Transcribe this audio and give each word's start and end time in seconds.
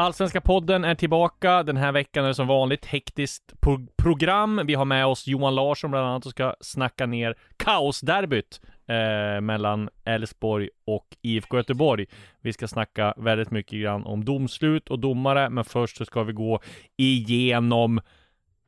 Allsvenska 0.00 0.40
podden 0.40 0.84
är 0.84 0.94
tillbaka. 0.94 1.62
Den 1.62 1.76
här 1.76 1.92
veckan 1.92 2.24
är 2.24 2.28
det 2.28 2.34
som 2.34 2.46
vanligt 2.46 2.86
hektiskt 2.86 3.60
pro- 3.60 3.86
program. 3.96 4.60
Vi 4.66 4.74
har 4.74 4.84
med 4.84 5.06
oss 5.06 5.26
Johan 5.26 5.54
Larsson 5.54 5.90
bland 5.90 6.06
annat 6.06 6.26
och 6.26 6.30
ska 6.30 6.54
snacka 6.60 7.06
ner 7.06 7.34
kaosderbyt 7.56 8.60
eh, 8.86 9.40
mellan 9.40 9.88
Elfsborg 10.04 10.68
och 10.84 11.06
IFK 11.22 11.56
Göteborg. 11.56 12.06
Vi 12.40 12.52
ska 12.52 12.68
snacka 12.68 13.14
väldigt 13.16 13.50
mycket 13.50 13.80
grann 13.82 14.04
om 14.04 14.24
domslut 14.24 14.90
och 14.90 14.98
domare, 14.98 15.50
men 15.50 15.64
först 15.64 15.96
så 15.96 16.04
ska 16.04 16.22
vi 16.22 16.32
gå 16.32 16.60
igenom 16.96 18.00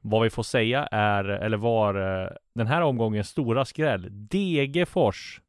vad 0.00 0.22
vi 0.22 0.30
får 0.30 0.42
säga 0.42 0.86
är, 0.86 1.24
eller 1.24 1.56
var 1.56 2.22
eh, 2.22 2.28
den 2.55 2.67
här 2.67 2.83
omgångens 2.83 3.28
stora 3.28 3.64
skräll. 3.64 4.08
Degerfors 4.11 5.41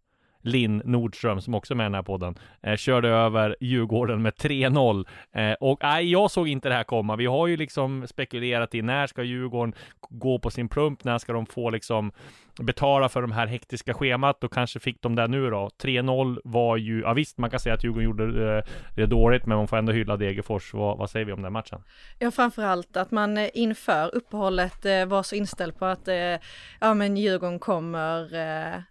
Linn 0.44 0.82
Nordström 0.86 1.42
som 1.42 1.54
också 1.54 1.74
är 1.74 1.76
med 1.76 1.84
i 1.84 1.86
den 1.86 1.94
här 1.94 2.02
podden 2.02 2.36
eh, 2.62 2.76
körde 2.76 3.10
över 3.10 3.56
Djurgården 3.60 4.22
med 4.22 4.34
3-0 4.34 5.06
eh, 5.32 5.54
och 5.60 5.80
nej, 5.82 6.12
jag 6.12 6.32
såg 6.32 6.48
inte 6.48 6.70
det 6.70 6.76
här 6.76 6.84
komma. 6.84 7.16
Vi 7.16 7.26
har 7.26 7.48
ju 7.48 7.58
liksom 7.58 8.08
spekulerat 8.08 8.76
i 8.76 8.82
när 8.82 9.08
ska 9.08 9.24
Djurgården 9.24 9.74
gå 10.10 10.40
på 10.40 10.50
sin 10.50 10.70
plump? 10.70 11.04
När 11.04 11.18
ska 11.18 11.34
de 11.34 11.46
få 11.46 11.70
liksom 11.70 12.12
betala 12.60 13.10
för 13.10 13.22
de 13.22 13.32
här 13.32 13.48
hektiska 13.48 13.94
schemat 13.94 14.44
och 14.44 14.54
kanske 14.54 14.80
fick 14.80 15.02
de 15.02 15.16
det 15.16 15.28
nu 15.28 15.50
då. 15.50 15.70
3-0 15.82 16.40
var 16.44 16.78
ju, 16.78 17.02
ja 17.02 17.14
visst 17.14 17.38
man 17.38 17.50
kan 17.50 17.60
säga 17.60 17.76
att 17.76 17.84
Djurgården 17.84 18.04
gjorde 18.04 18.58
eh, 18.58 18.64
det 18.96 19.06
dåligt 19.06 19.46
men 19.46 19.58
man 19.58 19.68
får 19.68 19.78
ändå 19.78 19.92
hylla 19.92 20.18
Degerfors. 20.18 20.74
Vad, 20.74 20.98
vad 20.98 21.10
säger 21.10 21.26
vi 21.26 21.32
om 21.32 21.42
den 21.42 21.54
matchen? 21.54 21.84
Ja, 22.20 22.32
framförallt 22.32 22.98
att 22.98 23.12
man 23.12 23.38
eh, 23.38 23.50
inför 23.54 24.16
uppehållet 24.16 24.86
eh, 24.86 25.06
var 25.06 25.24
så 25.24 25.36
inställd 25.36 25.80
på 25.80 25.86
att 25.86 26.08
ja, 26.80 26.94
men 26.94 27.18
Djurgården 27.18 27.60
kommer 27.60 28.34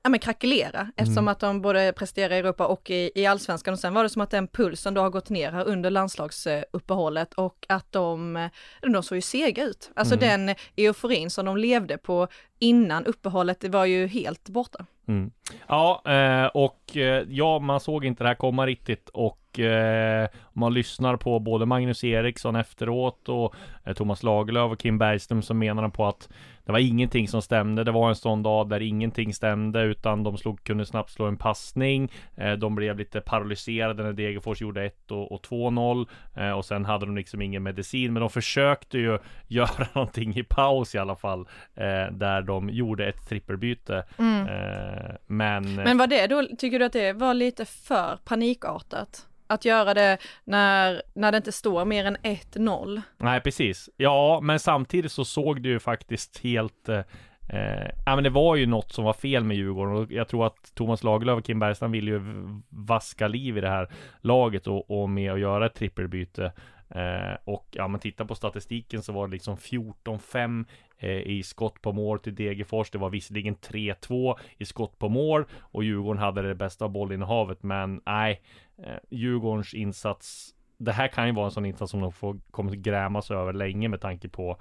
ja, 0.03 0.11
men 0.11 0.19
krackelera 0.19 0.91
eftersom 0.97 1.29
att 1.29 1.42
de 1.47 1.63
både 1.63 1.93
presterar 1.93 2.35
i 2.35 2.39
Europa 2.39 2.67
och 2.67 2.91
i, 2.91 3.11
i 3.15 3.27
allsvenskan 3.27 3.73
och 3.73 3.81
sen 3.81 3.95
var 3.95 4.03
det 4.03 4.09
som 4.09 4.23
att 4.23 4.31
den 4.31 4.49
pulsen 4.49 4.95
då 4.95 5.01
har 5.01 5.11
gått 5.11 5.31
ner 5.31 5.53
här 5.53 5.65
under 5.65 5.91
landslagsuppehållet 5.91 7.35
och 7.35 7.67
att 7.69 7.93
de, 7.93 8.49
de 8.81 9.03
såg 9.03 9.17
ju 9.17 9.23
sega 9.23 9.65
ut. 9.65 9.91
Alltså 9.95 10.17
den 10.17 10.55
euforin 10.77 11.31
som 11.31 11.47
de 11.47 11.57
levde 11.57 11.99
på 11.99 12.29
innan 12.59 13.07
uppehållet, 13.07 13.61
det 13.61 13.69
var 13.69 13.85
ju 13.85 14.07
helt 14.07 14.49
borta. 14.49 14.87
Mm. 15.09 15.31
Ja, 15.67 16.03
eh, 16.07 16.47
och 16.47 16.97
eh, 16.97 17.25
ja, 17.29 17.59
man 17.59 17.81
såg 17.81 18.05
inte 18.05 18.25
det 18.25 18.29
här 18.29 18.35
komma 18.35 18.67
riktigt 18.67 19.09
och 19.09 19.59
eh, 19.59 20.29
om 20.43 20.61
man 20.61 20.75
lyssnar 20.75 21.17
på 21.17 21.39
både 21.39 21.67
Magnus 21.67 22.05
Eriksson 22.05 22.57
efteråt 22.57 23.29
och 23.29 23.55
Thomas 23.97 24.23
Lagerlöf 24.23 24.73
och 24.73 24.79
Kim 24.79 24.99
Bergström 24.99 25.43
så 25.43 25.55
menar 25.55 25.89
på 25.89 26.07
att 26.07 26.29
det 26.65 26.73
var 26.73 26.79
ingenting 26.79 27.29
som 27.29 27.43
stämde. 27.43 27.85
Det 27.85 27.91
var 27.91 28.09
en 28.09 28.17
sån 28.17 28.43
dag 28.43 28.69
där 28.69 28.81
ingenting 28.83 29.35
stämde 29.35 29.83
utan 29.83 30.23
de 30.23 30.39
slog, 30.39 30.65
kunde 30.65 30.87
snabbt 30.87 31.11
slå 31.11 31.27
en 31.27 31.37
passning. 31.37 32.13
Eh, 32.37 32.53
de 32.53 32.75
blev 32.75 32.99
lite 32.99 33.21
paralyserade 33.21 34.03
när 34.03 34.13
Degerfors 34.13 34.61
gjorde 34.61 34.85
1 34.85 35.11
och, 35.11 35.33
och 35.33 35.47
2-0 35.47 36.07
eh, 36.37 36.51
och 36.51 36.65
sen 36.65 36.85
hade 36.85 37.07
de 37.07 37.17
liksom 37.17 37.43
ingen 37.43 37.63
medicin. 37.63 38.13
Men 38.13 38.21
de 38.21 38.31
försökte 38.31 38.99
ju 38.99 39.19
göra 39.49 39.87
någonting 39.93 40.37
i 40.37 40.43
paus 40.43 40.95
i 40.95 40.99
alla 40.99 41.17
fall 41.17 41.41
eh, 41.75 42.13
där 42.13 42.43
de 42.43 42.71
gjorde 42.71 43.07
ett 43.07 43.29
trippelbyte. 43.29 44.05
Eh, 44.19 45.15
men 45.27 45.75
Men 45.75 45.99
var 45.99 46.07
det 46.07 46.27
då, 46.27 46.47
tycker 46.59 46.79
du 46.79 46.85
att 46.85 46.93
det 46.93 47.13
var 47.13 47.35
lite 47.35 47.65
för 47.65 48.19
panikartat? 48.25 49.27
Att 49.53 49.65
göra 49.65 49.95
det 49.95 50.19
när, 50.45 51.03
när 51.15 51.33
det 51.33 51.37
inte 51.37 51.53
står 51.53 51.85
mer 51.85 52.05
än 52.05 52.17
1-0? 52.17 53.03
Nej, 53.19 53.41
precis. 53.41 53.91
Ja, 53.97 54.41
men 54.43 54.59
samtidigt 54.59 55.13
så 55.13 55.25
såg 55.25 55.63
det 55.63 55.69
ju 55.69 55.79
faktiskt 55.79 56.39
helt 56.39 56.89
eh, 56.89 57.01
Eh, 57.49 57.91
ja 58.07 58.15
men 58.15 58.25
det 58.25 58.31
var 58.31 58.57
ju 58.57 58.67
något 58.67 58.93
som 58.93 59.05
var 59.05 59.13
fel 59.13 59.45
med 59.45 59.57
Djurgården 59.57 59.97
och 59.97 60.13
jag 60.13 60.29
tror 60.29 60.47
att 60.47 60.75
Thomas 60.75 61.03
Lagerlöf 61.03 61.39
och 61.39 61.45
Kim 61.45 61.59
Bergstrand 61.59 61.93
ville 61.93 62.11
ju 62.11 62.23
vaska 62.69 63.29
liv 63.29 63.59
i 63.59 63.61
det 63.61 63.69
här 63.69 63.89
laget 64.21 64.67
och, 64.67 65.03
och 65.03 65.11
med 65.11 65.33
att 65.33 65.41
göra 65.41 65.67
ett 65.67 65.75
trippelbyte. 65.75 66.53
Eh, 66.95 67.39
och 67.45 67.69
ja 67.71 67.89
men 67.89 68.01
titta 68.01 68.25
på 68.25 68.35
statistiken 68.35 69.03
så 69.03 69.13
var 69.13 69.27
det 69.27 69.33
liksom 69.33 69.57
14-5 69.57 70.65
Eh, 71.03 71.11
i 71.11 71.43
skott 71.43 71.83
på 71.83 71.93
mål 71.93 72.19
till 72.19 72.35
Degerfors. 72.35 72.91
Det 72.91 72.99
var 72.99 73.11
visserligen 73.11 73.57
3-2 73.57 74.39
i 74.59 74.65
skott 74.65 74.99
på 74.99 75.09
mål 75.09 75.45
och 75.59 75.85
Djurgården 75.85 76.23
hade 76.23 76.43
det 76.43 76.55
bästa 76.55 76.89
bollinnehavet 76.89 77.63
men 77.63 78.01
nej, 78.07 78.43
eh, 78.79 78.97
Djurgårdens 79.11 79.75
insats 79.75 80.55
det 80.79 80.93
här 80.93 81.09
kan 81.09 81.27
ju 81.27 81.33
vara 81.33 81.45
en 81.45 81.51
sån 81.51 81.67
insats 81.67 81.91
som 81.91 82.01
de 82.01 82.13
får, 82.13 82.39
kommer 82.51 82.73
grämas 82.73 83.31
över 83.31 83.53
länge 83.53 83.89
med 83.89 84.01
tanke 84.01 84.29
på 84.29 84.57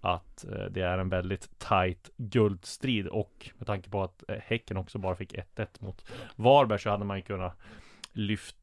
att 0.00 0.44
eh, 0.44 0.64
det 0.70 0.80
är 0.80 0.98
en 0.98 1.08
väldigt 1.08 1.58
tight 1.58 2.10
guldstrid 2.16 3.06
och 3.06 3.50
med 3.58 3.66
tanke 3.66 3.90
på 3.90 4.02
att 4.02 4.24
Häcken 4.28 4.76
också 4.76 4.98
bara 4.98 5.16
fick 5.16 5.34
1-1 5.34 5.66
mot 5.78 6.04
Varberg 6.36 6.78
så 6.78 6.90
hade 6.90 7.04
man 7.04 7.16
ju 7.16 7.22
kunnat 7.22 7.58
lyft 8.12 8.56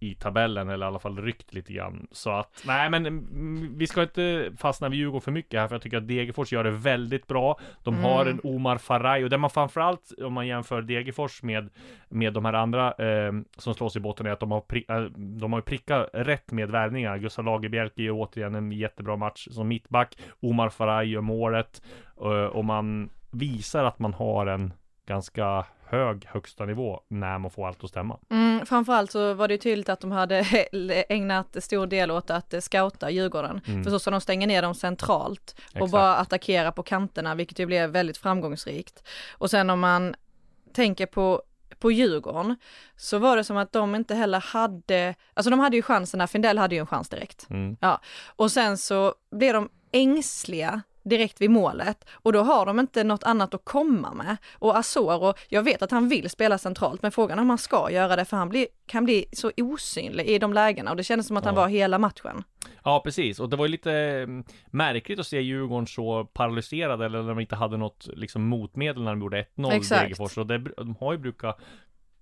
i 0.00 0.14
tabellen 0.14 0.68
eller 0.68 0.86
i 0.86 0.88
alla 0.88 0.98
fall 0.98 1.18
ryckt 1.18 1.54
lite 1.54 1.72
grann. 1.72 2.06
Så 2.12 2.30
att 2.30 2.62
nej, 2.66 2.90
men 2.90 3.06
mm, 3.06 3.78
vi 3.78 3.86
ska 3.86 4.02
inte 4.02 4.52
fastna 4.58 4.88
vid 4.88 4.98
Djurgården 4.98 5.20
för 5.20 5.32
mycket 5.32 5.60
här 5.60 5.68
för 5.68 5.74
jag 5.74 5.82
tycker 5.82 5.96
att 5.96 6.08
Degerfors 6.08 6.52
gör 6.52 6.64
det 6.64 6.70
väldigt 6.70 7.26
bra. 7.26 7.58
De 7.82 7.94
har 8.04 8.26
en 8.26 8.40
Omar 8.44 8.78
Faraj 8.78 9.24
och 9.24 9.30
det 9.30 9.38
man 9.38 9.50
framförallt 9.50 10.12
om 10.22 10.32
man 10.32 10.46
jämför 10.46 10.82
Degerfors 10.82 11.42
med 11.42 11.70
med 12.08 12.32
de 12.32 12.44
här 12.44 12.52
andra 12.52 12.92
eh, 12.92 13.32
som 13.56 13.74
slås 13.74 13.96
i 13.96 14.00
botten 14.00 14.26
är 14.26 14.30
att 14.30 14.40
de 14.40 14.50
har, 14.50 14.60
pri- 14.60 15.04
eh, 15.04 15.10
de 15.40 15.52
har 15.52 15.60
prickat 15.60 16.10
rätt 16.12 16.52
med 16.52 16.70
värvningar. 16.70 17.18
Gustav 17.18 17.44
Lagerbjälke 17.44 18.02
gör 18.02 18.12
återigen 18.14 18.54
en 18.54 18.72
jättebra 18.72 19.16
match 19.16 19.48
som 19.50 19.68
mittback. 19.68 20.18
Omar 20.40 20.68
Faraj 20.68 21.08
gör 21.10 21.20
målet 21.20 21.82
och 22.52 22.64
man 22.64 23.10
visar 23.30 23.84
att 23.84 23.98
man 23.98 24.14
har 24.14 24.46
en 24.46 24.72
ganska 25.06 25.64
hög 25.90 26.26
högsta 26.26 26.64
nivå 26.64 27.00
när 27.08 27.38
man 27.38 27.50
får 27.50 27.68
allt 27.68 27.84
att 27.84 27.90
stämma. 27.90 28.18
Mm, 28.30 28.66
framförallt 28.66 29.10
så 29.10 29.34
var 29.34 29.48
det 29.48 29.54
ju 29.54 29.58
tydligt 29.58 29.88
att 29.88 30.00
de 30.00 30.12
hade 30.12 30.38
ägnat 31.08 31.56
stor 31.64 31.86
del 31.86 32.10
åt 32.10 32.30
att 32.30 32.54
eh, 32.54 32.60
scouta 32.60 33.10
Djurgården. 33.10 33.60
För 33.60 33.90
så 33.90 33.98
ska 33.98 34.10
de 34.10 34.20
stänga 34.20 34.46
ner 34.46 34.62
dem 34.62 34.74
centralt 34.74 35.54
och 35.58 35.76
Exakt. 35.76 35.92
bara 35.92 36.16
attackera 36.16 36.72
på 36.72 36.82
kanterna, 36.82 37.34
vilket 37.34 37.58
ju 37.58 37.66
blev 37.66 37.90
väldigt 37.90 38.18
framgångsrikt. 38.18 39.08
Och 39.30 39.50
sen 39.50 39.70
om 39.70 39.80
man 39.80 40.14
tänker 40.72 41.06
på 41.06 41.42
på 41.80 41.92
Djurgården 41.92 42.56
så 42.96 43.18
var 43.18 43.36
det 43.36 43.44
som 43.44 43.56
att 43.56 43.72
de 43.72 43.94
inte 43.94 44.14
heller 44.14 44.40
hade, 44.40 45.14
alltså 45.34 45.50
de 45.50 45.60
hade 45.60 45.76
ju 45.76 45.82
chansen 45.82 46.28
Findell 46.28 46.58
hade 46.58 46.74
ju 46.74 46.80
en 46.80 46.86
chans 46.86 47.08
direkt. 47.08 47.46
Mm. 47.50 47.76
Ja, 47.80 48.00
och 48.36 48.52
sen 48.52 48.78
så 48.78 49.14
blev 49.30 49.54
de 49.54 49.68
ängsliga 49.92 50.82
direkt 51.02 51.40
vid 51.40 51.50
målet 51.50 52.04
och 52.12 52.32
då 52.32 52.42
har 52.42 52.66
de 52.66 52.80
inte 52.80 53.04
något 53.04 53.24
annat 53.24 53.54
att 53.54 53.64
komma 53.64 54.14
med. 54.14 54.36
Och 54.58 54.76
Asoro, 54.78 55.34
jag 55.48 55.62
vet 55.62 55.82
att 55.82 55.90
han 55.90 56.08
vill 56.08 56.30
spela 56.30 56.58
centralt, 56.58 57.02
men 57.02 57.12
frågan 57.12 57.38
är 57.38 57.42
om 57.42 57.48
han 57.48 57.58
ska 57.58 57.90
göra 57.90 58.16
det, 58.16 58.24
för 58.24 58.36
han 58.36 58.48
blir, 58.48 58.66
kan 58.86 59.04
bli 59.04 59.24
så 59.32 59.50
osynlig 59.56 60.26
i 60.26 60.38
de 60.38 60.52
lägena 60.52 60.90
och 60.90 60.96
det 60.96 61.04
kändes 61.04 61.26
som 61.26 61.36
att 61.36 61.44
han 61.44 61.54
Ja. 61.54 61.60
var 61.60 61.68
hela 61.68 61.98
matchen. 61.98 62.44
Ja, 62.84 63.00
precis. 63.04 63.40
Och 63.40 63.48
det 63.48 63.56
var 63.56 63.64
ju 63.66 63.70
lite 63.72 63.92
mm, 63.92 64.44
märkligt 64.66 65.18
att 65.18 65.26
se 65.26 65.40
Djurgården 65.40 65.86
så 65.86 66.24
paralyserade 66.24 67.06
eller 67.06 67.22
när 67.22 67.28
de 67.28 67.40
inte 67.40 67.56
hade 67.56 67.76
något 67.76 68.08
liksom 68.12 68.42
motmedel 68.42 69.02
när 69.02 69.10
de 69.10 69.20
gjorde 69.20 69.46
1-0 69.56 69.72
Exakt. 69.72 70.02
Degerfors. 70.02 70.38
Och 70.38 70.46
det, 70.46 70.58
de 70.58 70.96
har 71.00 71.12
ju 71.12 71.18
brukat 71.18 71.60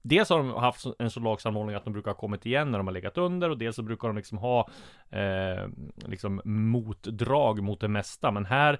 Dels 0.08 0.30
har 0.30 0.38
de 0.38 0.54
haft 0.54 0.86
en 0.98 1.10
så 1.10 1.20
lag 1.20 1.40
sammanhållning 1.40 1.76
att 1.76 1.84
de 1.84 1.92
brukar 1.92 2.10
ha 2.10 2.18
kommit 2.18 2.46
igen 2.46 2.70
när 2.70 2.78
de 2.78 2.86
har 2.86 2.94
legat 2.94 3.18
under 3.18 3.50
och 3.50 3.58
dels 3.58 3.76
så 3.76 3.82
brukar 3.82 4.08
de 4.08 4.16
liksom 4.16 4.38
ha 4.38 4.68
eh, 5.10 5.68
liksom 6.06 6.40
motdrag 6.44 7.62
mot 7.62 7.80
det 7.80 7.88
mesta. 7.88 8.30
Men 8.30 8.44
här 8.44 8.78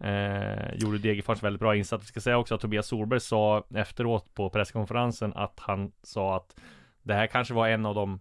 eh, 0.00 0.74
gjorde 0.74 0.98
Degerfors 0.98 1.42
väldigt 1.42 1.60
bra 1.60 1.76
insats. 1.76 2.04
Vi 2.04 2.06
ska 2.06 2.20
säga 2.20 2.38
också 2.38 2.54
att 2.54 2.60
Tobias 2.60 2.86
Solberg 2.86 3.20
sa 3.20 3.64
efteråt 3.74 4.34
på 4.34 4.50
presskonferensen 4.50 5.32
att 5.34 5.60
han 5.60 5.92
sa 6.02 6.36
att 6.36 6.56
det 7.02 7.14
här 7.14 7.26
kanske 7.26 7.54
var 7.54 7.68
en 7.68 7.86
av 7.86 7.94
de 7.94 8.20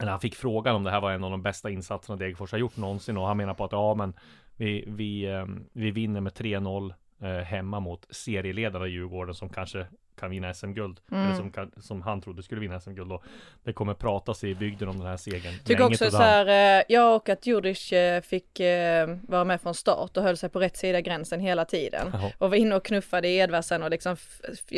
eller 0.00 0.10
han 0.10 0.20
fick 0.20 0.34
frågan 0.34 0.76
om 0.76 0.84
det 0.84 0.90
här 0.90 1.00
var 1.00 1.12
en 1.12 1.24
av 1.24 1.30
de 1.30 1.42
bästa 1.42 1.70
insatserna 1.70 2.16
Degerfors 2.16 2.52
har 2.52 2.58
gjort 2.58 2.76
någonsin 2.76 3.16
och 3.16 3.26
han 3.26 3.36
menar 3.36 3.54
på 3.54 3.64
att 3.64 3.72
ja 3.72 3.94
men 3.94 4.14
vi, 4.56 4.84
vi, 4.86 5.24
eh, 5.24 5.46
vi 5.72 5.90
vinner 5.90 6.20
med 6.20 6.32
3-0 6.32 6.94
eh, 7.20 7.44
hemma 7.44 7.80
mot 7.80 8.06
serieledarna 8.10 8.86
Djurgården 8.86 9.34
som 9.34 9.48
kanske 9.48 9.86
kan 10.16 10.30
vinna 10.30 10.54
SM-guld. 10.54 11.00
Mm. 11.10 11.24
Eller 11.24 11.36
som, 11.36 11.50
kan, 11.50 11.72
som 11.76 12.02
han 12.02 12.20
trodde 12.20 12.42
skulle 12.42 12.60
vinna 12.60 12.80
SM-guld. 12.80 13.12
Och 13.12 13.24
det 13.64 13.72
kommer 13.72 13.94
pratas 13.94 14.44
i 14.44 14.54
bygden 14.54 14.88
om 14.88 14.98
den 14.98 15.06
här 15.06 15.16
segern. 15.16 15.54
Tycker 15.64 15.84
också 15.84 16.10
så 16.10 16.16
här, 16.16 16.78
eh, 16.78 16.84
ja 16.88 17.14
och 17.14 17.28
att 17.28 17.46
Djurdjic 17.46 17.92
eh, 17.92 18.22
fick 18.22 18.60
eh, 18.60 19.16
vara 19.22 19.44
med 19.44 19.60
från 19.60 19.74
start 19.74 20.16
och 20.16 20.22
höll 20.22 20.36
sig 20.36 20.48
på 20.48 20.60
rätt 20.60 20.76
sida 20.76 21.00
gränsen 21.00 21.40
hela 21.40 21.64
tiden. 21.64 22.10
Jaha. 22.12 22.32
Och 22.38 22.50
var 22.50 22.56
inne 22.56 22.74
och 22.74 22.84
knuffade 22.84 23.28
Edvardsen 23.28 23.82
och 23.82 23.90
liksom, 23.90 24.16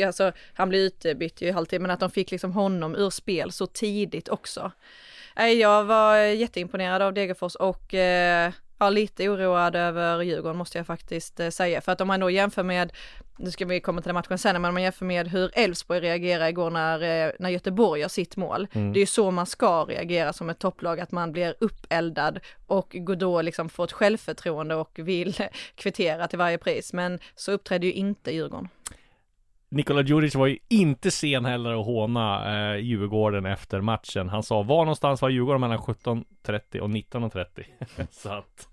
alltså, 0.05 0.31
han 0.53 0.69
blev 0.69 0.81
utbytt 0.81 1.41
ju 1.41 1.51
alltid, 1.51 1.81
men 1.81 1.91
att 1.91 1.99
de 1.99 2.09
fick 2.09 2.31
liksom 2.31 2.51
honom 2.51 2.95
ur 2.95 3.09
spel 3.09 3.51
så 3.51 3.65
tidigt 3.65 4.29
också. 4.29 4.71
Jag 5.57 5.83
var 5.83 6.17
jätteimponerad 6.17 7.01
av 7.01 7.13
Degerfors 7.13 7.55
och 7.55 7.93
eh, 7.93 8.51
ja, 8.77 8.89
lite 8.89 9.29
oroad 9.29 9.75
över 9.75 10.21
Djurgården 10.21 10.57
måste 10.57 10.77
jag 10.77 10.87
faktiskt 10.87 11.39
eh, 11.39 11.49
säga. 11.49 11.81
För 11.81 11.91
att 11.91 12.01
om 12.01 12.07
man 12.07 12.19
då 12.19 12.29
jämför 12.29 12.63
med, 12.63 12.91
nu 13.37 13.51
ska 13.51 13.65
vi 13.65 13.79
komma 13.79 14.01
till 14.01 14.07
den 14.07 14.15
matchen 14.15 14.37
sen, 14.37 14.61
men 14.61 14.69
om 14.69 14.73
man 14.73 14.83
jämför 14.83 15.05
med 15.05 15.27
hur 15.27 15.51
Elfsborg 15.53 15.99
reagerar 15.99 16.47
igår 16.47 16.69
när, 16.69 17.27
eh, 17.27 17.31
när 17.39 17.49
Göteborg 17.49 18.01
gör 18.01 18.07
sitt 18.07 18.35
mål. 18.35 18.67
Det 18.71 18.79
är 18.79 19.01
ju 19.01 19.05
så 19.05 19.31
man 19.31 19.45
ska 19.45 19.85
reagera 19.85 20.33
som 20.33 20.49
ett 20.49 20.59
topplag, 20.59 20.99
att 20.99 21.11
man 21.11 21.31
blir 21.31 21.55
uppeldad 21.59 22.39
och 22.67 22.95
går 22.99 23.15
då 23.15 23.41
liksom 23.41 23.69
får 23.69 23.83
ett 23.83 23.91
självförtroende 23.91 24.75
och 24.75 24.91
vill 24.95 25.35
kvittera 25.75 26.27
till 26.27 26.39
varje 26.39 26.57
pris. 26.57 26.93
Men 26.93 27.19
så 27.35 27.51
uppträdde 27.51 27.85
ju 27.85 27.93
inte 27.93 28.31
Djurgården. 28.31 28.69
Nikola 29.75 30.01
Djuric 30.01 30.35
var 30.35 30.47
ju 30.47 30.57
inte 30.67 31.11
sen 31.11 31.45
heller 31.45 31.79
att 31.79 31.85
håna 31.85 32.55
eh, 32.73 32.79
Djurgården 32.79 33.45
efter 33.45 33.81
matchen. 33.81 34.29
Han 34.29 34.43
sa 34.43 34.63
var 34.63 34.85
någonstans 34.85 35.21
var 35.21 35.29
Djurgården 35.29 35.61
mellan 35.61 35.77
17.30 35.77 36.79
och 36.79 36.89
19.30. 36.89 38.07
Så 38.11 38.29
att 38.29 38.67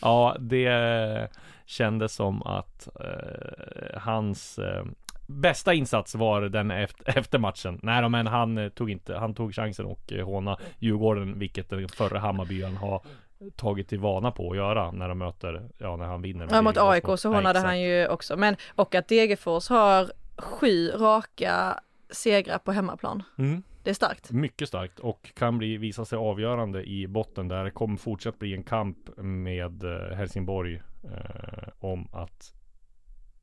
ja, 0.00 0.36
det 0.40 1.28
kändes 1.66 2.14
som 2.14 2.42
att 2.42 2.88
eh, 3.00 4.00
hans 4.00 4.58
eh, 4.58 4.84
bästa 5.26 5.74
insats 5.74 6.14
var 6.14 6.42
den 6.42 6.70
efter, 6.70 7.18
efter 7.18 7.38
matchen. 7.38 7.80
Nej 7.82 8.02
då, 8.02 8.08
men 8.08 8.26
han 8.26 8.58
eh, 8.58 8.68
tog 8.68 8.90
inte, 8.90 9.14
han 9.14 9.34
tog 9.34 9.54
chansen 9.54 9.86
och 9.86 10.12
eh, 10.12 10.24
håna 10.24 10.58
Djurgården, 10.78 11.38
vilket 11.38 11.70
den 11.70 11.88
förre 11.88 12.18
Hammarbyaren 12.18 12.76
har 12.76 13.02
tagit 13.50 13.88
till 13.88 13.98
vana 13.98 14.30
på 14.30 14.50
att 14.50 14.56
göra 14.56 14.90
när 14.90 15.08
de 15.08 15.18
möter, 15.18 15.68
ja 15.78 15.96
när 15.96 16.04
han 16.04 16.22
vinner. 16.22 16.48
Ja, 16.50 16.62
mot 16.62 16.76
AIK 16.78 17.04
så 17.18 17.34
hånade 17.34 17.58
han 17.58 17.80
ju 17.80 18.08
också, 18.08 18.36
men 18.36 18.56
och 18.74 18.94
att 18.94 19.08
Degerfors 19.08 19.68
har 19.68 20.12
sju 20.38 20.90
raka 20.90 21.80
segrar 22.10 22.58
på 22.58 22.72
hemmaplan. 22.72 23.22
Mm. 23.38 23.62
Det 23.82 23.90
är 23.90 23.94
starkt. 23.94 24.30
Mycket 24.30 24.68
starkt 24.68 24.98
och 24.98 25.30
kan 25.34 25.58
bli, 25.58 25.76
visa 25.76 26.04
sig 26.04 26.18
avgörande 26.18 26.84
i 26.84 27.06
botten 27.06 27.48
där. 27.48 27.64
Det 27.64 27.70
kommer 27.70 27.96
fortsatt 27.96 28.38
bli 28.38 28.54
en 28.54 28.62
kamp 28.62 28.98
med 29.16 29.84
eh, 29.84 30.16
Helsingborg 30.16 30.82
eh, 31.04 31.68
om 31.78 32.08
att 32.12 32.52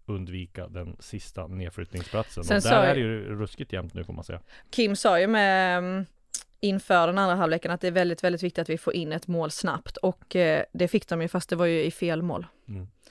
undvika 0.06 0.68
den 0.68 0.96
sista 1.00 1.48
nedflyttningsplatsen. 1.48 2.44
Sen 2.44 2.58
och 2.58 2.64
där 2.64 2.76
jag- 2.76 2.86
är 2.90 2.94
det 2.96 3.00
ju 3.00 3.36
ruskigt 3.36 3.74
jämnt 3.74 3.94
nu 3.94 4.04
får 4.04 4.14
man 4.14 4.24
säga. 4.24 4.40
Kim 4.70 4.96
sa 4.96 5.20
ju 5.20 5.28
med 5.28 5.78
mm, 5.78 6.06
inför 6.62 7.08
den 7.08 7.18
andra 7.18 7.36
halvleken 7.36 7.72
att 7.72 7.82
det 7.82 7.88
är 7.88 7.92
väldigt, 7.92 8.24
väldigt 8.24 8.44
viktigt 8.44 8.62
att 8.62 8.70
vi 8.70 8.78
får 8.78 8.94
in 8.94 9.12
ett 9.12 9.28
mål 9.28 9.52
snabbt 9.52 9.98
och 9.98 10.36
eh, 10.36 10.64
det 10.72 10.88
fick 10.88 11.08
de 11.08 11.22
ju 11.22 11.28
fast 11.28 11.50
det 11.50 11.56
var 11.56 11.66
ju 11.66 11.84
i 11.84 11.92
fel 11.92 12.22
mål. 12.22 12.46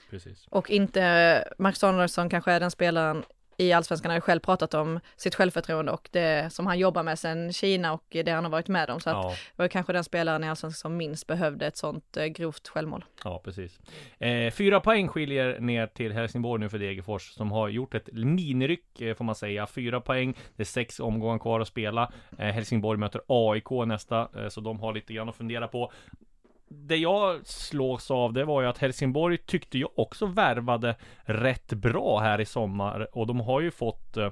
Precis. 0.09 0.47
Och 0.49 0.69
inte, 0.69 1.53
Max 1.57 1.79
Danielsson 1.79 2.29
kanske 2.29 2.51
är 2.51 2.59
den 2.59 2.71
spelaren 2.71 3.23
i 3.61 3.73
Allsvenskan 3.73 4.11
har 4.11 4.17
ju 4.17 4.21
själv 4.21 4.39
pratat 4.39 4.73
om 4.73 4.99
sitt 5.15 5.35
självförtroende 5.35 5.91
och 5.91 6.09
det 6.11 6.53
som 6.53 6.67
han 6.67 6.79
jobbar 6.79 7.03
med 7.03 7.19
sen 7.19 7.53
Kina 7.53 7.93
och 7.93 8.03
det 8.09 8.31
han 8.31 8.43
har 8.43 8.51
varit 8.51 8.67
med 8.67 8.89
om. 8.89 8.99
Så 8.99 9.09
att 9.09 9.15
Ja, 9.15 9.29
det 9.55 9.61
var 9.63 9.67
kanske 9.67 9.93
den 9.93 10.03
spelaren 10.03 10.43
i 10.43 10.49
Allsvenskan 10.49 10.79
som 10.79 10.97
minst 10.97 11.27
behövde 11.27 11.67
ett 11.67 11.77
sånt 11.77 12.17
eh, 12.17 12.25
grovt 12.25 12.67
självmål. 12.67 13.05
ja, 13.23 13.41
precis. 13.43 13.79
Eh, 14.19 14.51
fyra 14.51 14.79
poäng 14.79 15.07
skiljer 15.07 15.59
ner 15.59 15.87
till 15.87 16.11
Helsingborg 16.11 16.59
nu 16.59 16.69
för 16.69 16.79
Degerfors 16.79 17.31
som 17.31 17.51
har 17.51 17.69
gjort 17.69 17.93
ett 17.95 18.09
miniryck 18.13 19.01
eh, 19.01 19.15
får 19.15 19.25
man 19.25 19.35
säga. 19.35 19.67
Fyra 19.67 20.01
poäng. 20.01 20.37
Det 20.55 20.63
är 20.63 20.65
sex 20.65 20.99
omgångar 20.99 21.39
kvar 21.39 21.59
att 21.59 21.67
spela. 21.67 22.11
Eh, 22.37 22.45
Helsingborg 22.45 22.99
möter 22.99 23.21
AIK 23.27 23.69
nästa, 23.87 24.29
eh, 24.35 24.47
så 24.49 24.61
de 24.61 24.79
har 24.79 24.93
lite 24.93 25.13
grann 25.13 25.29
att 25.29 25.35
fundera 25.35 25.67
på. 25.67 25.91
Det 26.71 26.97
jag 26.97 27.47
slås 27.47 28.11
av 28.11 28.33
det 28.33 28.45
var 28.45 28.61
ju 28.61 28.67
att 28.67 28.77
Helsingborg 28.77 29.37
tyckte 29.37 29.77
jag 29.77 29.89
också 29.95 30.25
värvade 30.25 30.95
rätt 31.21 31.73
bra 31.73 32.19
här 32.19 32.41
i 32.41 32.45
sommar 32.45 33.07
och 33.11 33.27
de 33.27 33.39
har 33.39 33.61
ju 33.61 33.71
fått 33.71 34.17
eh, 34.17 34.29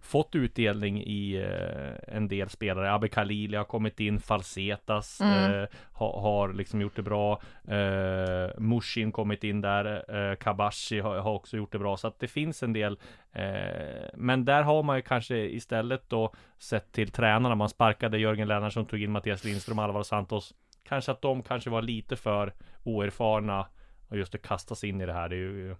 Fått 0.00 0.34
utdelning 0.34 1.02
i 1.02 1.36
eh, 1.36 2.16
en 2.16 2.28
del 2.28 2.48
spelare. 2.48 2.92
Abbe 2.92 3.08
Khalili 3.08 3.56
har 3.56 3.64
kommit 3.64 4.00
in, 4.00 4.20
Falsetas 4.20 5.20
eh, 5.20 5.66
har, 5.92 6.20
har 6.20 6.52
liksom 6.52 6.80
gjort 6.80 6.96
det 6.96 7.02
bra. 7.02 7.40
Eh, 7.68 8.60
Mushin 8.60 9.12
kommit 9.12 9.44
in 9.44 9.60
där. 9.60 10.14
Eh, 10.16 10.36
Kabashi 10.36 11.00
har, 11.00 11.18
har 11.18 11.32
också 11.32 11.56
gjort 11.56 11.72
det 11.72 11.78
bra. 11.78 11.96
Så 11.96 12.08
att 12.08 12.20
det 12.20 12.28
finns 12.28 12.62
en 12.62 12.72
del. 12.72 12.98
Eh, 13.32 14.08
men 14.14 14.44
där 14.44 14.62
har 14.62 14.82
man 14.82 14.96
ju 14.96 15.02
kanske 15.02 15.36
istället 15.36 16.10
då 16.10 16.34
sett 16.58 16.92
till 16.92 17.10
tränarna. 17.10 17.54
Man 17.54 17.68
sparkade 17.68 18.18
Jörgen 18.18 18.48
Lennartsson, 18.48 18.86
tog 18.86 19.02
in 19.02 19.12
Mattias 19.12 19.44
Lindström, 19.44 19.78
Alvaro 19.78 20.04
Santos. 20.04 20.54
Kanske 20.88 21.12
att 21.12 21.22
de 21.22 21.42
kanske 21.42 21.70
var 21.70 21.82
lite 21.82 22.16
för 22.16 22.54
oerfarna 22.84 23.66
och 24.08 24.16
just 24.16 24.34
att 24.34 24.42
kasta 24.42 24.74
sig 24.74 24.88
in 24.88 25.00
i 25.00 25.06
det 25.06 25.12
här. 25.12 25.28
Det 25.28 25.36
är 25.36 25.38
ju 25.38 25.76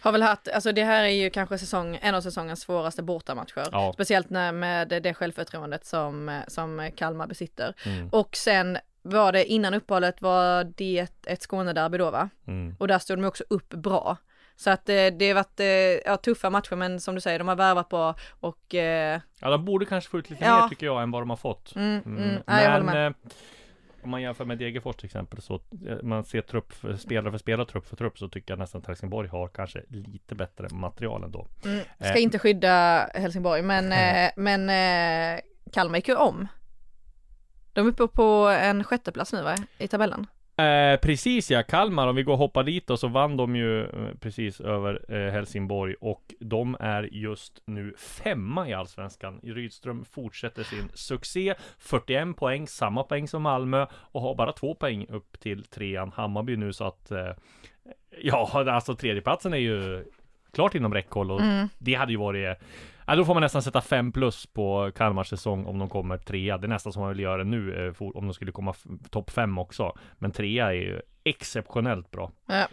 Har 0.00 0.12
väl 0.12 0.22
haft, 0.22 0.48
alltså 0.48 0.72
det 0.72 0.84
här 0.84 1.04
är 1.04 1.08
ju 1.08 1.30
kanske 1.30 1.58
säsong, 1.58 1.98
en 2.02 2.14
av 2.14 2.20
säsongens 2.20 2.60
svåraste 2.60 3.02
bortamatcher. 3.02 3.68
Ja. 3.72 3.92
Speciellt 3.94 4.30
när, 4.30 4.52
med 4.52 4.88
det 4.88 5.14
självförtroendet 5.14 5.84
som, 5.84 6.42
som 6.48 6.90
Kalmar 6.96 7.26
besitter. 7.26 7.74
Mm. 7.86 8.08
Och 8.08 8.36
sen 8.36 8.78
var 9.02 9.32
det 9.32 9.44
innan 9.44 9.74
uppehållet 9.74 10.22
var 10.22 10.64
det 10.64 10.98
ett, 10.98 11.26
ett 11.26 11.42
Skånederby 11.42 11.98
då 11.98 12.10
va? 12.10 12.28
Mm. 12.46 12.76
Och 12.78 12.88
där 12.88 12.98
stod 12.98 13.18
de 13.18 13.24
också 13.24 13.44
upp 13.50 13.68
bra. 13.68 14.16
Så 14.56 14.70
att 14.70 14.88
eh, 14.88 15.06
det 15.06 15.28
har 15.28 15.34
varit 15.34 15.60
eh, 15.60 15.66
ja, 15.66 16.16
tuffa 16.16 16.50
matcher 16.50 16.76
men 16.76 17.00
som 17.00 17.14
du 17.14 17.20
säger, 17.20 17.38
de 17.38 17.48
har 17.48 17.56
värvat 17.56 17.88
bra 17.88 18.14
och 18.40 18.74
eh, 18.74 19.20
Ja, 19.40 19.50
de 19.50 19.64
borde 19.64 19.86
kanske 19.86 20.10
få 20.10 20.18
ut 20.18 20.30
lite 20.30 20.44
Ja. 20.44 20.62
mer 20.62 20.68
tycker 20.68 20.86
jag 20.86 21.02
än 21.02 21.10
vad 21.10 21.22
de 21.22 21.30
har 21.30 21.36
fått. 21.36 21.76
mm, 21.76 22.02
mm, 22.06 22.42
ja, 22.46 22.62
jag 22.62 22.70
håller 22.72 22.84
med. 22.84 23.14
Eh, 24.02 24.04
om 24.04 24.10
man 24.10 24.22
jämför 24.22 24.44
med 24.44 24.58
Degerfors 24.58 24.96
till 24.96 25.06
exempel 25.06 25.42
så 25.42 25.54
eh, 25.86 26.02
man 26.02 26.24
ser 26.24 26.42
trupp 26.42 26.72
för 26.72 26.96
spelare 26.96 27.30
för 27.30 27.38
spelare, 27.38 27.66
trupp 27.66 27.86
för 27.86 27.96
trupp 27.96 28.18
så 28.18 28.28
tycker 28.28 28.52
jag 28.52 28.58
nästan 28.58 28.80
att 28.80 28.86
Helsingborg 28.86 29.28
har 29.28 29.48
kanske 29.48 29.82
lite 29.88 30.34
bättre 30.34 30.68
material 30.70 31.24
ändå. 31.24 31.46
Mm, 31.64 31.84
ska 32.00 32.14
Eh. 32.14 32.22
inte 32.22 32.38
skydda 32.38 32.98
Helsingborg 33.14 33.62
men, 33.62 33.92
eh, 33.92 34.30
men 34.36 34.70
eh, 34.70 35.40
Kalmar 35.72 35.98
gick 35.98 36.08
ju 36.08 36.14
om. 36.16 36.48
De 37.72 37.86
är 37.86 37.90
uppe 37.90 38.06
på 38.06 38.56
en 38.60 38.84
sjätteplats 38.84 39.32
nu 39.32 39.42
va, 39.42 39.56
i 39.78 39.88
tabellen. 39.88 40.26
Eh, 40.56 41.00
precis 41.00 41.50
ja, 41.50 41.62
Kalmar, 41.62 42.06
om 42.06 42.16
vi 42.16 42.22
går 42.22 42.32
och 42.32 42.38
hoppar 42.38 42.64
dit 42.64 42.86
då 42.86 42.96
så 42.96 43.08
vann 43.08 43.36
de 43.36 43.56
ju 43.56 43.84
eh, 43.84 44.14
precis 44.20 44.60
över 44.60 45.04
eh, 45.08 45.32
Helsingborg 45.32 45.94
och 46.00 46.34
de 46.40 46.76
är 46.80 47.02
just 47.02 47.62
nu 47.64 47.94
femma 47.98 48.68
i 48.68 48.72
Allsvenskan. 48.72 49.40
Rydström 49.42 50.04
fortsätter 50.04 50.62
sin 50.62 50.88
succé, 50.94 51.54
41 51.78 52.36
poäng, 52.36 52.66
samma 52.66 53.02
poäng 53.02 53.28
som 53.28 53.42
Malmö 53.42 53.86
och 53.92 54.20
har 54.20 54.34
bara 54.34 54.52
två 54.52 54.74
poäng 54.74 55.06
upp 55.08 55.40
till 55.40 55.64
trean 55.64 56.12
Hammarby 56.14 56.56
nu 56.56 56.72
så 56.72 56.84
att 56.84 57.10
eh, 57.10 57.30
Ja, 58.22 58.64
alltså 58.70 58.94
tredjeplatsen 58.94 59.52
är 59.52 59.58
ju 59.58 60.04
klart 60.52 60.74
inom 60.74 60.94
räckhåll 60.94 61.30
och 61.30 61.40
det 61.78 61.94
hade 61.94 62.12
ju 62.12 62.18
varit 62.18 62.58
Ja, 63.06 63.16
då 63.16 63.24
får 63.24 63.34
man 63.34 63.40
nästan 63.40 63.62
sätta 63.62 63.80
5 63.80 64.12
plus 64.12 64.46
på 64.46 64.90
Kalmars 64.94 65.28
säsong 65.28 65.66
om 65.66 65.78
de 65.78 65.88
kommer 65.88 66.18
trea. 66.18 66.58
Det 66.58 66.66
är 66.66 66.68
nästan 66.68 66.92
som 66.92 67.02
man 67.02 67.08
vill 67.08 67.20
göra 67.20 67.44
nu 67.44 67.86
eh, 67.86 68.02
om 68.02 68.26
de 68.26 68.34
skulle 68.34 68.52
komma 68.52 68.74
topp 69.10 69.30
5 69.30 69.58
också. 69.58 69.92
Men 70.18 70.30
trea 70.30 70.66
är 70.66 70.72
ju 70.72 71.00
exceptionellt 71.24 72.10
bra. 72.10 72.30
Ja. 72.46 72.68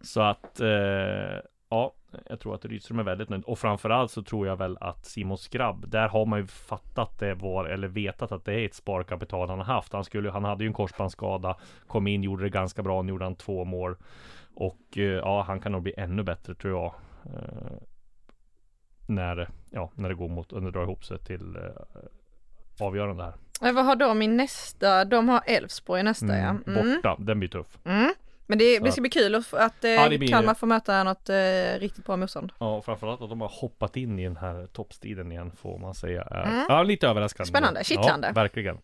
Så 0.00 0.20
att 0.20 0.60
eh, 0.60 1.40
ja, 1.70 1.92
jag 2.28 2.40
tror 2.40 2.54
att 2.54 2.64
Rydström 2.64 2.98
är 2.98 3.02
väldigt 3.02 3.28
nöjd. 3.28 3.44
Och 3.44 3.58
framförallt 3.58 4.10
så 4.10 4.22
tror 4.22 4.46
jag 4.46 4.56
väl 4.56 4.78
att 4.80 5.06
Simon 5.06 5.38
Skrabb, 5.38 5.90
där 5.90 6.08
har 6.08 6.26
man 6.26 6.38
ju 6.38 6.46
fattat 6.46 7.18
det 7.18 7.34
var, 7.34 7.64
eller 7.64 7.88
vetat 7.88 8.32
att 8.32 8.44
det 8.44 8.54
är 8.54 8.64
ett 8.64 8.74
sparkapital 8.74 9.48
han 9.48 9.58
har 9.58 9.74
haft. 9.74 9.92
Han 9.92 10.04
skulle, 10.04 10.30
han 10.30 10.44
hade 10.44 10.64
ju 10.64 10.68
en 10.68 10.74
korsbandsskada, 10.74 11.56
kom 11.86 12.06
in, 12.06 12.22
gjorde 12.22 12.42
det 12.44 12.50
ganska 12.50 12.82
bra, 12.82 13.02
nu 13.02 13.12
gjorde 13.12 13.24
han 13.24 13.36
två 13.36 13.64
mål. 13.64 13.96
Och 14.54 14.80
eh, 14.96 15.02
ja, 15.02 15.42
han 15.42 15.60
kan 15.60 15.72
nog 15.72 15.82
bli 15.82 15.94
ännu 15.96 16.22
bättre 16.22 16.54
tror 16.54 16.72
jag. 16.72 16.94
Eh, 17.34 17.72
när, 19.10 19.48
ja, 19.70 19.90
när 19.94 20.08
det 20.08 20.14
går 20.14 20.28
mot, 20.28 20.52
när 20.52 20.60
det 20.60 20.70
drar 20.70 20.82
ihop 20.82 21.04
sig 21.04 21.18
till 21.18 21.56
eh, 21.56 22.86
avgörande 22.86 23.22
här. 23.24 23.34
Men 23.60 23.74
vad 23.74 23.84
har 23.84 23.96
de 23.96 24.22
i 24.22 24.26
nästa? 24.26 25.04
De 25.04 25.28
har 25.28 25.42
Elfsborg 25.46 26.00
i 26.00 26.02
nästa 26.02 26.26
ja. 26.26 26.56
Mm. 26.66 26.94
Borta, 26.94 27.16
den 27.18 27.38
blir 27.38 27.48
tuff. 27.48 27.78
Mm. 27.84 28.12
Men 28.46 28.58
det, 28.58 28.78
det 28.78 28.92
ska 28.92 29.00
bli 29.00 29.10
kul 29.10 29.34
att, 29.34 29.54
att 29.54 29.84
eh, 29.84 29.90
Ja, 29.90 30.08
det 30.08 30.18
blir- 30.18 30.28
Kalmar 30.28 30.54
får 30.54 30.66
möta 30.66 31.04
något 31.04 31.28
eh, 31.28 31.34
riktigt 31.78 32.06
bra 32.06 32.16
motstånd. 32.16 32.52
Ja, 32.58 32.76
och 32.76 32.84
framförallt 32.84 33.22
att 33.22 33.28
de 33.28 33.40
har 33.40 33.52
hoppat 33.60 33.96
in 33.96 34.18
i 34.18 34.24
den 34.24 34.36
här 34.36 34.66
toppstriden 34.66 35.32
igen 35.32 35.52
får 35.56 35.78
man 35.78 35.94
säga. 35.94 36.22
Mm. 36.22 36.64
Ja, 36.68 36.82
lite 36.82 37.08
överraskande. 37.08 37.48
Spännande, 37.48 37.84
kittlande. 37.84 38.26
Ja, 38.26 38.32
verkligen. 38.32 38.78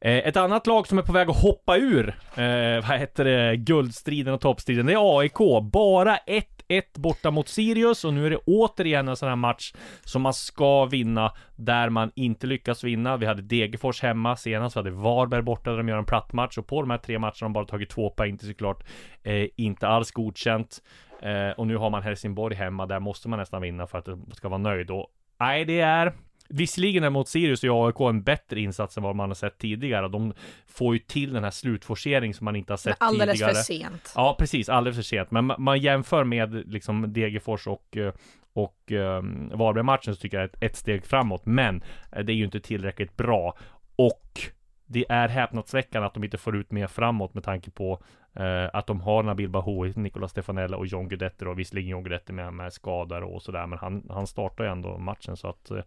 Eh, 0.00 0.16
ett 0.28 0.36
annat 0.36 0.66
lag 0.66 0.86
som 0.86 0.98
är 0.98 1.02
på 1.02 1.12
väg 1.12 1.30
att 1.30 1.42
hoppa 1.42 1.76
ur, 1.76 2.08
eh, 2.34 2.88
vad 2.88 2.98
heter 2.98 3.24
det, 3.24 3.56
guldstriden 3.56 4.34
och 4.34 4.40
toppstriden, 4.40 4.86
det 4.86 4.92
är 4.92 5.18
AIK. 5.18 5.38
Bara 5.72 6.16
ett 6.16 6.61
1-1 6.80 7.00
borta 7.00 7.30
mot 7.30 7.48
Sirius 7.48 8.04
och 8.04 8.14
nu 8.14 8.26
är 8.26 8.30
det 8.30 8.36
återigen 8.36 9.08
en 9.08 9.16
sån 9.16 9.28
här 9.28 9.36
match 9.36 9.74
som 10.04 10.22
man 10.22 10.34
ska 10.34 10.84
vinna 10.84 11.32
där 11.56 11.88
man 11.88 12.12
inte 12.14 12.46
lyckas 12.46 12.84
vinna. 12.84 13.16
Vi 13.16 13.26
hade 13.26 13.42
Degerfors 13.42 14.02
hemma 14.02 14.36
senast, 14.36 14.76
vi 14.76 14.78
hade 14.78 14.90
Varberg 14.90 15.42
borta 15.42 15.70
där 15.70 15.76
de 15.76 15.88
gör 15.88 15.98
en 15.98 16.04
platt 16.04 16.32
match 16.32 16.58
och 16.58 16.66
på 16.66 16.80
de 16.80 16.90
här 16.90 16.98
tre 16.98 17.18
matcherna 17.18 17.34
har 17.40 17.44
de 17.44 17.52
bara 17.52 17.64
tagit 17.64 17.90
två 17.90 18.10
poäng. 18.10 18.38
till 18.38 18.48
såklart 18.48 18.84
eh, 19.22 19.46
inte 19.56 19.88
alls 19.88 20.10
godkänt. 20.10 20.82
Eh, 21.22 21.50
och 21.50 21.66
nu 21.66 21.76
har 21.76 21.90
man 21.90 22.02
Helsingborg 22.02 22.56
hemma, 22.56 22.86
där 22.86 23.00
måste 23.00 23.28
man 23.28 23.38
nästan 23.38 23.62
vinna 23.62 23.86
för 23.86 23.98
att 23.98 24.04
det 24.04 24.34
ska 24.34 24.48
vara 24.48 24.58
nöjd. 24.58 24.90
Och 24.90 25.06
nej, 25.40 25.64
det 25.64 25.80
är 25.80 26.12
Visserligen 26.54 27.04
är 27.04 27.10
mot 27.10 27.28
Sirius 27.28 27.64
och 27.64 27.86
AIK 27.86 28.00
en 28.00 28.22
bättre 28.22 28.60
insats 28.60 28.96
än 28.96 29.02
vad 29.02 29.16
man 29.16 29.30
har 29.30 29.34
sett 29.34 29.58
tidigare. 29.58 30.08
De 30.08 30.32
får 30.66 30.94
ju 30.94 30.98
till 30.98 31.32
den 31.32 31.44
här 31.44 31.50
slutforceringen 31.50 32.34
som 32.34 32.44
man 32.44 32.56
inte 32.56 32.72
har 32.72 32.78
sett 32.78 32.96
Men 33.00 33.08
alldeles 33.08 33.32
tidigare. 33.34 33.54
för 33.54 33.62
sent. 33.62 34.12
Ja, 34.16 34.36
precis. 34.38 34.68
Alldeles 34.68 34.96
för 34.96 35.02
sent. 35.02 35.30
Men 35.30 35.50
ma- 35.50 35.58
man 35.58 35.78
jämför 35.78 36.24
med 36.24 36.72
liksom 36.72 37.12
Degerfors 37.12 37.66
och 37.66 37.96
eh, 37.96 38.12
och 38.54 38.90
um, 38.90 39.50
Varberg-matchen 39.54 40.14
så 40.14 40.20
tycker 40.20 40.36
jag 40.36 40.44
ett, 40.44 40.62
ett 40.62 40.76
steg 40.76 41.06
framåt. 41.06 41.46
Men 41.46 41.82
eh, 42.12 42.24
det 42.24 42.32
är 42.32 42.34
ju 42.34 42.44
inte 42.44 42.60
tillräckligt 42.60 43.16
bra. 43.16 43.56
Och 43.96 44.40
det 44.86 45.04
är 45.08 45.28
häpnadsväckande 45.28 46.06
att 46.06 46.14
de 46.14 46.24
inte 46.24 46.38
får 46.38 46.56
ut 46.56 46.70
mer 46.70 46.86
framåt 46.86 47.34
med 47.34 47.44
tanke 47.44 47.70
på 47.70 48.02
eh, 48.34 48.68
att 48.72 48.86
de 48.86 49.00
har 49.00 49.22
Nabil 49.22 49.48
Bahoui, 49.48 49.92
Nicolas 49.96 50.30
Stefanella 50.30 50.76
och 50.76 50.86
John 50.86 51.08
Guidetti 51.08 51.44
och 51.44 51.58
visserligen 51.58 51.90
John 51.90 52.02
Guidetti 52.04 52.32
med, 52.32 52.52
med 52.52 52.72
skador 52.72 53.22
och 53.22 53.42
sådär. 53.42 53.66
Men 53.66 53.78
han, 53.78 54.06
han 54.10 54.26
startar 54.26 54.64
ju 54.64 54.70
ändå 54.70 54.98
matchen 54.98 55.36
så 55.36 55.48
att 55.48 55.70
eh, 55.70 55.80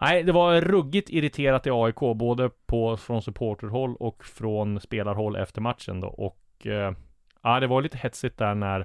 Nej, 0.00 0.22
det 0.22 0.32
var 0.32 0.60
ruggigt 0.60 1.10
irriterat 1.10 1.66
i 1.66 1.70
AIK, 1.70 2.00
både 2.16 2.50
på, 2.66 2.96
från 2.96 3.22
supporterhåll 3.22 3.96
och 3.96 4.24
från 4.24 4.80
spelarhåll 4.80 5.36
efter 5.36 5.60
matchen 5.60 6.00
då. 6.00 6.08
Och 6.08 6.66
eh, 6.66 6.92
ja, 7.42 7.60
det 7.60 7.66
var 7.66 7.82
lite 7.82 7.98
hetsigt 7.98 8.38
där 8.38 8.54
när 8.54 8.80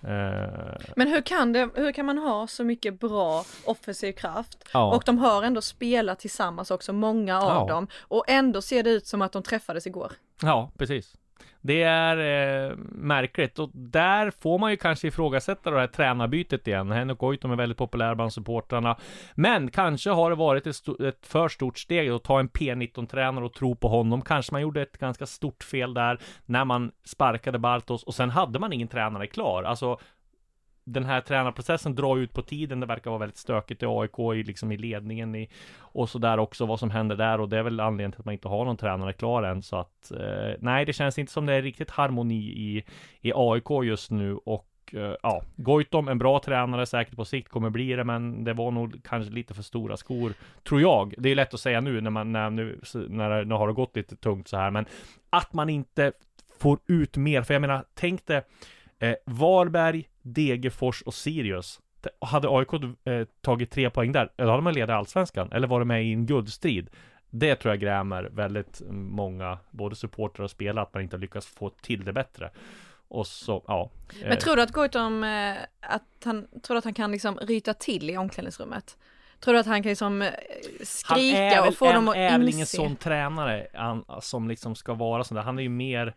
eh, 0.00 0.78
Men 0.96 1.08
hur 1.08 1.20
kan, 1.20 1.52
det, 1.52 1.68
hur 1.74 1.92
kan 1.92 2.06
man 2.06 2.18
ha 2.18 2.46
så 2.46 2.64
mycket 2.64 3.00
bra 3.00 3.44
offensiv 3.64 4.12
kraft? 4.12 4.68
Ja. 4.72 4.94
Och 4.96 5.02
de 5.06 5.18
har 5.18 5.42
ändå 5.42 5.60
spelat 5.60 6.18
tillsammans 6.18 6.70
också, 6.70 6.92
många 6.92 7.40
av 7.40 7.68
Ja. 7.68 7.74
dem. 7.74 7.86
Och 8.00 8.24
ändå 8.28 8.62
ser 8.62 8.82
det 8.82 8.90
ut 8.90 9.06
som 9.06 9.22
att 9.22 9.32
de 9.32 9.42
träffades 9.42 9.86
igår. 9.86 10.12
Ja, 10.42 10.70
precis. 10.78 11.14
Det 11.66 11.82
är 11.82 12.16
eh, 12.70 12.76
märkligt 12.92 13.58
och 13.58 13.70
där 13.72 14.30
får 14.30 14.58
man 14.58 14.70
ju 14.70 14.76
kanske 14.76 15.08
ifrågasätta 15.08 15.70
det 15.70 15.80
här 15.80 15.86
tränarbytet 15.86 16.68
igen. 16.68 16.90
Henrik 16.90 17.18
Goitom 17.18 17.50
är 17.52 17.56
väldigt 17.56 17.78
populär 17.78 18.14
bland 18.14 18.32
supportrarna. 18.32 18.96
Men 19.34 19.70
kanske 19.70 20.10
har 20.10 20.30
det 20.30 20.36
varit 20.36 20.66
ett, 20.66 20.70
st- 20.88 21.08
ett 21.08 21.26
för 21.26 21.48
stort 21.48 21.78
steg 21.78 22.10
att 22.10 22.24
ta 22.24 22.40
en 22.40 22.48
P19-tränare 22.48 23.44
och 23.44 23.54
tro 23.54 23.74
på 23.76 23.88
honom. 23.88 24.22
Kanske 24.22 24.52
man 24.52 24.62
gjorde 24.62 24.82
ett 24.82 24.98
ganska 24.98 25.26
stort 25.26 25.64
fel 25.64 25.94
där 25.94 26.18
när 26.46 26.64
man 26.64 26.92
sparkade 27.04 27.58
Bartos 27.58 28.02
och 28.02 28.14
sen 28.14 28.30
hade 28.30 28.58
man 28.58 28.72
ingen 28.72 28.88
tränare 28.88 29.26
klar. 29.26 29.62
Alltså 29.62 29.98
den 30.86 31.04
här 31.04 31.20
tränarprocessen 31.20 31.94
drar 31.94 32.18
ut 32.18 32.32
på 32.32 32.42
tiden. 32.42 32.80
Det 32.80 32.86
verkar 32.86 33.10
vara 33.10 33.20
väldigt 33.20 33.36
stökigt 33.36 33.82
i 33.82 33.86
AIK, 33.86 34.18
i, 34.18 34.42
liksom 34.42 34.72
i 34.72 34.76
ledningen 34.76 35.34
i, 35.34 35.48
och 35.78 36.08
så 36.08 36.18
där 36.18 36.38
också 36.38 36.66
vad 36.66 36.80
som 36.80 36.90
händer 36.90 37.16
där. 37.16 37.40
Och 37.40 37.48
det 37.48 37.58
är 37.58 37.62
väl 37.62 37.80
anledningen 37.80 38.12
till 38.12 38.20
att 38.20 38.24
man 38.24 38.34
inte 38.34 38.48
har 38.48 38.64
någon 38.64 38.76
tränare 38.76 39.12
klar 39.12 39.42
än. 39.42 39.62
Så 39.62 39.76
att 39.76 40.10
eh, 40.10 40.54
nej, 40.58 40.84
det 40.84 40.92
känns 40.92 41.18
inte 41.18 41.32
som 41.32 41.46
det 41.46 41.54
är 41.54 41.62
riktigt 41.62 41.90
harmoni 41.90 42.44
i, 42.44 42.84
i 43.20 43.32
AIK 43.34 43.84
just 43.84 44.10
nu. 44.10 44.34
Och 44.34 44.68
eh, 44.92 45.14
ja, 45.22 45.42
Goitom, 45.56 46.08
en 46.08 46.18
bra 46.18 46.38
tränare 46.38 46.86
säkert 46.86 47.16
på 47.16 47.24
sikt 47.24 47.48
kommer 47.48 47.70
bli 47.70 47.92
det, 47.92 48.04
men 48.04 48.44
det 48.44 48.52
var 48.52 48.70
nog 48.70 49.00
kanske 49.04 49.32
lite 49.32 49.54
för 49.54 49.62
stora 49.62 49.96
skor, 49.96 50.32
tror 50.68 50.80
jag. 50.80 51.14
Det 51.18 51.28
är 51.28 51.34
lätt 51.34 51.54
att 51.54 51.60
säga 51.60 51.80
nu 51.80 52.00
när 52.00 52.10
man, 52.10 52.32
när, 52.32 52.50
nu, 52.50 52.80
när 52.94 53.44
nu 53.44 53.54
har 53.54 53.66
det 53.66 53.74
gått 53.74 53.96
lite 53.96 54.16
tungt 54.16 54.48
så 54.48 54.56
här, 54.56 54.70
men 54.70 54.86
att 55.30 55.52
man 55.52 55.68
inte 55.68 56.12
får 56.60 56.78
ut 56.86 57.16
mer, 57.16 57.42
för 57.42 57.54
jag 57.54 57.60
menar, 57.60 57.84
tänk 57.94 58.26
dig 58.26 58.42
eh, 58.98 59.14
Varberg, 59.26 60.08
Degerfors 60.26 61.02
och 61.02 61.14
Sirius. 61.14 61.80
Hade 62.20 62.48
AIK 62.48 62.72
eh, 62.72 63.24
tagit 63.40 63.70
tre 63.70 63.90
poäng 63.90 64.12
där, 64.12 64.32
då 64.36 64.50
hade 64.50 64.62
man 64.62 64.74
ledat 64.74 64.96
allsvenskan, 64.96 65.52
eller 65.52 65.68
var 65.68 65.78
det 65.78 65.84
med 65.84 66.04
i 66.04 66.12
en 66.12 66.26
guldstrid. 66.26 66.90
Det 67.30 67.56
tror 67.56 67.72
jag 67.74 67.80
grämer 67.80 68.22
väldigt 68.22 68.82
många, 68.90 69.58
både 69.70 69.96
supportrar 69.96 70.44
och 70.44 70.50
spelare, 70.50 70.82
att 70.82 70.94
man 70.94 71.02
inte 71.02 71.16
har 71.16 71.20
lyckats 71.20 71.46
få 71.46 71.70
till 71.70 72.04
det 72.04 72.12
bättre. 72.12 72.50
Och 73.08 73.26
så, 73.26 73.64
ja. 73.66 73.90
eh, 74.22 74.28
Men 74.28 74.38
tror 74.38 74.56
du 74.56 74.62
att 74.62 74.72
Goitom, 74.72 75.24
eh, 75.24 75.54
att 75.80 76.02
han, 76.24 76.46
tror 76.62 76.74
du 76.74 76.78
att 76.78 76.84
han 76.84 76.94
kan 76.94 77.12
liksom 77.12 77.38
ryta 77.38 77.74
till 77.74 78.10
i 78.10 78.16
omklädningsrummet? 78.16 78.96
Tror 79.40 79.54
du 79.54 79.60
att 79.60 79.66
han 79.66 79.82
kan 79.82 79.90
liksom 79.90 80.22
eh, 80.22 80.30
skrika 80.82 81.60
han 81.60 81.68
och 81.68 81.74
få 81.74 81.92
dem 81.92 82.08
att 82.08 82.16
är 82.16 82.38
väl 82.38 82.48
ingen 82.48 82.60
inse? 82.60 82.76
sån 82.76 82.96
tränare 82.96 83.66
han, 83.74 84.04
som 84.20 84.48
liksom 84.48 84.74
ska 84.74 84.94
vara 84.94 85.24
sån 85.24 85.34
där. 85.34 85.42
Han 85.42 85.58
är 85.58 85.62
ju 85.62 85.68
mer 85.68 86.06
eh, 86.06 86.12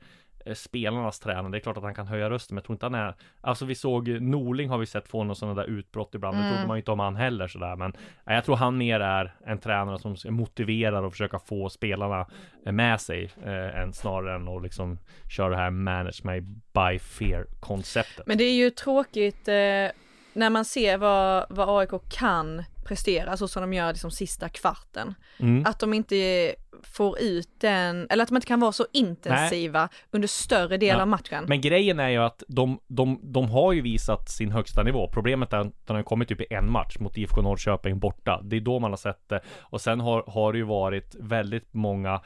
spelarnas 0.55 1.19
tränare. 1.19 1.51
Det 1.51 1.57
är 1.57 1.59
klart 1.59 1.77
att 1.77 1.83
han 1.83 1.93
kan 1.95 2.07
höja 2.07 2.29
rösten, 2.29 2.55
men 2.55 2.57
jag 2.59 2.65
tror 2.65 2.73
inte 2.75 2.85
han 2.85 2.95
är 2.95 3.15
Alltså 3.41 3.65
vi 3.65 3.75
såg 3.75 4.21
Norling 4.21 4.69
har 4.69 4.77
vi 4.77 4.85
sett 4.85 5.07
få 5.07 5.23
några 5.23 5.35
sådana 5.35 5.61
där 5.61 5.67
utbrott 5.69 6.15
ibland. 6.15 6.37
Det 6.37 6.41
Mm. 6.41 6.51
trodde 6.53 6.67
man 6.67 6.77
ju 6.77 6.79
inte 6.81 6.91
om 6.91 6.99
han 6.99 7.15
heller 7.15 7.47
sådär. 7.47 7.75
Men 7.75 7.93
nej, 8.23 8.35
jag 8.35 8.45
tror 8.45 8.55
han 8.55 8.77
mer 8.77 8.99
är 8.99 9.33
en 9.45 9.57
tränare 9.57 9.99
som 9.99 10.15
motiverar 10.35 11.03
och 11.03 11.11
försöka 11.11 11.39
få 11.39 11.69
spelarna 11.69 12.27
eh, 12.65 12.71
med 12.71 13.01
sig. 13.01 13.31
Eh, 13.45 13.79
än 13.81 13.93
snarare 13.93 14.35
än 14.35 14.47
att 14.47 14.63
liksom 14.63 14.97
köra 15.29 15.49
det 15.49 15.55
här 15.57 15.69
manage 15.71 16.21
me 16.25 16.39
by 16.41 16.99
fear 16.99 17.45
konceptet. 17.59 18.27
Men 18.27 18.37
det 18.37 18.43
är 18.43 18.53
ju 18.55 18.69
tråkigt 18.69 19.47
eh, 19.47 19.55
när 20.39 20.49
man 20.49 20.65
ser 20.65 20.97
vad, 20.97 21.45
vad 21.49 21.79
AIK 21.79 21.89
kan 22.09 22.63
prestera, 22.85 23.37
så 23.37 23.47
som 23.47 23.61
de 23.61 23.73
gör 23.73 23.87
liksom 23.87 24.11
sista 24.11 24.49
kvarten. 24.49 25.15
Mm. 25.39 25.65
Att 25.65 25.79
de 25.79 25.93
inte 25.93 26.55
får 26.83 27.19
ut 27.19 27.49
den, 27.59 28.07
eller 28.09 28.23
att 28.23 28.29
de 28.29 28.35
inte 28.35 28.47
kan 28.47 28.59
vara 28.59 28.71
så 28.71 28.85
intensiva 28.93 29.89
under 30.11 30.27
större 30.27 30.77
del 30.77 30.89
Ja. 30.89 31.01
av 31.01 31.07
matchen. 31.07 31.45
Men 31.47 31.61
grejen 31.61 31.99
är 31.99 32.09
ju 32.09 32.17
att 32.17 32.43
de, 32.47 32.79
de, 32.87 33.19
de 33.23 33.49
har 33.49 33.73
ju 33.73 33.81
visat 33.81 34.29
sin 34.29 34.51
högsta 34.51 34.83
nivå. 34.83 35.09
Problemet 35.13 35.53
är 35.53 35.57
att 35.57 35.87
den 35.87 35.95
har 35.95 36.03
kommit 36.03 36.27
typ 36.27 36.41
i 36.41 36.53
en 36.53 36.71
match 36.71 36.99
mot 36.99 37.17
IFK 37.17 37.41
Norrköping 37.41 37.99
borta. 37.99 38.41
Det 38.43 38.55
är 38.55 38.61
då 38.61 38.79
man 38.79 38.91
har 38.91 38.97
sett 38.97 39.29
det. 39.29 39.41
Och 39.59 39.81
sen 39.81 39.99
har, 39.99 40.23
har 40.27 40.53
det 40.53 40.57
ju 40.57 40.65
varit 40.65 41.15
väldigt 41.19 41.73
många 41.73 42.21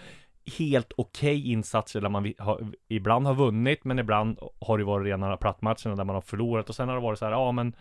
helt 0.57 0.91
okej 0.97 1.51
insatser 1.51 2.01
där 2.01 2.09
man 2.09 2.33
har, 2.37 2.71
ibland 2.87 3.27
har 3.27 3.33
vunnit, 3.33 3.83
men 3.83 3.99
ibland 3.99 4.39
har 4.61 4.77
det 4.77 4.83
varit 4.83 5.05
rena 5.07 5.37
plattmatcherna 5.37 5.95
där 5.95 6.03
man 6.03 6.15
har 6.15 6.21
förlorat. 6.21 6.69
Och 6.69 6.75
sen 6.75 6.87
har 6.87 6.95
det 6.95 7.01
varit 7.01 7.19
så 7.19 7.25
här, 7.25 7.31
ja 7.31 7.51
men 7.51 7.75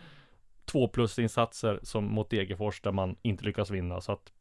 två 0.65 0.89
plus 0.89 1.19
insatser 1.19 1.81
som 1.83 2.05
mot 2.05 2.31
Degerfors 2.31 2.81
där 2.81 2.93
man 2.93 3.17
inte 3.23 3.45
lyckas 3.45 3.71
vinna. 3.71 4.01
Så 4.01 4.13
att 4.13 4.33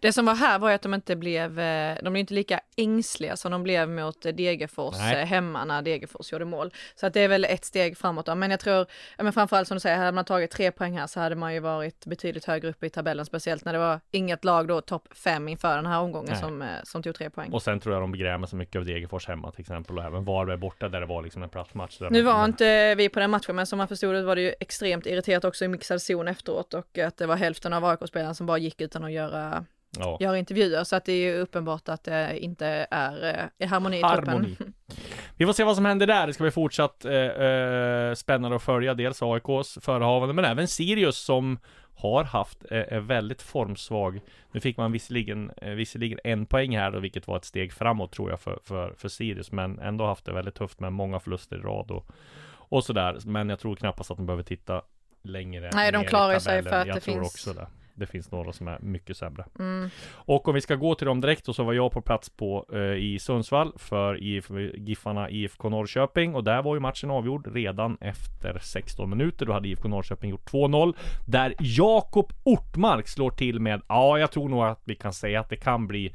det 0.00 0.12
som 0.12 0.26
var 0.26 0.34
här 0.34 0.58
var 0.58 0.70
att 0.70 0.82
de 0.82 0.94
inte 0.94 1.16
blev, 1.16 1.60
eh, 1.60 1.96
de 2.02 2.12
blev 2.12 2.16
inte 2.16 2.34
lika 2.34 2.60
ängsliga 2.76 3.36
som 3.36 3.52
de 3.52 3.62
blev 3.62 3.88
mot 3.88 4.26
eh, 4.26 4.32
Degerfors 4.32 4.96
Nej. 4.98 5.16
eh, 5.16 5.26
hemma 5.26 5.64
när 5.64 5.82
Degerfors 5.82 6.32
gjorde 6.32 6.44
mål. 6.44 6.72
Så 6.94 7.06
att 7.06 7.14
det 7.14 7.20
är 7.20 7.28
väl 7.28 7.44
ett 7.44 7.64
steg 7.64 7.98
framåt 7.98 8.26
då. 8.26 8.34
Men 8.34 8.50
jag 8.50 8.60
tror, 8.60 8.86
men 9.18 9.32
framförallt 9.32 9.68
som 9.68 9.74
du 9.74 9.80
säger, 9.80 9.96
hade 9.96 10.12
man 10.12 10.24
tagit 10.24 10.50
tre 10.50 10.70
poäng 10.72 10.98
här 10.98 11.06
så 11.06 11.20
hade 11.20 11.36
man 11.36 11.54
ju 11.54 11.60
varit 11.60 12.06
betydligt 12.06 12.44
högre 12.44 12.68
upp 12.68 12.84
i 12.84 12.90
tabellen, 12.90 13.26
speciellt 13.26 13.64
när 13.64 13.72
det 13.72 13.78
var 13.78 14.00
inget 14.10 14.44
lag 14.44 14.68
då 14.68 14.80
topp 14.80 15.08
fem 15.14 15.48
inför 15.48 15.76
den 15.76 15.86
här 15.86 16.00
omgången 16.00 16.30
Nej. 16.32 16.40
som, 16.40 16.64
som 16.82 17.02
tog 17.02 17.14
tre 17.14 17.30
poäng. 17.30 17.52
Och 17.52 17.62
sen 17.62 17.80
tror 17.80 17.94
jag 17.94 18.02
de 18.02 18.12
begrämer 18.12 18.46
sig 18.46 18.58
mycket 18.58 18.76
av 18.76 18.84
Degerfors 18.84 19.28
hemma 19.28 19.50
till 19.50 19.60
exempel 19.60 19.98
och 19.98 20.04
även 20.04 20.24
Varberg 20.24 20.56
borta 20.56 20.88
där 20.88 21.00
det 21.00 21.06
var 21.06 21.22
liksom 21.22 21.42
en 21.42 21.48
platt 21.48 21.74
match. 21.74 21.98
Nu 22.10 22.22
var 22.22 22.44
inte 22.44 22.94
vi 22.94 23.08
på 23.08 23.20
den 23.20 23.30
matchen, 23.30 23.56
men 23.56 23.66
som 23.66 23.78
man 23.78 23.88
förstod 23.88 24.14
det 24.14 24.22
var 24.22 24.36
det 24.36 24.42
ju 24.42 24.54
extremt 24.60 25.06
irriterat 25.06 25.44
också 25.44 25.64
i 25.64 25.68
mixad 25.68 26.02
zon 26.02 26.28
efteråt 26.28 26.74
och 26.74 26.98
att 26.98 27.16
det 27.16 27.26
var 27.26 27.36
hälften 27.36 27.72
av 27.72 27.84
AIK-spelarna 27.84 28.34
som 28.34 28.46
bara 28.46 28.58
gick 28.58 28.80
utan 28.80 29.04
att 29.04 29.12
göra, 29.12 29.64
ja. 29.98 30.16
göra 30.20 30.38
intervjuer. 30.38 30.84
Så 30.84 30.96
att 30.96 31.04
det 31.04 31.12
är 31.12 31.40
uppenbart 31.40 31.88
att 31.88 32.04
det 32.04 32.38
inte 32.38 32.86
är, 32.90 33.50
eh, 33.58 33.68
harmoni 33.68 33.98
i 33.98 34.00
truppen. 34.02 34.28
Harmoni. 34.28 34.56
Vi 35.36 35.46
får 35.46 35.52
se 35.52 35.64
vad 35.64 35.76
som 35.76 35.84
händer 35.84 36.06
där. 36.06 36.26
Det 36.26 36.32
ska 36.32 36.44
bli 36.44 36.50
fortsatt 36.50 37.04
eh, 37.04 37.14
eh, 37.14 38.14
spännande 38.14 38.56
att 38.56 38.62
följa 38.62 38.94
dels 38.94 39.22
AIKs 39.22 39.78
förehavande 39.80 40.34
men 40.34 40.44
även 40.44 40.68
Sirius 40.68 41.18
som 41.18 41.58
har 41.96 42.24
haft 42.24 42.64
eh, 42.70 43.00
väldigt 43.00 43.42
formsvag. 43.42 44.20
Nu 44.52 44.60
fick 44.60 44.76
man 44.76 44.92
visserligen, 44.92 45.50
eh, 45.56 45.70
visserligen 45.70 46.18
en 46.24 46.46
poäng 46.46 46.76
här 46.76 46.90
då, 46.90 46.98
vilket 46.98 47.26
var 47.26 47.36
ett 47.36 47.44
steg 47.44 47.72
framåt 47.72 48.12
tror 48.12 48.30
jag 48.30 48.40
för, 48.40 48.58
för, 48.64 48.94
för 48.96 49.08
Sirius 49.08 49.52
men 49.52 49.78
ändå 49.78 50.06
haft 50.06 50.24
det 50.24 50.32
väldigt 50.32 50.54
tufft 50.54 50.80
med 50.80 50.92
många 50.92 51.20
förluster 51.20 51.56
i 51.56 51.60
rad 51.60 51.90
och, 51.90 52.06
och 52.52 52.84
sådär. 52.84 53.18
Men 53.24 53.48
jag 53.48 53.58
tror 53.60 53.76
knappast 53.76 54.10
att 54.10 54.16
de 54.16 54.26
behöver 54.26 54.42
titta 54.42 54.82
längre 55.22 55.70
Nej, 55.72 55.92
de 55.92 56.04
klarar 56.04 56.38
sig 56.38 56.62
för 56.62 56.70
att 56.70 56.86
jag 56.86 56.96
det 56.96 57.00
tror 57.00 57.14
finns- 57.14 57.26
också 57.26 57.54
det. 58.00 58.06
Finns 58.06 58.30
några 58.30 58.52
som 58.52 58.68
är 58.68 58.78
mycket 58.80 59.16
sämre. 59.16 59.44
Mm. 59.58 59.90
Och 60.12 60.48
om 60.48 60.54
vi 60.54 60.60
ska 60.60 60.74
gå 60.74 60.94
till 60.94 61.06
dem 61.06 61.20
direkt 61.20 61.48
och 61.48 61.56
så 61.56 61.64
var 61.64 61.72
jag 61.72 61.92
på 61.92 62.00
plats 62.00 62.30
på 62.30 62.66
eh, 62.72 62.80
i 62.80 63.18
Sundsvall 63.20 63.72
för 63.76 64.22
IF, 64.22 64.50
Giffarna 64.74 65.30
IFK 65.30 65.68
Norrköping 65.68 66.34
och 66.34 66.44
där 66.44 66.62
var 66.62 66.74
ju 66.74 66.80
matchen 66.80 67.10
avgjord 67.10 67.54
redan 67.54 67.98
efter 68.00 68.58
16 68.58 69.10
minuter. 69.10 69.46
Då 69.46 69.52
hade 69.52 69.68
IFK 69.68 69.88
Norrköping 69.88 70.30
gjort 70.30 70.50
2-0 70.50 70.94
där 71.26 71.54
Jakob 71.58 72.32
Ortmark 72.44 73.08
slår 73.08 73.30
till 73.30 73.60
med, 73.60 73.82
ja, 73.88 74.18
jag 74.18 74.30
tror 74.30 74.48
nog 74.48 74.64
att 74.64 74.82
vi 74.84 74.94
kan 74.94 75.12
säga 75.12 75.40
att 75.40 75.48
det 75.48 75.56
kan 75.56 75.86
bli 75.86 76.12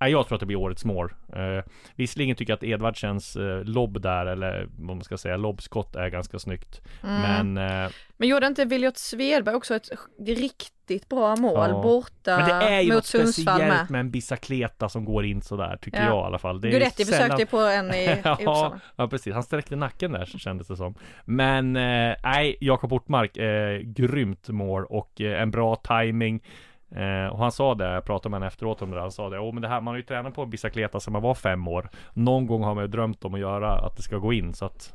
nej, 0.00 0.10
jag 0.12 0.26
tror 0.26 0.36
att 0.36 0.40
det 0.40 0.46
blir 0.46 0.56
årets 0.56 0.84
mål. 0.84 1.12
Eh, 1.32 1.64
visserligen 1.96 2.36
tycker 2.36 2.50
jag 2.52 2.56
att 2.56 2.62
Edvardsens 2.64 3.36
eh, 3.36 3.64
lobb 3.64 4.00
där, 4.02 4.26
eller 4.26 4.68
vad 4.78 4.96
man 4.96 5.04
ska 5.04 5.16
säga, 5.18 5.36
lobbskott 5.36 5.96
är 5.96 6.08
ganska 6.08 6.38
snyggt. 6.38 6.80
Mm. 7.04 7.20
Men, 7.54 7.84
eh, 7.84 7.90
Men 8.16 8.28
gjorde 8.28 8.46
inte 8.46 8.64
Viljot 8.64 8.98
Svedberg 8.98 9.54
också 9.54 9.74
ett 9.74 9.88
riktigt 10.26 11.08
bra 11.08 11.36
mål 11.36 11.70
Ja. 11.70 11.82
borta 11.82 12.36
men 12.38 12.48
det 12.48 12.66
är 12.66 12.80
ju 12.80 12.86
mot 12.88 12.94
något 12.94 13.04
Sundsvall 13.06 13.56
speciellt 13.56 13.74
med? 13.80 13.90
med 13.90 14.00
en 14.00 14.10
bicicleta 14.10 14.88
som 14.88 15.04
går 15.04 15.24
in 15.24 15.42
sådär, 15.42 15.78
tycker 15.82 15.98
Ja. 15.98 16.04
jag 16.06 16.16
i 16.24 16.26
alla 16.26 16.38
fall. 16.38 16.60
Det 16.60 16.68
är 16.68 16.70
Guidetti 16.70 17.04
sällan- 17.04 17.38
ju 17.38 17.46
på 17.46 17.58
en 17.58 17.94
i, 17.94 18.04
i 18.04 18.16
ja, 18.44 18.74
ja, 18.96 19.08
precis. 19.08 19.34
Han 19.34 19.42
sträckte 19.42 19.76
nacken 19.76 20.12
där 20.12 20.24
kändes 20.24 20.68
det 20.68 20.76
som. 20.76 20.94
Men 21.24 21.76
eh, 21.76 22.14
nej, 22.24 22.56
Jakob 22.60 22.92
Ortmark, 22.92 23.36
eh, 23.36 23.78
grymt 23.78 24.48
mål 24.48 24.84
och 24.84 25.20
eh, 25.20 25.42
en 25.42 25.50
bra 25.50 25.76
timing. 25.76 26.42
Eh, 26.96 27.26
och 27.26 27.38
han 27.38 27.52
sa 27.52 27.74
det, 27.74 27.84
jag 27.84 28.04
pratade 28.04 28.30
med 28.30 28.36
honom 28.36 28.46
efteråt 28.46 28.82
om 28.82 28.90
det 28.90 28.96
där, 28.96 29.02
han 29.02 29.12
sa 29.12 29.28
det, 29.28 29.38
oh, 29.38 29.52
men 29.52 29.62
det 29.62 29.68
här, 29.68 29.80
man 29.80 29.92
har 29.92 29.96
ju 29.96 30.02
tränat 30.02 30.34
på 30.34 30.46
bicicleta 30.46 31.00
sedan 31.00 31.12
man 31.12 31.22
var 31.22 31.34
fem 31.34 31.68
år. 31.68 31.90
Någon 32.12 32.46
gång 32.46 32.62
har 32.62 32.74
man 32.74 32.84
ju 32.84 32.88
drömt 32.88 33.24
om 33.24 33.34
att 33.34 33.40
göra 33.40 33.72
att 33.72 33.96
det 33.96 34.02
ska 34.02 34.16
gå 34.16 34.32
in, 34.32 34.54
så 34.54 34.64
att 34.64 34.94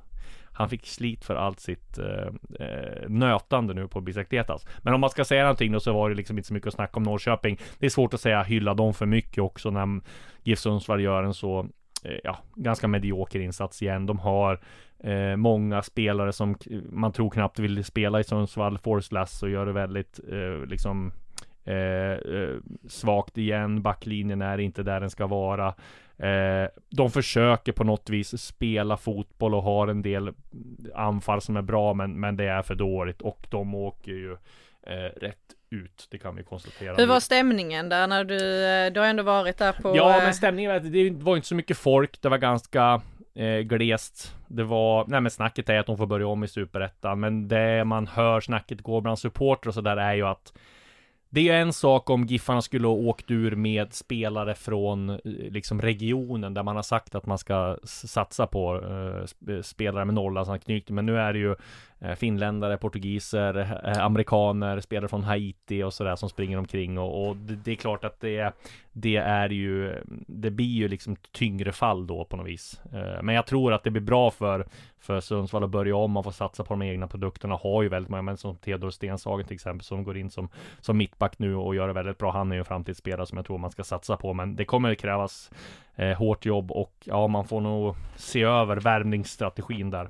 han 0.56 0.70
fick 0.70 0.88
slit 0.88 1.26
för 1.26 1.36
allt 1.36 1.60
sitt 1.60 1.98
eh, 1.98 2.28
eh 2.60 3.10
nötande 3.10 3.74
nu 3.74 3.88
på 3.88 4.02
bicicletas. 4.02 4.68
Men 4.82 4.94
om 4.94 5.02
man 5.02 5.10
ska 5.10 5.26
säga 5.26 5.42
någonting 5.42 5.72
då 5.72 5.80
så 5.80 5.94
var 5.94 6.10
det 6.10 6.16
liksom 6.16 6.38
inte 6.38 6.48
så 6.48 6.54
mycket 6.54 6.68
att 6.68 6.74
snacka 6.74 6.98
om 6.98 7.04
Norrköping. 7.04 7.60
Det 7.80 7.86
är 7.86 7.90
svårt 7.90 8.14
att 8.14 8.22
säga 8.22 8.44
hylla 8.44 8.74
dem 8.74 8.94
för 8.94 9.06
mycket 9.06 9.44
också 9.44 9.70
när 9.70 10.02
GIF 10.44 10.60
Sundsvall 10.60 11.02
gör 11.02 11.24
en 11.24 11.34
så 11.34 11.60
eh, 12.04 12.20
ja, 12.24 12.38
ganska 12.56 12.88
medioker 12.88 13.40
insats 13.40 13.82
igen. 13.82 14.06
De 14.06 14.20
har 14.20 14.60
eh, 15.04 15.36
många 15.36 15.82
spelare 15.82 16.34
som 16.34 16.56
man 16.92 17.12
tror 17.12 17.30
knappt 17.30 17.60
vill 17.60 17.84
spela 17.84 18.20
i 18.20 18.24
Sundsvall. 18.24 18.78
Force 18.78 19.46
och 19.46 19.50
gör 19.50 19.66
det 19.66 19.74
väldigt 19.74 20.20
eh, 20.32 20.68
liksom 20.68 21.12
eh, 21.66 22.12
eh, 22.12 22.56
svagt 22.88 23.38
igen. 23.38 23.82
Backlinjen 23.82 24.42
är 24.42 24.58
inte 24.58 24.84
där 24.84 25.00
den 25.00 25.10
ska 25.10 25.28
vara. 25.28 25.68
Eh, 26.18 26.70
de 26.90 27.12
försöker 27.12 27.72
på 27.72 27.84
något 27.84 28.10
vis 28.10 28.42
spela 28.42 28.98
fotboll 28.98 29.56
och 29.56 29.64
har 29.64 29.88
en 29.88 30.02
del 30.02 30.34
anfall 30.96 31.42
som 31.42 31.58
är 31.58 31.62
bra, 31.62 31.94
men, 31.94 32.20
men 32.20 32.38
det 32.38 32.46
är 32.46 32.62
för 32.62 32.76
dåligt 32.76 33.22
och 33.22 33.48
de 33.50 33.76
åker 33.76 34.12
ju 34.12 34.32
eh, 34.88 35.20
rätt 35.22 35.38
ut. 35.70 36.08
Det 36.12 36.18
kan 36.18 36.36
vi 36.36 36.44
konstatera. 36.44 36.96
Hur 36.96 37.08
var 37.08 37.20
stämningen 37.20 37.90
där 37.90 38.08
när 38.08 38.24
du, 38.24 38.66
eh, 38.66 38.94
du 38.94 39.00
har 39.00 39.08
ändå 39.08 39.24
varit 39.24 39.58
där 39.58 39.72
på... 39.72 39.96
Ja, 39.96 40.18
eh, 40.18 40.24
men 40.24 40.34
stämningen 40.34 40.72
var 40.72 40.78
att 40.78 40.92
det 40.92 41.10
var 41.10 41.36
inte 41.36 41.48
så 41.48 41.56
mycket 41.56 41.78
folk. 41.78 42.22
Det 42.22 42.30
var 42.30 42.38
ganska 42.38 43.02
eh, 43.36 43.60
glest. 43.60 44.36
Det 44.48 44.64
var, 44.64 45.06
nej 45.08 45.22
men 45.22 45.32
snacket 45.32 45.70
är 45.70 45.80
att 45.80 45.86
de 45.86 45.98
får 45.98 46.08
börja 46.08 46.28
om 46.28 46.44
i 46.44 46.48
Superettan, 46.48 47.20
men 47.20 47.48
det 47.48 47.86
man 47.86 48.08
hör 48.08 48.42
snacket 48.42 48.82
gå 48.82 49.02
bland 49.02 49.20
supporter 49.20 49.68
och 49.68 49.74
sådär 49.74 49.98
är 49.98 50.14
ju 50.14 50.28
att 50.28 50.54
det 51.36 51.50
är 51.50 51.62
en 51.62 51.74
sak 51.74 52.10
om 52.10 52.26
Giffarna 52.26 52.62
skulle 52.62 52.88
ha 52.88 52.94
åkt 52.94 53.32
ur 53.32 53.56
med 53.56 53.94
spelare 53.94 54.56
från 54.56 55.10
eh, 55.10 55.20
liksom 55.24 55.82
regionen 55.82 56.54
där 56.54 56.64
man 56.64 56.76
har 56.76 56.84
sagt 56.84 57.16
att 57.16 57.26
man 57.26 57.38
ska 57.38 57.78
satsa 57.84 58.48
på 58.48 58.82
eh, 59.48 59.62
spelare 59.62 60.06
med 60.06 60.16
Norrlandsanknytning. 60.16 60.96
Men 60.96 61.06
nu 61.06 61.18
är 61.18 61.34
det 61.34 61.40
ju 61.40 61.56
Eh, 62.00 62.16
finländare, 62.16 62.78
portugiser, 62.78 63.58
eh, 63.58 63.72
eh, 63.72 64.06
amerikaner, 64.06 64.80
spelare 64.80 65.08
från 65.08 65.24
Haiti 65.24 65.84
och 65.84 65.94
sådär 65.94 66.16
som 66.16 66.30
springer 66.30 66.58
omkring 66.58 66.98
och, 66.98 67.28
och 67.28 67.36
det, 67.36 67.56
det 67.56 67.72
är 67.72 67.76
klart 67.76 68.06
att 68.06 68.20
det, 68.20 68.54
det 68.92 69.16
är 69.16 69.50
ju, 69.50 70.04
det 70.28 70.52
blir 70.52 70.66
ju 70.66 70.88
liksom 70.88 71.16
tyngre 71.32 71.72
fall 71.72 72.08
då 72.08 72.26
på 72.26 72.38
något 72.38 72.48
vis. 72.48 72.82
Men 73.22 73.36
jag 73.36 73.46
tror 73.46 73.74
att 73.74 73.84
det 73.84 73.92
blir 73.92 74.02
bra 74.02 74.32
för, 74.32 74.68
för 75.00 75.20
Sundsvall 75.20 75.64
att 75.64 75.70
börja 75.70 75.96
om 75.96 76.18
och 76.18 76.24
få 76.24 76.32
satsa 76.32 76.64
på 76.64 76.74
de 76.74 76.82
egna 76.82 77.08
produkterna. 77.08 77.56
Har 77.56 77.84
ju 77.84 77.90
väldigt 77.90 78.10
många, 78.10 78.22
men 78.22 78.38
som 78.38 78.56
Theodor 78.56 78.90
Stenshagen 78.90 79.46
till 79.46 79.56
exempel, 79.56 79.86
som 79.86 80.04
går 80.04 80.18
in 80.18 80.30
som, 80.30 80.50
som 80.82 80.98
mittback 80.98 81.40
nu 81.40 81.56
och 81.56 81.76
gör 81.76 81.88
det 81.88 81.94
väldigt 81.94 82.18
bra. 82.18 82.32
Han 82.32 82.52
är 82.52 82.56
ju 82.56 82.60
en 82.60 82.66
framtidsspelare 82.66 83.26
som 83.26 83.38
jag 83.38 83.46
tror 83.46 83.58
man 83.58 83.72
ska 83.72 83.84
satsa 83.84 84.18
på, 84.18 84.34
men 84.34 84.56
det 84.56 84.66
kommer 84.66 84.96
krävas 84.96 85.52
eh, 85.96 86.18
hårt 86.18 86.46
jobb 86.46 86.72
och 86.72 86.94
ja, 87.04 87.28
man 87.28 87.48
får 87.48 87.62
nog 87.62 87.96
se 88.16 88.44
över 88.44 88.78
värvningsstrategin 88.78 89.90
där. 89.90 90.10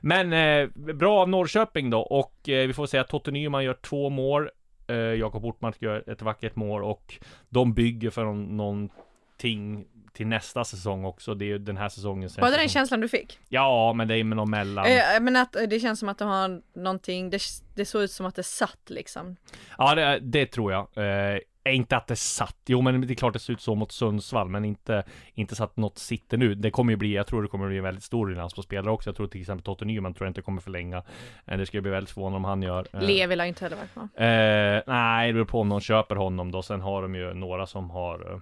Men 0.00 0.32
eh, 0.32 0.68
bra 0.94 1.20
av 1.20 1.28
Norrköping 1.28 1.90
då 1.90 2.00
och 2.00 2.48
eh, 2.48 2.66
vi 2.66 2.72
får 2.72 2.86
säga 2.86 3.00
att 3.00 3.08
Totte 3.08 3.30
Nyman 3.30 3.64
gör 3.64 3.74
två 3.74 4.10
mål. 4.10 4.48
Eh, 4.86 4.96
Jakob 4.96 5.44
Ortmark 5.44 5.82
gör 5.82 6.10
ett 6.10 6.22
vackert 6.22 6.56
mål 6.56 6.84
och 6.84 7.14
de 7.48 7.74
bygger 7.74 8.10
för 8.10 8.24
någon, 8.24 8.56
någonting 8.56 9.84
till 10.12 10.26
nästa 10.26 10.64
säsong 10.64 11.04
också. 11.04 11.34
Det 11.34 11.44
är 11.44 11.46
ju 11.46 11.58
den 11.58 11.76
här 11.76 11.88
säsongen. 11.88 12.30
Var 12.38 12.50
det 12.50 12.56
den 12.56 12.68
känslan 12.68 13.00
du 13.00 13.08
fick? 13.08 13.38
Ja, 13.48 13.92
men 13.92 14.08
det 14.08 14.16
är 14.16 14.24
någon 14.24 14.50
mellan. 14.50 14.86
Eh, 14.86 15.20
Men 15.20 15.36
att 15.36 15.56
eh, 15.56 15.62
det 15.62 15.80
känns 15.80 15.98
som 16.00 16.08
att 16.08 16.18
de 16.18 16.28
har 16.28 16.62
någonting, 16.74 17.30
det, 17.30 17.42
det 17.74 17.84
såg 17.84 18.02
ut 18.02 18.10
som 18.10 18.26
att 18.26 18.34
det 18.34 18.42
satt 18.42 18.80
liksom. 18.86 19.36
Ja, 19.78 19.94
det, 19.94 20.18
det 20.22 20.46
tror 20.46 20.72
jag. 20.72 20.80
Eh, 20.80 21.38
inte 21.70 21.96
att 21.96 22.06
det 22.06 22.16
satt. 22.16 22.56
Jo, 22.66 22.80
men 22.80 23.00
det 23.00 23.12
är 23.12 23.14
klart 23.14 23.32
det 23.32 23.38
ser 23.38 23.52
ut 23.52 23.60
så 23.60 23.74
mot 23.74 23.92
Sundsvall, 23.92 24.48
men 24.48 24.64
inte, 24.64 25.02
inte 25.34 25.56
så 25.56 25.64
att 25.64 25.76
något 25.76 25.98
sitter 25.98 26.36
nu. 26.36 26.54
Det 26.54 26.70
kommer 26.70 26.92
ju 26.92 26.96
bli, 26.96 27.14
jag 27.14 27.26
tror 27.26 27.42
det 27.42 27.48
kommer 27.48 27.68
bli 27.68 27.78
en 27.78 27.84
väldigt 27.84 28.04
stor 28.04 28.26
ruljans 28.28 28.54
på 28.54 28.62
spelare 28.62 28.90
också. 28.92 29.08
Jag 29.08 29.16
tror 29.16 29.26
till 29.26 29.40
exempel 29.40 29.64
Totte 29.64 29.84
Nyman 29.84 30.14
tror 30.14 30.26
jag 30.26 30.30
inte 30.30 30.42
kommer 30.42 30.60
förlänga. 30.60 31.02
Eh, 31.46 31.58
det 31.58 31.66
skulle 31.66 31.82
bli 31.82 31.90
väldigt 31.90 32.10
förvånande 32.10 32.36
om 32.36 32.44
han 32.44 32.62
gör. 32.62 32.86
Eh, 32.92 33.02
Le 33.02 33.26
vill 33.26 33.38
jag 33.38 33.48
inte 33.48 33.64
heller 33.64 33.76
vara. 33.94 34.76
Eh, 34.76 34.82
nej, 34.86 35.26
det 35.26 35.32
beror 35.32 35.44
på 35.44 35.60
om 35.60 35.68
någon 35.68 35.80
köper 35.80 36.16
honom 36.16 36.50
då. 36.50 36.62
Sen 36.62 36.80
har 36.80 37.02
de 37.02 37.14
ju 37.14 37.34
några 37.34 37.66
som 37.66 37.90
har 37.90 38.32
eh, 38.32 38.38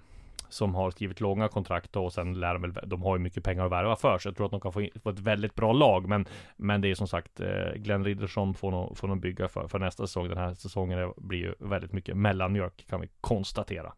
som 0.51 0.75
har 0.75 0.91
skrivit 0.91 1.21
långa 1.21 1.49
kontrakt 1.49 1.93
då, 1.93 2.05
och 2.05 2.13
sen 2.13 2.41
lär 2.41 2.53
de 2.53 2.63
väl, 2.63 2.73
de 2.87 3.03
har 3.03 3.17
ju 3.17 3.23
mycket 3.23 3.45
pengar 3.45 3.65
att 3.65 3.73
värva 3.73 3.97
för, 3.97 4.19
så 4.19 4.29
jag 4.29 4.37
tror 4.37 4.47
att 4.47 4.51
de 4.53 4.61
kan 4.61 4.73
få, 4.73 4.83
in, 4.83 4.91
få 5.03 5.11
ett 5.11 5.19
väldigt 5.19 5.55
bra 5.55 5.73
lag, 5.73 6.09
men 6.09 6.27
Men 6.57 6.81
det 6.81 6.91
är 6.91 6.95
som 6.95 7.09
sagt 7.09 7.41
eh, 7.41 7.73
Glenn 7.77 8.05
Riddersson 8.05 8.55
får 8.55 8.71
nog, 8.71 8.99
får 8.99 9.09
nog 9.09 9.21
bygga 9.21 9.49
för, 9.49 9.69
för 9.69 9.79
nästa 9.79 10.07
säsong. 10.07 10.29
Den 10.29 10.39
här 10.39 10.55
säsongen 10.55 11.13
blir 11.17 11.39
ju 11.39 11.55
väldigt 11.59 11.93
mycket 11.93 12.17
mellanmjölk 12.17 12.87
kan 12.89 13.01
vi 13.01 13.09
konstatera. 13.21 13.93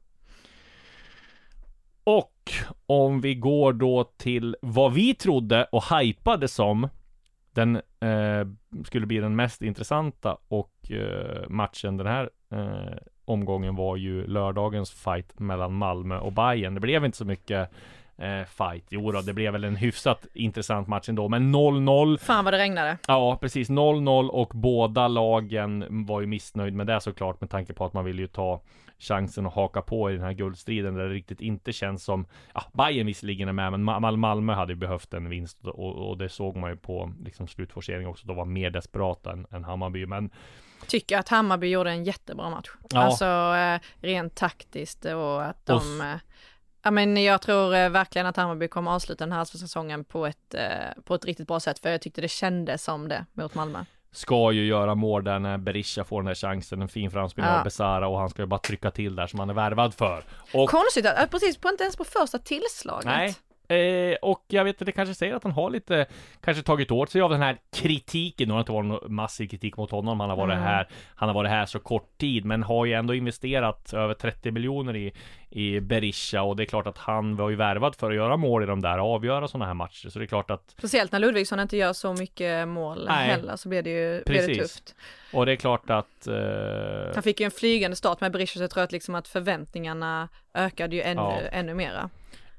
Och 2.04 2.52
om 2.86 3.20
vi 3.20 3.34
går 3.34 3.72
då 3.72 4.04
till 4.04 4.56
vad 4.62 4.92
vi 4.92 5.14
trodde 5.14 5.64
och 5.72 5.84
hypade 5.98 6.48
som 6.48 6.88
den 7.50 7.76
eh, 7.76 8.46
skulle 8.84 9.06
bli 9.06 9.18
den 9.18 9.36
mest 9.36 9.62
intressanta 9.62 10.38
och 10.48 10.90
eh, 10.90 11.48
matchen 11.48 11.96
den 11.96 12.06
här 12.06 12.30
eh, 12.50 12.98
omgången 13.24 13.76
var 13.76 13.96
ju 13.96 14.26
lördagens 14.26 14.90
fight 14.90 15.38
mellan 15.38 15.72
Malmö 15.72 16.18
och 16.18 16.32
Bayern. 16.32 16.74
Det 16.74 16.80
blev 16.80 17.04
inte 17.04 17.18
så 17.18 17.24
mycket 17.24 17.70
eh, 18.16 18.44
fight. 18.44 18.84
Jo 18.90 19.12
då, 19.12 19.20
det 19.20 19.32
blev 19.34 19.52
väl 19.52 19.64
en 19.64 19.76
hyfsat 19.76 20.26
intressant 20.34 20.88
match 20.88 21.08
ändå, 21.08 21.28
men 21.28 21.54
0-0. 21.54 22.18
Fan 22.18 22.44
vad 22.44 22.54
det 22.54 22.58
regnade. 22.58 22.98
Ja, 23.08 23.38
precis 23.40 23.70
0-0 23.70 24.28
och 24.28 24.50
båda 24.54 25.08
lagen 25.08 25.84
var 26.06 26.20
ju 26.20 26.26
missnöjd 26.26 26.74
med 26.74 26.86
det 26.86 27.00
såklart 27.00 27.40
med 27.40 27.50
tanke 27.50 27.72
på 27.72 27.84
att 27.84 27.92
man 27.92 28.04
vill 28.04 28.18
ju 28.18 28.26
ta 28.26 28.60
chansen 28.98 29.46
att 29.46 29.54
haka 29.54 29.82
på 29.82 30.10
i 30.10 30.12
den 30.14 30.22
här 30.22 30.32
guldstriden 30.32 30.94
där 30.94 31.02
det 31.08 31.14
riktigt 31.14 31.40
inte 31.40 31.72
känns 31.72 32.04
som 32.04 32.26
Ja, 32.54 32.62
Bayern 32.72 33.06
visserligen 33.06 33.48
är 33.48 33.52
med, 33.52 33.70
men 33.70 33.84
Mal- 33.84 34.16
Malmö 34.16 34.52
hade 34.52 34.72
ju 34.72 34.76
behövt 34.78 35.14
en 35.14 35.28
vinst 35.28 35.66
och, 35.66 36.10
och 36.10 36.18
det 36.18 36.28
såg 36.28 36.56
man 36.56 36.70
ju 36.70 36.76
på 36.76 37.12
liksom 37.24 37.46
slutforcering 37.48 38.06
också. 38.08 38.26
De 38.26 38.36
var 38.36 38.44
mer 38.44 38.70
desperata 38.70 39.32
än, 39.32 39.46
än 39.50 39.64
Hammarby, 39.64 40.06
men 40.06 40.30
Tycker 40.86 41.18
att 41.18 41.28
Hammarby 41.28 41.66
gjorde 41.68 41.90
en 41.90 42.04
jättebra 42.04 42.50
match. 42.50 42.70
Ja. 42.90 43.00
Alltså 43.00 43.24
eh, 43.56 43.80
rent 44.06 44.34
taktiskt 44.34 45.04
och 45.04 45.44
att 45.44 45.66
de... 45.66 46.00
S- 46.00 46.04
eh, 46.06 46.16
Ja 46.84 46.90
men 46.90 47.16
jag 47.24 47.42
tror 47.42 47.74
eh, 47.74 47.88
verkligen 47.88 48.26
att 48.26 48.36
Hammarby 48.36 48.68
kommer 48.68 48.90
avsluta 48.90 49.24
den 49.24 49.32
här 49.32 49.44
säsongen 49.44 50.04
på 50.04 50.26
ett, 50.26 50.54
på 51.04 51.14
ett 51.14 51.24
riktigt 51.24 51.46
bra 51.48 51.60
sätt, 51.60 51.78
för 51.78 51.90
jag 51.90 52.00
tyckte 52.00 52.20
det 52.20 52.28
kändes 52.28 52.84
som 52.84 53.08
det 53.08 53.26
mot 53.32 53.54
Malmö. 53.54 53.84
ska 54.12 54.52
ju 54.52 54.66
göra 54.66 54.94
mål 54.94 55.24
där 55.24 55.38
när 55.38 55.58
Berisha 55.58 56.04
får 56.04 56.20
den 56.22 56.26
här 56.26 56.34
chansen. 56.34 56.82
En 56.82 56.88
fin 56.88 57.10
framspelning 57.10 57.52
Ja. 57.52 57.58
av 57.58 57.64
Besara 57.64 58.08
och 58.08 58.18
han 58.18 58.30
ska 58.30 58.42
ju 58.42 58.46
bara 58.46 58.60
trycka 58.60 58.90
till 58.90 59.16
där 59.16 59.26
som 59.26 59.38
han 59.38 59.50
är 59.50 59.54
värvad 59.54 59.94
för. 59.94 60.24
Och 60.54 60.70
Konstigt 60.70 61.06
att 61.06 61.30
precis, 61.30 61.56
på, 61.56 61.68
inte 61.68 61.82
ens 61.84 61.96
på 61.96 62.04
första 62.04 62.38
tillslaget. 62.38 63.04
Nej. 63.04 63.34
Eh, 63.68 64.14
och 64.22 64.44
jag 64.48 64.64
vet 64.64 64.82
att 64.82 64.86
det 64.86 64.92
kanske 64.92 65.14
säger 65.14 65.34
att 65.34 65.42
han 65.42 65.52
har 65.52 65.70
lite, 65.70 66.06
kanske 66.40 66.62
tagit 66.62 66.90
åt 66.90 67.10
sig 67.10 67.20
av 67.20 67.30
den 67.30 67.42
här 67.42 67.56
kritiken. 67.76 68.48
Nu 68.48 68.52
har 68.54 68.58
det 68.58 68.60
inte 68.62 68.72
varit 68.72 68.86
någon 68.86 69.14
massiv 69.14 69.48
kritik 69.48 69.76
mot 69.76 69.90
honom. 69.90 70.20
Han 70.20 70.30
har 70.30 70.36
varit 70.36 70.52
Mm. 70.52 70.64
här, 70.64 70.88
han 71.14 71.28
har 71.28 71.34
varit 71.34 71.50
här 71.50 71.66
så 71.66 71.78
kort 71.78 72.18
tid, 72.18 72.44
men 72.44 72.62
har 72.62 72.84
ju 72.86 72.92
ändå 72.92 73.14
investerat 73.14 73.92
över 73.92 74.14
30 74.14 74.50
miljoner 74.50 74.96
i, 74.96 75.12
i 75.50 75.80
Berisha 75.80 76.42
och 76.42 76.56
det 76.56 76.62
är 76.62 76.64
klart 76.64 76.86
att 76.86 76.98
han 76.98 77.36
var 77.36 77.50
ju 77.50 77.56
värvad 77.56 77.96
för 77.96 78.10
att 78.10 78.16
göra 78.16 78.36
mål 78.36 78.62
i 78.62 78.66
de 78.66 78.80
där, 78.82 78.98
avgöra 78.98 79.48
sådana 79.48 79.66
här 79.66 79.74
matcher. 79.74 80.08
Så 80.08 80.18
det 80.18 80.24
är 80.24 80.26
klart 80.26 80.50
att, 80.50 80.70
Speciellt 80.78 81.12
när 81.12 81.18
Ludvigsson 81.18 81.60
inte 81.60 81.76
gör 81.76 81.92
så 81.92 82.12
mycket 82.12 82.68
mål 82.68 83.04
Nej. 83.08 83.26
heller 83.28 83.56
så 83.56 83.68
blir 83.68 83.82
det 83.82 83.90
ju 83.90 84.22
blir 84.26 84.40
det 84.40 84.46
Precis. 84.46 84.58
tufft. 84.74 84.94
och 85.32 85.46
det 85.46 85.52
är 85.52 85.56
klart 85.56 85.90
att 85.90 86.26
eh, 86.26 86.34
Han 87.14 87.22
fick 87.22 87.40
ju 87.40 87.44
en 87.44 87.50
flygande 87.50 87.96
start 87.96 88.20
med 88.20 88.32
Berisha 88.32 88.56
så 88.58 88.62
jag 88.62 88.70
tror 88.70 88.84
att 88.84 88.92
liksom 88.92 89.14
att 89.14 89.28
förväntningarna 89.28 90.28
ökade 90.54 90.96
ju 90.96 91.02
ännu, 91.02 91.20
Ja. 91.20 91.38
ännu 91.52 91.74
mera. 91.74 92.10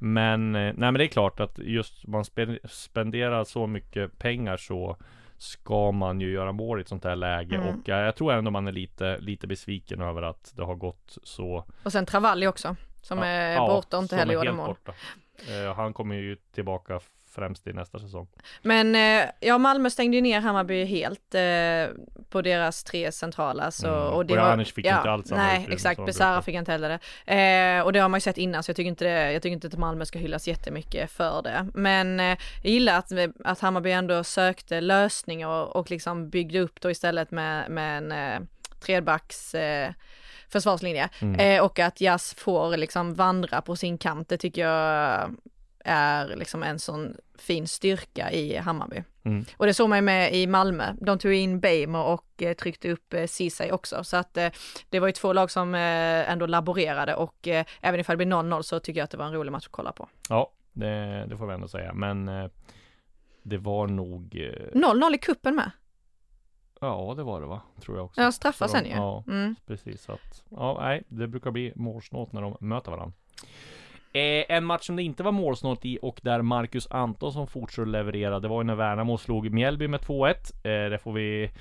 Men, 0.06 0.56
eh, 0.56 0.62
nej 0.62 0.74
men 0.78 0.94
det 0.94 1.04
är 1.06 1.08
klart 1.08 1.40
att 1.40 1.58
just 1.58 2.08
man 2.08 2.24
spen- 2.24 2.60
spenderar 2.64 3.44
så 3.44 3.68
mycket 3.68 4.20
pengar 4.20 4.58
så 4.58 4.98
ska 5.38 5.92
man 5.92 6.22
ju 6.22 6.32
göra 6.32 6.52
mål 6.52 6.80
i 6.80 6.82
ett 6.82 6.88
sånt 6.88 7.04
här 7.04 7.16
läge 7.16 7.56
Mm. 7.56 7.68
och 7.68 7.76
jag, 7.86 8.08
jag 8.08 8.16
tror 8.16 8.34
ändå 8.34 8.52
man 8.52 8.68
är 8.68 8.72
lite, 8.72 9.18
lite 9.20 9.48
besviken 9.48 10.02
över 10.02 10.22
att 10.22 10.54
det 10.56 10.64
har 10.64 10.76
gått 10.76 11.18
så 11.24 11.66
Och 11.84 11.92
sen 11.92 12.06
Travalli 12.06 12.48
också, 12.48 12.76
som 13.02 13.20
är 13.20 13.52
Ja, 13.54 13.68
borta 13.68 13.98
och 13.98 14.04
inte 14.04 14.16
heller 14.16 14.34
är 14.34 14.38
gjorde 14.38 14.52
mål. 14.52 14.68
borta. 14.68 14.94
Eh, 15.66 15.76
han 15.76 15.94
kommer 15.94 16.16
ju 16.16 16.36
tillbaka 16.36 17.00
främst 17.36 17.68
i 17.68 17.74
nästa 17.74 18.00
säsong. 18.00 18.28
Men 18.62 18.96
eh, 18.96 19.30
ja, 19.40 19.58
Malmö 19.58 19.90
stängde 19.90 20.18
ju 20.18 20.22
ner 20.22 20.40
Hammarby 20.40 20.86
helt 20.86 21.36
eh, 21.36 22.04
på 22.30 22.42
deras 22.42 22.84
tre 22.84 23.12
centrala. 23.12 23.72
Så, 23.72 23.88
Mm. 23.88 24.14
och 24.14 24.26
det 24.26 24.34
Bojanic 24.34 24.74
fick 24.74 24.86
inte 24.86 25.12
alls 25.12 25.32
Nej, 25.32 25.68
exakt. 25.72 26.06
Besara 26.06 26.42
fick 26.42 26.56
inte 26.56 26.72
heller 26.72 26.90
det. 27.26 27.34
Eh, 27.78 27.82
och 27.86 27.94
det 27.94 28.00
har 28.00 28.10
man 28.10 28.18
ju 28.18 28.22
sett 28.22 28.38
innan 28.38 28.64
så 28.64 28.70
jag 28.70 28.76
tycker 28.76 28.90
inte 28.90 29.06
det, 29.06 29.32
jag 29.32 29.42
tycker 29.42 29.54
inte 29.54 29.68
att 29.68 29.78
Malmö 29.78 30.06
ska 30.06 30.20
hyllas 30.20 30.48
jättemycket 30.48 31.12
för 31.12 31.42
det. 31.42 31.68
Men 31.74 32.20
eh, 32.20 32.38
jag 32.64 32.72
gillar 32.72 32.98
att, 33.00 33.12
att 33.44 33.60
Hammarby 33.60 33.92
ändå 33.92 34.24
sökte 34.24 34.82
lösningar 34.82 35.48
och, 35.48 35.76
och 35.76 35.92
liksom 35.92 36.30
byggde 36.30 36.60
upp 36.60 36.82
då 36.82 36.92
istället 36.92 37.32
med, 37.32 37.70
med 37.72 37.98
en 37.98 38.12
eh, 38.12 38.40
trebacks 38.86 39.56
eh, 39.56 39.92
försvarslinje. 40.50 41.10
Mm. 41.22 41.40
Eh, 41.40 41.64
och 41.64 41.80
att 41.80 42.02
Jas 42.02 42.34
får 42.38 42.78
liksom 42.78 43.14
vandra 43.14 43.62
på 43.62 43.76
sin 43.76 43.98
kant, 43.98 44.30
det 44.30 44.38
tycker 44.38 44.62
jag 44.68 45.36
är 45.84 46.36
liksom 46.36 46.64
en 46.64 46.80
sån 46.80 47.16
fin 47.38 47.68
styrka 47.68 48.32
i 48.32 48.58
Hammarby. 48.58 49.04
Mm. 49.24 49.46
Och 49.58 49.66
det 49.66 49.74
såg 49.74 49.90
man 49.90 49.98
ju 49.98 50.02
med 50.02 50.34
i 50.34 50.48
Malmö. 50.48 50.94
De 51.02 51.20
tog 51.20 51.34
in 51.34 51.60
Beimer 51.60 52.04
och 52.04 52.42
eh, 52.42 52.54
tryckte 52.54 52.92
upp 52.92 53.14
eh, 53.14 53.26
Ceesay 53.28 53.72
också. 53.72 54.04
Så 54.04 54.18
att 54.18 54.38
eh, 54.38 54.50
det 54.90 55.00
var 55.00 55.08
ju 55.08 55.12
två 55.12 55.34
lag 55.34 55.52
som 55.52 55.76
eh, 55.76 56.32
ändå 56.32 56.46
laborerade 56.46 57.16
och 57.16 57.48
eh, 57.48 57.66
även 57.82 58.00
ifall 58.00 58.18
det 58.18 58.26
blir 58.26 58.36
0-0 58.38 58.62
så 58.62 58.80
tycker 58.80 59.00
jag 59.00 59.04
att 59.06 59.12
det 59.12 59.18
var 59.18 59.26
en 59.26 59.34
rolig 59.34 59.52
match 59.52 59.66
att 59.66 59.72
kolla 59.72 59.92
på. 59.92 60.10
Ja, 60.30 60.52
det, 60.74 61.26
det 61.30 61.38
får 61.38 61.48
vi 61.48 61.54
ändå 61.54 61.68
säga. 61.68 61.94
Men 61.94 62.28
eh, 62.28 62.48
det 63.44 63.58
var 63.58 63.88
nog... 63.88 64.36
Eh, 64.36 64.80
0-0 64.80 65.16
i 65.16 65.18
kuppen 65.18 65.56
med. 65.56 65.72
ja, 66.82 67.14
det 67.18 67.24
var 67.24 67.42
det 67.42 67.48
va? 67.48 67.62
Tror 67.82 67.98
jag 67.98 68.06
också. 68.06 68.22
Ja, 68.22 68.32
straffar 68.32 68.68
sen 68.68 68.86
ju. 68.86 68.92
Ja, 68.92 69.24
Mm. 69.28 69.56
precis. 69.68 70.02
Så 70.04 70.12
att, 70.12 70.44
ja, 70.50 70.78
nej, 70.82 71.04
det 71.08 71.28
brukar 71.28 71.52
bli 71.52 71.74
målsnålt 71.76 72.32
när 72.34 72.42
de 72.42 72.58
möter 72.60 72.92
varandra. 72.92 73.14
Eh, 74.16 74.46
en 74.50 74.66
match 74.66 74.86
som 74.86 74.96
det 74.96 75.04
inte 75.04 75.24
var 75.24 75.32
målsnålt 75.32 75.86
i 75.86 76.00
och 76.02 76.20
där 76.24 76.42
Marcus 76.42 76.88
Antonsson 76.90 77.48
fortsätter 77.48 77.86
leverera. 77.86 78.40
Det 78.40 78.48
var 78.48 78.62
ju 78.62 78.68
när 78.68 78.76
Värnamo 78.76 79.18
slog 79.18 79.52
Mjällby 79.52 79.88
med 79.88 80.00
2-1. 80.00 80.54
Eh, 80.64 80.90
det 80.90 80.98
får 80.98 81.14
vi 81.14 81.52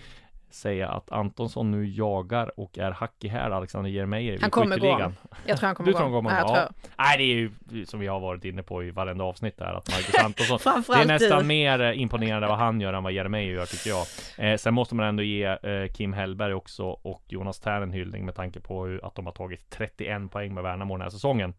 säga 0.54 0.88
att 0.88 1.10
Antonsson 1.12 1.70
nu 1.70 1.86
jagar 1.86 2.60
och 2.60 2.78
är 2.78 2.90
hack 2.90 3.24
i 3.24 3.28
häl 3.28 3.52
Alexander 3.52 3.90
Jeremejeff 3.90 4.40
Han 4.42 4.50
kommer 4.50 4.78
gå. 4.78 5.12
Jag 5.46 5.58
tror 5.58 5.66
han 5.66 5.74
kommer 5.76 5.86
Du 5.86 5.92
tror 5.92 6.02
han 6.02 6.12
kommer 6.12 6.30
ja, 6.30 6.42
gå? 6.42 6.48
tror. 6.48 6.58
Ja. 6.58 6.68
Nej, 6.98 7.18
det 7.18 7.24
är 7.24 7.34
ju 7.76 7.86
som 7.86 8.00
vi 8.00 8.06
har 8.06 8.20
varit 8.20 8.44
inne 8.44 8.62
på 8.62 8.84
i 8.84 8.90
varenda 8.90 9.24
avsnitt 9.24 9.56
där 9.58 9.74
att 9.74 9.88
Marcus 9.90 10.14
Antonsson 10.24 10.84
Det 10.86 10.92
är 11.02 11.06
nästan 11.06 11.38
du. 11.38 11.44
mer 11.44 11.80
eh, 11.80 12.00
imponerande 12.00 12.48
vad 12.48 12.58
han 12.58 12.80
gör 12.80 12.92
än 12.92 13.02
vad 13.02 13.12
Jeremejeff 13.12 13.54
gör 13.56 13.66
tycker 13.66 13.90
jag. 13.90 14.06
Eh, 14.52 14.56
sen 14.56 14.74
måste 14.74 14.94
man 14.94 15.06
ändå 15.06 15.22
ge 15.22 15.44
eh, 15.44 15.92
Kim 15.92 16.12
Hellberg 16.12 16.54
också 16.54 16.84
och 16.84 17.22
Jonas 17.28 17.60
Tern 17.60 17.82
en 17.82 17.92
hyllning 17.92 18.24
med 18.26 18.34
tanke 18.34 18.60
på 18.60 18.86
hur, 18.86 19.04
att 19.06 19.14
de 19.14 19.26
har 19.26 19.32
tagit 19.32 19.70
31 19.70 20.30
poäng 20.30 20.54
med 20.54 20.62
Värnamo 20.62 20.94
den 20.94 21.02
här 21.02 21.10
säsungen. 21.10 21.54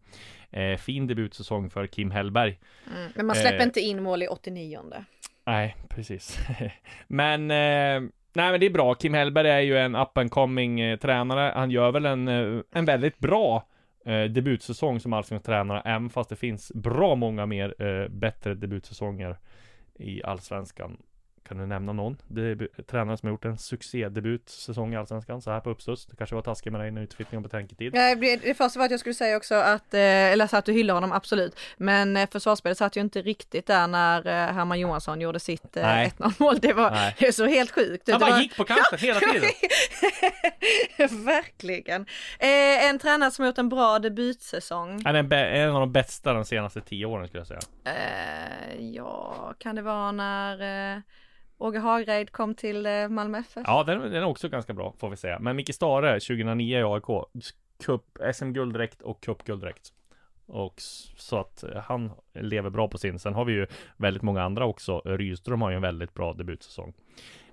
Eh, 0.50 0.76
fin 0.76 1.06
debutsäsong 1.06 1.70
för 1.70 1.86
Kim 1.86 2.10
Hellberg. 2.10 2.58
Mm. 2.96 3.12
Men 3.14 3.26
man 3.26 3.36
släpper 3.36 3.58
Eh. 3.58 3.62
inte 3.64 3.80
in 3.80 4.02
mål 4.02 4.22
i 4.22 4.28
89 4.28 4.80
Nej, 5.46 5.76
precis. 5.88 6.38
men 7.06 7.50
eh, 7.50 8.10
Nej 8.36 8.50
men 8.50 8.60
det 8.60 8.66
är 8.66 8.70
bra. 8.70 8.94
Kim 8.94 9.14
Hellberg 9.14 9.48
är 9.48 9.60
ju 9.60 9.78
en 9.78 9.96
up 9.96 10.18
and 10.18 10.30
coming 10.30 10.80
eh, 10.80 10.98
tränare. 10.98 11.52
Han 11.54 11.70
gör 11.70 11.92
väl 11.92 12.06
en, 12.06 12.28
eh, 12.28 12.60
en 12.72 12.84
väldigt 12.84 13.18
bra 13.18 13.66
eh, 14.04 14.24
debutsäsong 14.24 15.00
som 15.00 15.12
allsvensk 15.12 15.46
tränare. 15.46 15.82
Även 15.84 16.10
fast 16.10 16.30
det 16.30 16.36
finns 16.36 16.72
bra 16.74 17.14
många 17.14 17.46
mer 17.46 17.82
eh, 17.82 18.08
bättre 18.08 18.54
debutsäsonger 18.54 19.36
i 19.94 20.22
allsvenskan. 20.22 20.96
Kan 21.48 21.58
du 21.58 21.66
nämna 21.66 21.92
någon? 21.92 22.16
Debu- 22.28 22.82
tränare 22.82 23.16
som 23.16 23.26
har 23.26 23.32
gjort 23.32 23.44
en 23.44 23.58
succédebutsäsong 23.58 24.94
i 24.94 24.96
allsvenskan 24.96 25.42
så 25.42 25.50
här 25.50 25.60
på 25.60 25.70
uppstuds. 25.70 26.06
Det 26.06 26.16
kanske 26.16 26.34
var 26.34 26.42
taskigt 26.42 26.72
med 26.72 26.80
dig 26.80 26.90
när 26.90 27.02
utflyttning 27.02 27.38
och 27.38 27.42
betänketid. 27.42 27.96
Ja, 27.96 28.14
det 28.14 28.36
det 28.36 28.54
första 28.54 28.78
var 28.78 28.84
att 28.84 28.90
jag 28.90 29.00
skulle 29.00 29.14
säga 29.14 29.36
också 29.36 29.54
att, 29.54 29.94
eh, 29.94 30.00
eller 30.00 30.46
så 30.46 30.56
att 30.56 30.64
du 30.64 30.72
hyllar 30.72 30.94
honom 30.94 31.12
absolut, 31.12 31.60
men 31.76 32.16
eh, 32.16 32.28
försvarsspelet 32.30 32.78
satt 32.78 32.96
ju 32.96 33.00
inte 33.00 33.22
riktigt 33.22 33.66
där 33.66 33.86
när 33.86 34.26
eh, 34.26 34.54
Herman 34.54 34.80
Johansson 34.80 35.20
gjorde 35.20 35.40
sitt 35.40 35.76
eh, 35.76 35.82
Nej. 35.82 36.12
1-0 36.18 36.32
mål. 36.38 36.58
Det 36.58 36.72
var 36.72 36.90
Nej. 36.90 37.16
det 37.18 37.32
så 37.34 37.46
helt 37.46 37.70
sjukt. 37.70 38.10
Han 38.10 38.20
bara 38.20 38.30
var... 38.30 38.40
gick 38.40 38.56
på 38.56 38.64
kanten 38.64 38.98
hela 38.98 39.20
tiden. 39.20 39.50
Verkligen. 41.24 42.06
En 42.38 42.98
tränare 42.98 43.30
som 43.30 43.42
har 43.42 43.46
gjort 43.48 43.58
en 43.58 43.68
bra 43.68 43.98
debutsäsong. 43.98 45.02
Han 45.04 45.16
är 45.16 45.32
en, 45.34 45.70
av 45.70 45.80
de 45.80 45.92
bästa 45.92 46.32
de 46.32 46.44
senaste 46.44 46.80
tio 46.80 47.06
åren 47.06 47.28
skulle 47.28 47.40
jag 47.40 47.46
säga. 47.46 47.60
Ja, 48.78 49.54
kan 49.58 49.76
det 49.76 49.82
vara 49.82 50.12
när 50.12 51.02
Åge 51.64 51.78
Hagreid 51.78 52.32
kom 52.32 52.54
till 52.54 52.86
eh, 52.86 53.08
Malmö 53.08 53.38
FF? 53.38 53.62
Ja, 53.66 53.84
den, 53.84 54.00
den 54.00 54.14
är 54.14 54.24
också 54.24 54.48
ganska 54.48 54.72
bra 54.72 54.94
får 54.98 55.10
vi 55.10 55.16
säga. 55.16 55.38
Men 55.38 55.56
Micke 55.56 55.74
Stare 55.74 56.20
2009 56.20 56.78
i 56.78 56.82
AIK. 56.82 57.24
Cup, 57.84 58.18
SM-guld 58.34 58.72
direkt 58.72 59.02
och 59.02 59.20
cupguld 59.20 59.60
direkt. 59.60 59.92
Och 60.46 60.74
så 61.16 61.38
att 61.38 61.62
eh, 61.62 61.82
han 61.82 62.10
lever 62.34 62.70
bra 62.70 62.88
på 62.88 62.98
sin. 62.98 63.18
Sen 63.18 63.34
har 63.34 63.44
vi 63.44 63.52
ju 63.52 63.66
väldigt 63.96 64.22
många 64.22 64.42
andra 64.42 64.66
också. 64.66 64.98
Rydström 65.04 65.62
har 65.62 65.70
ju 65.70 65.76
en 65.76 65.82
väldigt 65.82 66.14
bra 66.14 66.32
debutsäsong. 66.32 66.92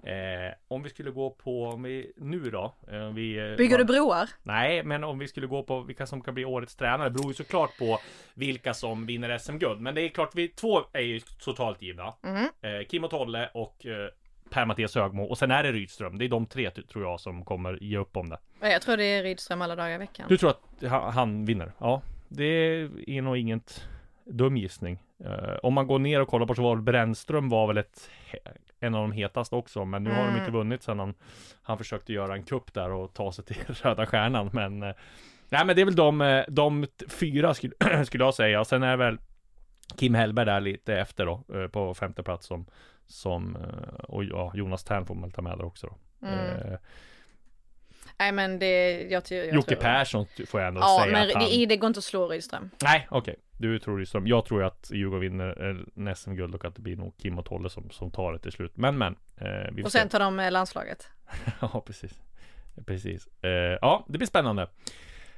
Eh, 0.03 0.53
om 0.67 0.83
vi 0.83 0.89
skulle 0.89 1.11
gå 1.11 1.29
på, 1.29 1.65
om 1.65 1.83
vi, 1.83 2.11
nu 2.17 2.39
då? 2.39 2.75
Eh, 2.91 3.07
vi, 3.07 3.51
eh, 3.51 3.57
Bygger 3.57 3.77
du 3.77 3.83
broar? 3.83 4.29
Nej, 4.43 4.83
men 4.83 5.03
om 5.03 5.19
vi 5.19 5.27
skulle 5.27 5.47
gå 5.47 5.63
på 5.63 5.79
vilka 5.81 6.05
som 6.05 6.21
kan 6.21 6.33
bli 6.33 6.45
årets 6.45 6.75
tränare 6.75 7.09
beror 7.09 7.27
ju 7.27 7.33
såklart 7.33 7.77
på 7.79 7.99
vilka 8.33 8.73
som 8.73 9.05
vinner 9.05 9.37
SM-guld. 9.37 9.81
Men 9.81 9.95
det 9.95 10.01
är 10.01 10.09
klart, 10.09 10.31
vi 10.35 10.47
två 10.47 10.81
är 10.93 11.01
ju 11.01 11.19
totalt 11.19 11.81
givna. 11.81 12.13
Mm. 12.23 12.49
Eh, 12.61 12.87
Kim 12.87 13.03
och 13.03 13.09
Tolle 13.09 13.49
och 13.53 13.85
eh, 13.85 14.09
Per-Mattias 14.49 14.95
Högmo. 14.95 15.23
Och 15.23 15.37
sen 15.37 15.51
är 15.51 15.63
det 15.63 15.71
Rydström. 15.71 16.17
Det 16.17 16.25
är 16.25 16.29
de 16.29 16.45
tre 16.45 16.71
tror 16.71 17.03
jag 17.03 17.19
som 17.19 17.45
kommer 17.45 17.83
ge 17.83 17.97
upp 17.97 18.17
om 18.17 18.29
det. 18.29 18.37
Ja, 18.61 18.67
Jag 18.67 18.81
tror 18.81 18.97
det 18.97 19.03
är 19.03 19.23
Rydström 19.23 19.61
alla 19.61 19.75
dagar 19.75 19.95
i 19.95 19.97
veckan. 19.97 20.25
Du 20.29 20.37
tror 20.37 20.49
att 20.49 21.13
han 21.13 21.45
vinner? 21.45 21.71
Ja, 21.77 22.01
det 22.31 22.81
är 23.07 23.21
nog 23.21 23.37
inget 23.37 23.87
dum 24.25 24.57
gissning. 24.57 24.99
Eh, 25.25 25.55
om 25.63 25.73
man 25.73 25.87
går 25.87 25.99
ner 25.99 26.21
och 26.21 26.27
kollar 26.27 26.45
på 26.45 26.55
så 26.55 26.61
var 26.63 26.75
Brännström 26.75 27.49
var 27.49 27.67
väl 27.67 27.77
ett 27.77 28.09
en 28.79 28.95
av 28.95 29.01
de 29.01 29.11
hetaste 29.11 29.55
också, 29.55 29.85
men 29.85 30.03
nu 30.03 30.09
har 30.09 30.17
de 30.17 30.27
Mm. 30.27 30.39
inte 30.39 30.51
vunnit 30.51 30.83
sedan 30.83 30.99
han, 30.99 31.13
han 31.61 31.77
försökte 31.77 32.13
göra 32.13 32.33
en 32.33 32.43
kupp 32.43 32.73
där 32.73 32.91
och 32.91 33.13
ta 33.13 33.31
sig 33.31 33.45
till 33.45 33.57
Röda 33.67 34.05
Stjärnan. 34.05 34.49
Men 34.53 34.83
eh, 34.83 34.93
nej, 35.49 35.65
men 35.65 35.75
det 35.75 35.81
är 35.81 35.85
väl 35.85 35.95
de, 35.95 36.21
eh, 36.21 36.43
de 36.47 36.87
fyra 37.09 37.53
skulle, 37.53 37.73
skulle 38.05 38.23
jag 38.23 38.33
säga. 38.33 38.59
Och 38.59 38.67
sen 38.67 38.83
är 38.83 38.97
väl 38.97 39.17
Kim 39.97 40.13
Hellberg 40.13 40.45
där 40.45 40.59
lite 40.59 40.95
efter 40.95 41.25
då 41.25 41.43
på 41.71 41.93
femte 41.93 42.23
plats 42.23 42.47
som 42.47 42.65
som 43.05 43.57
och 44.03 44.23
ja, 44.23 44.51
Jonas 44.55 44.83
Tern 44.83 45.05
får 45.05 45.15
man 45.15 45.31
ta 45.31 45.41
med 45.41 45.57
där 45.57 45.65
också 45.65 45.87
då. 45.87 46.27
Mm. 46.27 46.77
Nej 48.21 48.31
men 48.31 48.59
det, 48.59 49.01
jag, 49.01 49.25
ty- 49.25 49.35
jag 49.35 49.55
Jocke 49.55 49.67
tror... 49.75 49.81
Persson 49.81 50.25
får 50.47 50.59
jag 50.59 50.67
ändå 50.67 50.81
Ja 50.81 50.99
säga 51.03 51.11
men 51.11 51.27
att 51.27 51.33
han... 51.33 51.43
det, 51.51 51.65
det 51.65 51.77
går 51.77 51.87
inte 51.87 51.97
att 51.97 52.03
slå 52.03 52.27
Rydström. 52.27 52.69
Nej, 52.83 53.07
okej. 53.11 53.35
Du 53.57 53.79
tror 53.79 53.97
Rydström. 53.97 54.27
Jag 54.27 54.45
tror 54.45 54.61
ju 54.61 54.67
att 54.67 54.91
Djurgården 54.93 55.21
vinner 55.21 55.77
eh, 56.07 56.13
SM-guld 56.13 56.55
och 56.55 56.65
att 56.65 56.75
det 56.75 56.81
blir 56.81 56.95
nog 56.95 57.17
Kim 57.17 57.39
och 57.39 57.45
Tolle 57.45 57.69
som, 57.69 57.89
som 57.89 58.11
tar 58.11 58.33
det 58.33 58.39
till 58.39 58.51
slut. 58.51 58.71
Men 58.77 58.97
men. 58.97 59.15
Eh, 59.37 59.83
Och 59.85 59.91
sen 59.91 60.01
se. 60.03 60.09
tar 60.09 60.19
de 60.19 60.39
eh, 60.39 60.51
landslaget. 60.51 61.07
ja, 61.61 61.83
precis. 61.85 62.21
Precis. 62.85 63.27
Eh, 63.43 63.49
ja, 63.81 64.05
det 64.07 64.17
blir 64.17 64.27
spännande. 64.27 64.67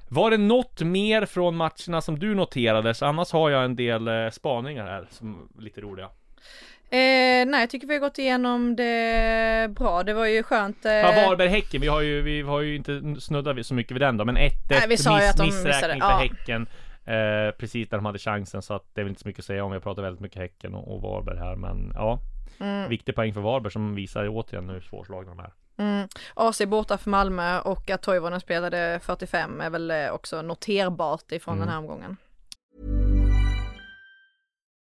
Var 0.10 0.32
det 0.32 0.38
något 0.38 0.82
mer 0.82 1.26
från 1.26 1.56
matcherna 1.56 2.02
som 2.02 2.20
du 2.20 2.36
noterade? 2.36 2.94
Så 2.94 3.06
annars 3.06 3.32
har 3.32 3.50
jag 3.50 3.66
en 3.66 3.76
del 3.76 4.08
eh, 4.08 4.30
spaningar 4.30 4.86
här 4.86 5.08
som 5.10 5.50
är 5.58 5.62
lite 5.62 5.82
roliga. 5.82 6.10
Eh, 6.90 7.46
nej 7.46 7.60
jag 7.60 7.70
tycker 7.70 7.88
vi 7.88 7.94
har 7.94 8.02
gått 8.02 8.18
igenom 8.18 8.76
det 8.76 9.70
bra. 9.76 10.04
Det 10.04 10.14
var 10.14 10.26
ju 10.26 10.44
skönt. 10.44 10.86
Eh... 10.86 10.92
Ja, 10.92 11.28
Varberg-Häcken, 11.28 11.82
vi 11.82 11.88
har 11.88 12.02
ju, 12.02 12.22
vi 12.22 12.42
har 12.42 12.62
ju 12.62 12.76
inte 12.76 13.22
snuddat 13.22 13.66
så 13.66 13.74
mycket 13.74 13.92
vid 13.92 14.02
den 14.02 14.18
då, 14.18 14.26
men 14.26 14.38
1-1 14.38 14.50
Nej, 14.70 14.86
vi 14.90 14.98
sa 14.98 15.22
ju 15.22 15.28
att 15.28 15.38
de 15.38 15.46
missräkning 15.46 16.02
för 16.02 16.10
ja. 16.10 16.18
Häcken. 16.18 16.68
Eh, 17.06 17.52
precis 17.58 17.90
där 17.90 17.98
de 17.98 18.06
hade 18.06 18.20
chansen, 18.20 18.62
så 18.62 18.74
att 18.74 18.86
det 18.94 19.02
är 19.02 19.04
väl 19.04 19.10
inte 19.12 19.22
så 19.22 19.28
mycket 19.28 19.40
att 19.40 19.46
säga 19.46 19.64
om. 19.64 19.72
Vi 19.72 19.76
har 19.76 19.82
pratat 19.82 20.04
väldigt 20.04 20.22
mycket 20.22 20.38
Häcken 20.38 20.76
och, 20.76 20.96
och 20.96 21.02
Varberg 21.02 21.38
här, 21.38 21.56
men 21.56 21.92
ja. 21.96 22.20
Mm. 22.60 22.90
Viktig 22.90 23.16
poäng 23.16 23.34
för 23.34 23.42
Varberg 23.42 23.72
som 23.72 23.96
visar 23.96 24.28
återigen 24.30 24.70
hur 24.70 24.82
svårslagna 24.82 25.36
de 25.36 25.40
är. 25.40 25.52
Mm. 25.78 26.08
AC 26.34 26.62
borta 26.68 26.98
för 26.98 27.10
Malmö 27.10 27.60
och 27.60 27.90
att 27.90 28.02
Toivonen 28.02 28.40
spelade 28.40 29.00
45 29.04 29.62
är 29.62 29.70
väl 29.70 29.92
eh, 29.92 30.10
också 30.10 30.42
noterbart 30.42 31.32
ifrån 31.32 31.54
Mm. 31.54 31.66
den 31.66 31.74
här 31.74 31.80
omgången. 31.80 32.18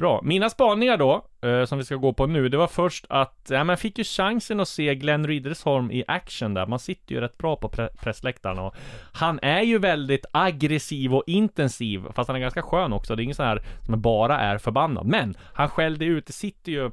Bra. 0.00 0.20
Mina 0.22 0.50
spaningar 0.50 0.96
då, 0.96 1.26
eh, 1.42 1.64
som 1.64 1.78
vi 1.78 1.84
ska 1.84 1.96
gå 1.96 2.12
på 2.12 2.26
nu, 2.26 2.48
det 2.48 2.56
var 2.56 2.66
först 2.66 3.06
att, 3.08 3.46
ja 3.48 3.58
men 3.64 3.68
jag 3.68 3.80
fick 3.80 3.98
ju 3.98 4.04
chansen 4.04 4.60
att 4.60 4.68
se 4.68 4.94
Glenn 4.94 5.26
Riddersholm 5.26 5.90
i 5.90 6.04
action 6.06 6.54
där. 6.54 6.66
Man 6.66 6.78
sitter 6.78 7.14
ju 7.14 7.20
rätt 7.20 7.38
bra 7.38 7.56
på 7.56 7.68
pre 7.68 7.88
pressläktaren 8.02 8.58
och 8.58 8.74
han 9.12 9.38
är 9.42 9.62
ju 9.62 9.78
väldigt 9.78 10.26
aggressiv 10.32 11.14
och 11.14 11.24
intensiv, 11.26 12.02
fast 12.14 12.28
han 12.28 12.36
är 12.36 12.40
ganska 12.40 12.62
skön 12.62 12.92
också. 12.92 13.16
Det 13.16 13.22
är 13.22 13.24
ingen 13.24 13.34
sån 13.34 13.46
här 13.46 13.62
som 13.86 14.00
bara 14.00 14.38
är 14.38 14.58
förbannad. 14.58 15.06
Men 15.06 15.34
han 15.54 15.68
skällde 15.68 16.04
ut, 16.04 16.26
det 16.26 16.32
sitter 16.32 16.72
ju 16.72 16.90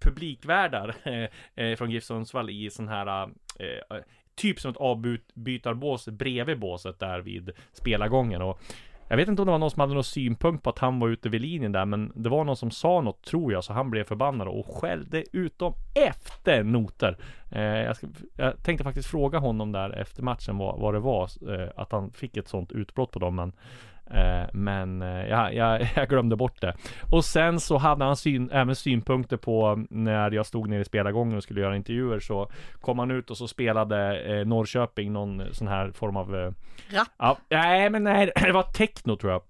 publikvärdar 0.00 0.94
eh, 1.02 1.64
eh, 1.64 1.76
från 1.76 1.90
GIF 1.90 2.04
Sundsvall 2.04 2.50
i 2.50 2.70
sån 2.70 2.88
här 2.88 3.22
eh, 3.58 3.96
eh 3.96 4.02
Typ 4.36 4.60
som 4.60 4.70
ett 4.70 4.76
avbytarbås 4.76 6.08
bredvid 6.08 6.58
båset 6.58 6.98
där 6.98 7.20
vid 7.20 7.50
spelargången 7.72 8.42
och 8.42 8.60
jag 9.08 9.16
vet 9.16 9.28
inte 9.28 9.42
om 9.42 9.46
det 9.46 9.52
var 9.52 9.58
någon 9.58 9.70
som 9.70 9.80
hade 9.80 9.94
någon 9.94 10.04
synpunkt 10.04 10.64
på 10.64 10.70
att 10.70 10.78
han 10.78 10.98
var 11.00 11.08
ute 11.08 11.28
vid 11.28 11.40
linjen 11.40 11.72
där 11.72 11.84
Men 11.84 12.12
det 12.14 12.28
var 12.28 12.44
någon 12.44 12.56
som 12.56 12.70
sa 12.70 13.00
något 13.00 13.22
tror 13.22 13.52
jag 13.52 13.64
så 13.64 13.72
han 13.72 13.90
blev 13.90 14.04
förbannad 14.04 14.48
och 14.48 14.66
skällde 14.66 15.24
ut 15.32 15.58
dem 15.58 15.74
efter 15.94 16.62
noter. 16.62 17.16
Eh, 17.50 17.62
jag, 17.62 17.96
ska, 17.96 18.06
jag 18.36 18.62
tänkte 18.62 18.84
faktiskt 18.84 19.08
fråga 19.08 19.38
honom 19.38 19.72
där 19.72 19.90
efter 19.90 20.22
matchen 20.22 20.58
vad, 20.58 20.80
vad 20.80 20.94
det 20.94 21.00
var 21.00 21.30
eh, 21.52 21.68
Att 21.76 21.92
han 21.92 22.12
fick 22.12 22.36
ett 22.36 22.48
sånt 22.48 22.72
utbrott 22.72 23.10
på 23.10 23.18
dem 23.18 23.34
men 23.34 23.52
men 24.52 25.02
eh, 25.02 25.28
jag, 25.28 25.54
jag, 25.54 25.88
jag, 25.96 26.08
glömde 26.08 26.36
bort 26.36 26.60
det. 26.60 26.74
Och 27.10 27.24
sen 27.24 27.60
så 27.60 27.78
hade 27.78 28.04
han 28.04 28.16
syn, 28.16 28.50
även 28.52 28.76
synpunkter 28.76 29.36
på 29.36 29.84
när 29.90 30.30
jag 30.30 30.46
stod 30.46 30.68
nere 30.68 30.80
i 30.80 30.84
spelargången 30.84 31.36
och 31.36 31.42
skulle 31.42 31.60
göra 31.60 31.76
intervjuer 31.76 32.20
så 32.20 32.50
kom 32.80 32.98
han 32.98 33.10
ut 33.10 33.30
och 33.30 33.36
så 33.36 33.48
spelade 33.48 34.20
eh, 34.20 34.46
Norrköping 34.46 35.12
någon 35.12 35.42
sån 35.52 35.68
här 35.68 35.90
form 35.90 36.16
av 36.16 36.36
eh, 36.36 36.50
Rap? 36.90 37.08
Ja, 37.18 37.38
nej 37.48 37.90
men 37.90 38.04
nej, 38.04 38.32
det 38.42 38.52
var 38.52 38.62
techno 38.62 39.16
tror 39.16 39.32
jag. 39.32 39.42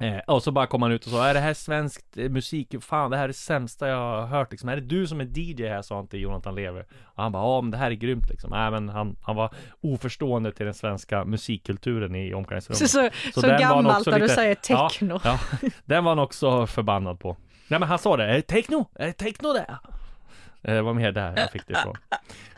Eh, 0.00 0.18
och 0.26 0.42
så 0.42 0.52
bara 0.52 0.66
kom 0.66 0.82
han 0.82 0.92
ut 0.92 1.04
och 1.04 1.10
sa, 1.10 1.26
är 1.26 1.34
det 1.34 1.40
här 1.40 1.54
svenskt 1.54 2.16
eh, 2.16 2.28
musik? 2.28 2.74
Fan 2.80 3.10
det 3.10 3.16
här 3.16 3.24
är 3.24 3.28
det 3.28 3.34
sämsta 3.34 3.88
jag 3.88 3.96
har 3.96 4.26
hört 4.26 4.50
liksom. 4.50 4.68
Är 4.68 4.76
det 4.76 4.82
du 4.82 5.06
som 5.06 5.20
är 5.20 5.38
DJ 5.38 5.68
här? 5.68 5.82
Sa 5.82 5.96
han 5.96 6.08
till 6.08 6.20
Jonathan 6.20 6.54
Lever. 6.54 6.86
Och 7.04 7.22
han 7.22 7.32
bara, 7.32 7.42
ja 7.42 7.60
men 7.60 7.70
det 7.70 7.76
här 7.76 7.90
är 7.90 7.94
grymt 7.94 8.28
liksom. 8.28 8.50
Nej 8.50 8.70
men 8.70 8.88
han, 8.88 9.16
han 9.22 9.36
var 9.36 9.54
oförstående 9.80 10.52
till 10.52 10.64
den 10.64 10.74
svenska 10.74 11.24
musikkulturen 11.24 12.14
i 12.14 12.34
omklädningsrummet. 12.34 12.78
Så, 12.78 12.88
så, 12.88 13.40
så, 13.40 13.50
han 13.50 13.60
gammalt 13.60 14.06
när 14.06 14.20
du 14.20 14.28
säger 14.28 14.54
techno. 14.54 15.20
Ja, 15.24 15.38
ja, 15.62 15.68
den 15.84 16.04
var 16.04 16.10
han 16.10 16.18
också 16.18 16.66
förbannad 16.66 17.20
på. 17.20 17.36
Nej 17.68 17.80
men 17.80 17.88
han 17.88 17.98
sa 17.98 18.16
det, 18.16 18.24
är 18.24 18.34
det 18.34 18.42
techno? 18.42 18.88
Är 18.94 19.06
det 19.06 19.12
techno 19.12 19.52
det? 19.52 19.78
Eh, 20.62 20.82
var 20.82 20.94
mer 20.94 21.12
där 21.12 21.34
jag 21.36 21.50
fick 21.50 21.66
det 21.66 21.72
ifrån. 21.72 21.96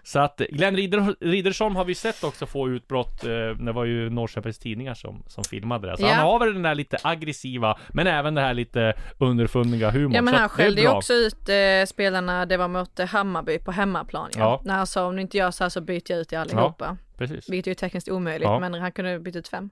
Så 0.08 0.18
att 0.18 0.38
Glenn 0.50 0.76
Ridder, 0.76 1.14
Riddersholm 1.20 1.76
har 1.76 1.84
vi 1.84 1.94
sett 1.94 2.24
också 2.24 2.46
få 2.46 2.68
utbrott. 2.68 3.24
eh, 3.24 3.30
Det 3.64 3.72
var 3.72 3.84
ju 3.84 4.10
Norrköpings 4.10 4.58
Tidningar 4.58 4.94
som, 4.94 5.22
som 5.26 5.44
filmade 5.44 5.90
det. 5.90 5.96
Så 5.96 6.02
Ja. 6.02 6.08
han 6.12 6.26
har 6.26 6.38
väl 6.38 6.52
den 6.54 6.62
där 6.62 6.74
lite 6.74 6.96
aggressiva, 7.02 7.78
men 7.88 8.06
även 8.06 8.34
det 8.34 8.40
här 8.40 8.54
lite 8.54 8.94
underfundiga 9.18 9.90
humorn. 9.90 10.12
Ja 10.12 10.22
men 10.22 10.34
han 10.34 10.48
skällde 10.48 10.80
ju 10.80 10.88
också 10.88 11.12
ut 11.14 11.48
eh, 11.48 11.86
spelarna, 11.86 12.46
det 12.46 12.56
var 12.56 12.68
mot 12.68 13.00
eh, 13.00 13.06
Hammarby 13.06 13.58
på 13.58 13.72
hemmaplan 13.72 14.30
ja. 14.34 14.40
Ja. 14.40 14.60
När 14.64 14.74
han 14.74 14.86
sa 14.86 15.06
om 15.06 15.16
du 15.16 15.22
inte 15.22 15.36
gör 15.36 15.50
så 15.50 15.64
här 15.64 15.68
så 15.68 15.80
byter 15.80 16.02
jag 16.10 16.18
ut 16.18 16.32
er 16.32 16.38
allihopa. 16.38 16.96
Precis. 17.18 17.48
Vilket 17.50 17.66
är 17.66 17.70
ju 17.70 17.74
tekniskt 17.74 18.08
omöjligt 18.08 18.46
Ja. 18.48 18.58
men 18.58 18.74
han 18.74 18.92
kunde 18.92 19.18
byta 19.20 19.38
ut 19.38 19.48
fem. 19.48 19.70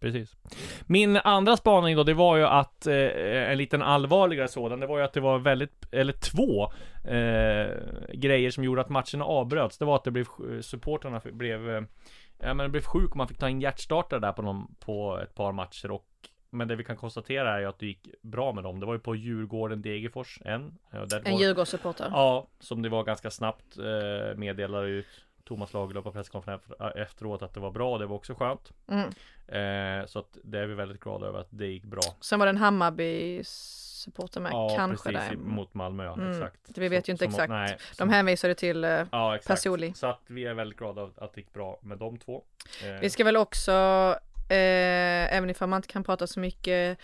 Precis. 0.00 0.36
Min 0.86 1.16
andra 1.16 1.56
spaning 1.56 1.96
då, 1.96 2.04
det 2.04 2.14
var 2.14 2.36
ju 2.36 2.44
att 2.44 2.86
eh, 2.86 3.50
en 3.50 3.58
liten 3.58 3.82
allvarligare 3.82 4.48
sådan, 4.48 4.80
det 4.80 4.86
var 4.86 4.98
ju 4.98 5.04
att 5.04 5.12
det 5.12 5.20
var 5.20 5.38
väldigt, 5.38 5.86
eller 5.90 6.12
två 6.12 6.72
eh, 7.10 8.14
grejer 8.14 8.50
som 8.50 8.64
gjorde 8.64 8.80
att 8.80 8.88
matcherna 8.88 9.24
avbröts. 9.24 9.78
Det 9.78 9.84
var 9.84 9.96
att 9.96 10.04
det 10.04 10.10
blev, 10.10 10.26
supportrarna 10.60 11.20
blev, 11.24 11.70
eh, 11.70 11.82
ja 12.38 12.54
men 12.54 12.58
det 12.58 12.68
blev 12.68 12.82
sjuk 12.82 13.14
man 13.14 13.28
fick 13.28 13.38
ta 13.38 13.48
in 13.48 13.60
hjärtstartare 13.60 14.20
där 14.20 14.32
på, 14.32 14.42
någon, 14.42 14.74
på 14.80 15.20
ett 15.22 15.34
par 15.34 15.52
matcher 15.52 15.90
och 15.90 16.06
men 16.54 16.68
det 16.68 16.76
vi 16.76 16.84
kan 16.84 16.96
konstatera 16.96 17.54
är 17.54 17.60
ju 17.60 17.66
att 17.66 17.78
det 17.78 17.86
gick 17.86 18.08
bra 18.22 18.52
med 18.52 18.64
dem. 18.64 18.80
Det 18.80 18.86
var 18.86 18.94
ju 18.94 19.00
på 19.00 19.14
Djurgården 19.16 19.82
Degerfors 19.82 20.38
en. 20.44 20.78
Ja, 20.90 21.06
där 21.06 21.22
En 21.24 21.36
Djurgårdssupporter. 21.36 22.08
Ja, 22.10 22.48
som 22.58 22.82
det 22.82 22.88
var 22.88 23.04
ganska 23.04 23.30
snabbt 23.30 23.78
eh, 23.78 24.36
meddelade 24.36 24.88
ut 24.88 25.06
Thomas 25.44 25.72
Lagerlöf 25.72 26.04
på 26.04 26.12
presskonferensen 26.12 26.74
efteråt 26.96 27.42
att 27.42 27.54
det 27.54 27.60
var 27.60 27.70
bra. 27.70 27.98
Det 27.98 28.06
var 28.06 28.16
också 28.16 28.34
skönt. 28.34 28.72
Mm. 28.88 29.08
Eh, 29.48 30.06
så 30.06 30.18
att 30.18 30.38
det 30.44 30.58
är 30.58 30.66
vi 30.66 30.74
väldigt 30.74 31.00
glada 31.00 31.26
över 31.26 31.40
att 31.40 31.48
det 31.50 31.66
gick 31.66 31.84
bra. 31.84 32.00
Sen 32.20 32.38
var 32.38 32.46
det 32.46 32.50
en 32.50 32.56
Hammarby-supporter 32.56 34.40
med, 34.40 34.52
Ja, 34.52 34.74
kanske 34.76 35.10
precis. 35.12 35.28
där. 35.28 35.34
i- 35.34 35.36
Mot 35.36 35.74
Malmö. 35.74 36.12
Mm, 36.12 36.30
Exakt. 36.30 36.78
vi 36.78 36.88
vet 36.88 37.08
ju 37.08 37.12
inte 37.12 37.24
som- 37.24 37.32
exakt. 37.34 37.48
Nej, 37.50 37.78
De 37.98 38.08
hänvisade 38.08 38.54
till 38.54 38.84
eh, 38.84 38.90
Ja, 39.12 39.38
personlig. 39.46 39.96
Så 39.96 40.06
att 40.06 40.20
vi 40.26 40.44
är 40.46 40.54
väldigt 40.54 40.78
glada 40.78 41.02
att 41.16 41.34
det 41.34 41.40
gick 41.40 41.52
bra 41.52 41.78
med 41.82 41.98
de 41.98 42.18
två. 42.18 42.42
Eh, 42.84 43.00
Vi 43.00 43.10
ska 43.10 43.24
väl 43.24 43.36
också, 43.36 43.72
eh, 44.48 45.36
även 45.36 45.50
ifall 45.50 45.68
man 45.68 45.76
inte 45.78 45.88
kan 45.88 46.04
prata 46.04 46.26
så 46.26 46.40
mycket 46.40 46.98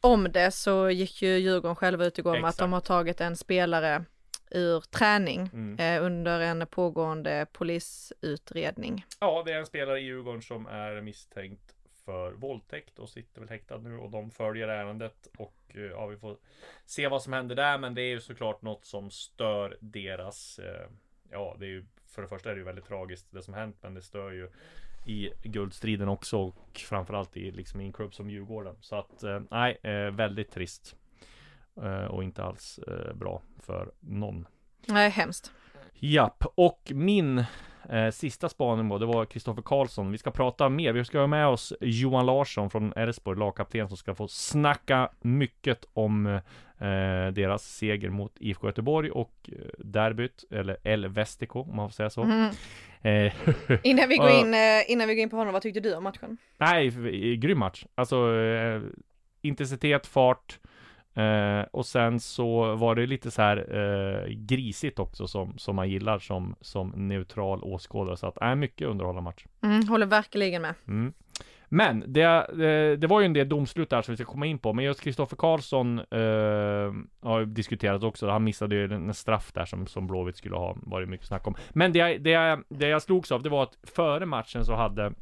om 0.00 0.32
det, 0.32 0.50
så 0.50 0.90
gick 0.90 1.22
ju 1.22 1.38
Djurgården 1.38 1.76
själva 1.76 2.04
ut 2.04 2.18
igår 2.18 2.40
med 2.40 2.48
att 2.48 2.58
de 2.58 2.72
har 2.72 2.80
tagit 2.80 3.20
en 3.20 3.36
spelare 3.36 4.04
ur 4.50 4.80
träning 4.80 5.50
Mm. 5.52 5.78
eh, 5.78 6.06
under 6.06 6.40
en 6.40 6.66
pågående 6.66 7.46
polisutredning. 7.52 9.04
Ja, 9.20 9.42
det 9.46 9.52
är 9.52 9.58
en 9.58 9.66
spelare 9.66 10.00
i 10.00 10.04
Djurgården 10.04 10.42
som 10.42 10.66
är 10.66 11.00
misstänkt 11.00 11.74
för 12.04 12.32
våldtäkt 12.32 12.98
och 12.98 13.08
sitter 13.08 13.40
väl 13.40 13.48
häktad 13.50 13.78
nu 13.78 13.96
och 13.98 14.10
de 14.10 14.30
följer 14.30 14.68
ärendet 14.68 15.28
och 15.38 15.54
eh, 15.68 15.80
ja, 15.82 16.06
vi 16.06 16.16
får 16.16 16.36
se 16.84 17.08
vad 17.08 17.22
som 17.22 17.32
händer 17.32 17.54
där. 17.56 17.78
Men 17.78 17.94
det 17.94 18.02
är 18.02 18.08
ju 18.10 18.20
såklart 18.20 18.62
något 18.62 18.84
som 18.84 19.10
stör 19.10 19.76
deras. 19.80 20.58
Eh, 20.58 20.88
ja, 21.30 21.56
det 21.58 21.66
är 21.66 21.70
ju 21.70 21.84
för 22.06 22.22
det 22.22 22.28
första 22.28 22.50
är 22.50 22.54
det 22.54 22.58
ju 22.58 22.64
väldigt 22.64 22.86
tragiskt 22.86 23.26
det 23.30 23.42
som 23.42 23.54
hänt, 23.54 23.76
men 23.80 23.94
det 23.94 24.02
stör 24.02 24.30
ju 24.30 24.50
i 25.06 25.30
guldstriden 25.42 26.08
också 26.08 26.38
och 26.38 26.78
framförallt 26.78 27.36
i 27.36 27.50
liksom 27.50 27.80
i 27.80 27.84
en 27.84 27.92
klubb 27.92 28.14
som 28.14 28.30
Djurgården. 28.30 28.76
Så 28.80 28.96
att 28.96 29.22
eh, 29.22 29.40
nej, 29.50 29.78
eh, 29.82 30.10
väldigt 30.10 30.50
trist 30.50 30.96
och 32.10 32.24
inte 32.24 32.44
alls 32.44 32.78
eh, 32.78 33.14
bra 33.14 33.42
för 33.58 33.90
någon. 34.00 34.46
Nej, 34.86 35.10
hemskt. 35.10 35.52
Japp, 35.94 36.44
och 36.54 36.92
min 36.94 37.44
eh, 37.90 38.10
sista 38.10 38.48
spaning 38.48 38.88
då, 38.88 38.98
det 38.98 39.06
var 39.06 39.24
Kristoffer 39.24 39.62
Karlsson. 39.62 40.12
Vi 40.12 40.18
ska 40.18 40.30
prata 40.30 40.68
mer. 40.68 40.92
Vi 40.92 41.04
ska 41.04 41.18
ha 41.18 41.26
med 41.26 41.46
oss 41.46 41.72
Johan 41.80 42.26
Larsson 42.26 42.70
från 42.70 42.92
Elfsborg, 42.96 43.38
lagkapten, 43.38 43.88
som 43.88 43.96
ska 43.96 44.14
få 44.14 44.28
snacka 44.28 45.10
mycket 45.20 45.84
om 45.92 46.26
eh, 46.26 46.40
deras 47.32 47.62
seger 47.62 48.10
mot 48.10 48.32
IFK 48.40 48.66
Göteborg 48.66 49.10
och 49.10 49.50
eh, 49.52 49.58
derbyt, 49.78 50.44
eller 50.50 50.76
El 50.84 51.08
Vestico 51.08 51.60
om 51.60 51.76
man 51.76 51.88
får 51.88 51.94
säga 51.94 52.10
så. 52.10 52.24
Mhm. 52.24 52.50
Eh, 53.02 53.32
Innan 53.82 54.08
vi 54.08 54.16
går 54.16 54.30
in, 54.30 54.54
eh, 54.54 54.90
innan 54.90 55.08
vi 55.08 55.14
går 55.14 55.22
in 55.22 55.30
på 55.30 55.36
honom, 55.36 55.52
vad 55.52 55.62
tyckte 55.62 55.80
du 55.80 55.94
om 55.94 56.04
matchen? 56.04 56.36
Nej, 56.58 56.90
grym 57.36 57.58
match. 57.58 57.84
Alltså 57.94 58.34
eh, 58.34 58.82
intensitet, 59.42 60.06
fart 60.06 60.58
eh, 61.16 61.66
och 61.70 61.86
sen 61.86 62.20
så 62.20 62.74
var 62.74 62.94
det 62.94 63.06
lite 63.06 63.30
så 63.30 63.42
här 63.42 63.56
eh, 63.76 64.28
grisigt 64.34 64.98
också 64.98 65.26
som, 65.26 65.58
som 65.58 65.76
man 65.76 65.90
gillar 65.90 66.18
som, 66.18 66.56
som 66.60 66.88
neutral 66.96 67.60
åskådare. 67.62 68.16
Så 68.16 68.26
att, 68.26 68.38
är 68.40 68.54
mycket 68.54 68.88
underhållande 68.88 69.22
match. 69.30 69.44
Mm, 69.62 69.88
håller 69.88 70.06
verkligen 70.06 70.62
med. 70.62 70.74
Mm. 70.88 71.12
Men 71.68 72.04
det, 72.06 72.46
det, 72.54 72.96
det 72.96 73.06
var 73.06 73.20
ju 73.20 73.26
en 73.26 73.32
del 73.32 73.48
domslut 73.48 73.90
där 73.90 74.02
som 74.02 74.12
vi 74.12 74.16
ska 74.16 74.24
komma 74.32 74.46
in 74.46 74.58
på. 74.58 74.72
Men 74.72 74.84
just 74.84 75.00
Kristoffer 75.00 75.36
Karlsson 75.36 75.98
eh, 75.98 76.92
har 77.28 77.38
ju 77.40 77.46
diskuterats 77.46 78.04
också. 78.04 78.28
Han 78.28 78.44
missade 78.44 78.74
ju 78.74 78.84
en 78.94 79.14
straff 79.14 79.52
där 79.52 79.64
som, 79.64 79.86
som 79.86 80.06
Blåvitt 80.06 80.36
skulle 80.36 80.56
ha 80.56 80.76
varit 80.82 81.08
mycket 81.08 81.26
snack 81.26 81.46
om. 81.46 81.54
Men 81.70 81.92
det, 81.92 81.98
jag- 81.98 82.20
det, 82.22 82.58
det 82.68 82.88
jag 82.88 83.02
slogs 83.02 83.32
av, 83.32 83.42
det 83.42 83.48
var 83.48 83.62
att 83.62 83.78
före 83.82 84.26
matchen 84.26 84.64
så 84.64 84.74
hade 84.74 85.12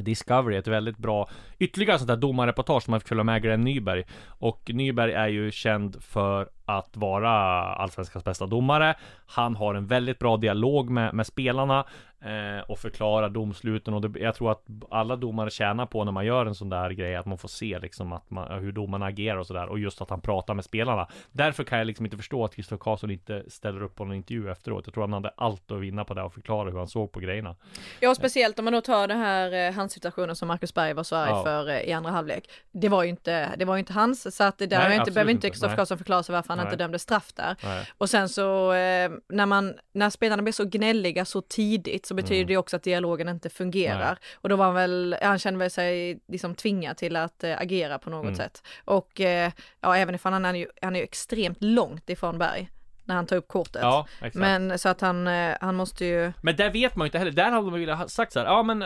Discovery 0.00 0.56
ett 0.56 0.68
väldigt 0.68 0.98
bra 0.98 1.28
ytterligare 1.58 1.98
sånt 1.98 2.08
där 2.08 2.16
domarreportage 2.16 2.82
som 2.82 2.90
man 2.90 3.00
fick 3.00 3.08
följa 3.08 3.24
med 3.24 3.42
Glenn 3.42 3.60
Nyberg. 3.60 4.04
Och 4.26 4.70
Nyberg 4.74 5.12
är 5.12 5.28
ju 5.28 5.50
känd 5.50 6.02
för 6.02 6.48
att 6.64 6.96
vara 6.96 7.30
allsvenskans 7.74 8.24
bästa 8.24 8.46
domare. 8.46 8.94
Han 9.26 9.56
har 9.56 9.74
en 9.74 9.86
väldigt 9.86 10.18
bra 10.18 10.36
dialog 10.36 10.90
med, 10.90 11.14
med 11.14 11.26
spelarna 11.26 11.84
eh, 12.20 12.70
och 12.70 12.78
förklarar 12.78 13.28
domsluten 13.28 13.94
och 13.94 14.10
det, 14.10 14.20
jag 14.20 14.34
tror 14.34 14.50
att 14.52 14.64
alla 14.90 15.16
domare 15.16 15.50
tjänar 15.50 15.86
på 15.86 16.04
när 16.04 16.12
man 16.12 16.26
gör 16.26 16.46
en 16.46 16.54
sån 16.54 16.68
där 16.68 16.90
grej 16.90 17.16
att 17.16 17.26
man 17.26 17.38
får 17.38 17.48
se 17.48 17.78
liksom 17.78 18.12
att 18.12 18.30
man, 18.30 18.60
hur 18.60 18.72
domarna 18.72 19.06
agerar 19.06 19.36
och 19.36 19.46
sådär 19.46 19.66
och 19.66 19.78
just 19.78 20.00
att 20.00 20.10
han 20.10 20.20
pratar 20.20 20.54
med 20.54 20.64
spelarna. 20.64 21.08
Därför 21.32 21.64
kan 21.64 21.78
jag 21.78 21.86
liksom 21.86 22.06
inte 22.06 22.16
förstå 22.16 22.44
att 22.44 22.54
Kristoffer 22.54 22.82
Karlsson 22.84 23.10
inte 23.10 23.44
ställer 23.50 23.82
upp 23.82 23.94
på 23.94 24.04
en 24.04 24.12
intervju 24.12 24.50
efteråt. 24.50 24.86
Jag 24.86 24.94
tror 24.94 25.04
han 25.04 25.12
hade 25.12 25.32
allt 25.36 25.70
att 25.70 25.80
vinna 25.80 26.04
på 26.04 26.14
det 26.14 26.22
och 26.22 26.34
förklara 26.34 26.70
hur 26.70 26.78
han 26.78 26.88
såg 26.88 27.12
på 27.12 27.20
grejerna. 27.20 27.56
Ja, 28.00 28.14
speciellt 28.14 28.58
om 28.58 28.64
man 28.64 28.72
då 28.74 28.80
tar 28.80 29.08
den 29.08 29.18
här 29.18 29.68
eh, 29.68 29.72
handsituationen 29.72 30.36
som 30.36 30.48
Marcus 30.48 30.74
Berg 30.74 30.94
var 30.94 31.02
så 31.02 31.16
arg 31.16 31.30
Ja. 31.30 31.42
för 31.42 31.68
eh, 31.68 31.80
i 31.80 31.92
andra 31.92 32.10
halvlek. 32.10 32.50
Det 32.72 32.88
var 32.88 33.02
ju 33.02 33.08
inte, 33.08 33.56
det 33.56 33.64
var 33.64 33.74
ju 33.74 33.78
inte 33.78 33.92
hans, 33.92 34.36
så 34.36 34.44
att 34.44 34.58
det 34.58 34.66
där 34.66 34.88
Nej, 34.88 34.98
inte, 34.98 35.10
behöver 35.10 35.30
inte. 35.32 35.50
Kristoffer. 35.50 35.76
Karlsson 35.76 35.98
förklara 35.98 36.22
sig 36.22 36.32
varför 36.32 36.51
han 36.58 36.66
Nej. 36.66 36.72
inte 36.72 36.84
dömde 36.84 36.98
straff 36.98 37.32
där. 37.32 37.56
Nej. 37.64 37.86
Och 37.98 38.10
sen 38.10 38.28
så 38.28 38.72
eh, 38.72 39.10
när 39.28 39.46
man, 39.46 39.74
när 39.92 40.10
spelarna 40.10 40.42
blir 40.42 40.52
så 40.52 40.64
gnälliga 40.64 41.24
så 41.24 41.40
tidigt 41.40 42.06
så 42.06 42.14
betyder 42.14 42.44
det 42.44 42.56
också 42.56 42.76
att 42.76 42.82
dialogen 42.82 43.28
inte 43.28 43.50
fungerar. 43.50 43.94
Mm. 43.96 44.08
Nej. 44.08 44.16
Och 44.34 44.48
då 44.48 44.56
var 44.56 44.64
han 44.64 44.74
väl, 44.74 45.16
han 45.22 45.38
kände 45.38 45.58
väl 45.58 45.70
sig 45.70 46.20
liksom 46.28 46.54
tvingad 46.54 46.96
till 46.96 47.16
att 47.16 47.44
eh, 47.44 47.60
agera 47.60 47.98
på 47.98 48.10
något 48.10 48.22
Mm. 48.22 48.34
sätt. 48.34 48.62
Och 48.84 49.20
eh, 49.20 49.52
ja, 49.80 49.96
även 49.96 50.14
ifall 50.14 50.32
han 50.32 50.44
är 50.44 50.54
ju, 50.54 50.66
han 50.82 50.96
är 50.96 51.00
ju 51.00 51.04
extremt 51.04 51.58
långt 51.62 52.10
ifrån 52.10 52.38
Berg 52.38 52.70
när 53.04 53.14
han 53.14 53.26
tar 53.26 53.36
upp 53.36 53.48
kortet. 53.48 53.82
Ja. 53.82 54.06
Men 54.34 54.78
så 54.78 54.88
att 54.88 55.00
han, 55.00 55.26
han 55.60 55.74
måste 55.74 56.04
ju, 56.04 56.32
Men 56.42 56.56
där 56.56 56.70
vet 56.70 56.96
man 56.96 57.04
ju 57.04 57.08
inte 57.08 57.18
heller, 57.18 57.30
där 57.30 57.50
hade 57.50 57.70
man 57.70 57.88
ha 57.88 58.08
sagt 58.08 58.32
så 58.32 58.38
här, 58.38 58.46
ja 58.46 58.62
men, 58.62 58.80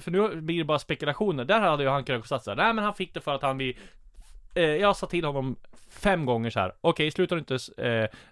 för 0.00 0.10
nu 0.10 0.40
blir 0.40 0.58
det 0.58 0.64
bara 0.64 0.78
spekulationer, 0.78 1.44
där 1.44 1.60
hade 1.60 1.82
ju 1.82 1.88
han 1.88 2.04
kunnat 2.04 2.26
sagt 2.26 2.44
så 2.44 2.50
här, 2.50 2.56
nej 2.56 2.72
men 2.72 2.84
han 2.84 2.94
fick 2.94 3.14
det 3.14 3.20
för 3.20 3.34
att 3.34 3.42
han 3.42 3.58
vid 3.58 3.76
jag 4.54 4.96
sa 4.96 5.06
till 5.06 5.24
honom 5.24 5.56
fem 5.94 6.26
gånger 6.26 6.50
så 6.50 6.60
här. 6.60 6.72
Okej, 6.80 7.10
slutar 7.10 7.36
du 7.36 7.40
inte 7.40 7.58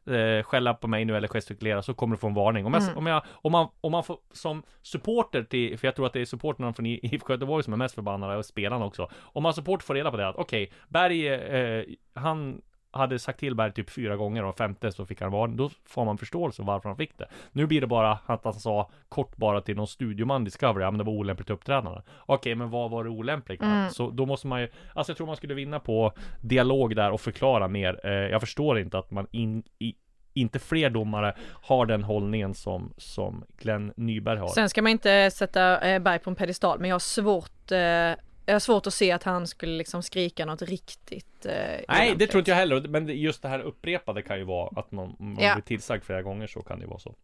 eh, 0.07 0.15
eh, 0.17 0.43
skälla 0.43 0.75
på 0.75 0.89
mig 0.89 1.05
nu 1.05 1.17
eller 1.17 1.29
gestikulera 1.29 1.83
så 1.83 1.95
kommer 1.95 2.17
du 2.17 2.21
få 2.21 2.27
en 2.27 2.35
varning. 2.35 2.67
Om, 2.67 2.75
jag, 2.75 2.83
Mm. 2.83 2.97
om, 2.99 3.07
jag, 3.07 3.23
om, 3.33 3.53
man, 3.53 3.69
om 3.81 3.93
man 3.93 4.05
får 4.05 4.19
som 4.33 4.63
supporter 4.83 5.43
till, 5.43 5.79
för 5.79 5.87
jag 5.89 5.97
tror 5.97 6.07
att 6.07 6.13
det 6.13 6.21
är 6.21 6.25
supporterna 6.25 6.73
från 6.73 6.87
IFK 6.87 7.33
Göteborg 7.33 7.65
som 7.65 7.73
är 7.73 7.77
mest 7.77 7.95
förbannade 7.95 8.37
och 8.37 8.45
spelarna 8.45 8.85
också. 8.85 9.11
Om 9.21 9.43
man 9.43 9.55
supporter 9.55 9.85
får 9.87 9.95
reda 9.95 10.11
på 10.11 10.17
det 10.17 10.29
att 10.29 10.37
okej, 10.37 10.73
Berg, 10.89 11.29
eh, 11.29 11.85
han 12.15 12.61
hade 12.93 13.19
sagt 13.19 13.41
till 13.41 13.55
Berg 13.55 13.73
typ 13.73 13.91
fyra 13.91 14.17
gånger 14.17 14.45
och 14.45 14.57
femte 14.57 14.93
så 14.93 15.07
fick 15.07 15.21
han 15.21 15.33
varning. 15.33 15.57
Då 15.57 15.71
får 15.89 16.05
man 16.05 16.19
förståelse 16.19 16.63
varför 16.63 16.89
han 16.89 16.97
fick 16.97 17.19
det. 17.19 17.29
Nu 17.53 17.67
blir 17.67 17.81
det 17.81 17.87
bara 17.87 18.19
att 18.27 18.45
han 18.45 18.55
sa 18.55 18.91
kort 19.09 19.37
bara 19.37 19.61
till 19.61 19.77
någon 19.77 19.87
studioman 19.87 20.45
Discovery, 20.45 20.85
ja 20.85 20.91
men 20.91 20.99
det 20.99 21.05
var 21.05 21.13
olämpligt 21.13 21.51
uppträdande. 21.51 22.01
Okej, 22.27 22.55
men 22.55 22.71
vad 22.71 22.91
var 22.91 23.05
det 23.05 23.11
olämpligt? 23.11 23.63
Mm. 23.63 23.91
Så 23.91 24.11
då 24.11 24.27
måste 24.27 24.47
man 24.47 24.61
ju, 24.61 24.69
alltså 24.95 25.11
jag 25.11 25.17
tror 25.17 25.27
man 25.27 25.37
skulle 25.37 25.55
vinna 25.55 25.81
på 25.81 26.13
dialog 26.41 26.97
där 26.97 27.11
och 27.11 27.21
förklara 27.21 27.69
mer. 27.69 28.01
Eh, 28.05 28.13
jag 28.13 28.41
förstår 28.41 28.79
inte 28.79 28.99
att 28.99 29.11
man 29.11 29.27
in, 29.31 29.63
i, 29.79 29.95
inte 30.35 30.59
fler 30.59 30.91
domare 30.91 31.35
har 31.63 31.87
den 31.87 32.03
hållningen 32.03 32.55
som, 32.55 32.93
som 32.97 33.45
Glenn 33.59 33.93
Nyberg 33.97 34.39
har. 34.39 34.49
Sen 34.49 34.69
ska 34.69 34.83
man 34.83 34.93
inte 34.93 35.31
sätta 35.31 35.81
eh, 35.81 35.99
Berg 35.99 36.19
på 36.19 36.31
en 36.31 36.37
pedestal, 36.37 36.79
men 36.81 36.89
jag 36.89 36.95
har 36.95 37.01
svårt, 37.01 37.73
eh, 37.73 38.13
jag 38.47 38.55
har 38.55 38.61
svårt 38.61 38.87
att 38.87 38.95
se 38.95 39.13
att 39.13 39.23
han 39.23 39.47
skulle 39.47 39.73
liksom 39.79 40.03
skrika 40.03 40.45
något 40.47 40.63
riktigt. 40.63 41.47
Eh, 41.47 41.53
Nej, 41.89 42.15
det 42.19 42.27
tror 42.27 42.39
inte 42.39 42.51
jag 42.51 42.57
heller. 42.59 42.81
Men 42.89 43.09
just 43.09 43.43
det 43.43 43.49
här 43.49 43.61
upprepade 43.61 44.23
kan 44.23 44.39
ju 44.39 44.45
vara 44.45 44.81
att 44.81 44.93
man, 44.93 45.17
man 45.19 45.37
Ja. 45.41 45.55
blir 45.55 45.63
tillsagd 45.63 46.05
flera 46.05 46.23
gånger 46.23 46.47
så 46.47 46.63
kan 46.63 46.81
det 46.81 46.87
vara 46.87 46.99
så. 46.99 47.15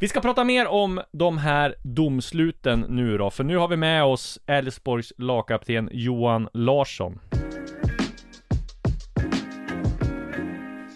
Vi 0.00 0.08
ska 0.08 0.20
prata 0.20 0.44
mer 0.44 0.66
om 0.66 1.00
de 1.12 1.38
här 1.38 1.74
domsluten 1.82 2.80
nu 2.88 3.18
då, 3.18 3.30
för 3.30 3.44
nu 3.44 3.56
har 3.56 3.68
vi 3.68 3.76
med 3.76 4.04
oss 4.04 4.38
Elfsborgs 4.46 5.12
lagkapten 5.18 5.88
Johan 5.92 6.48
Larsson. 6.52 7.20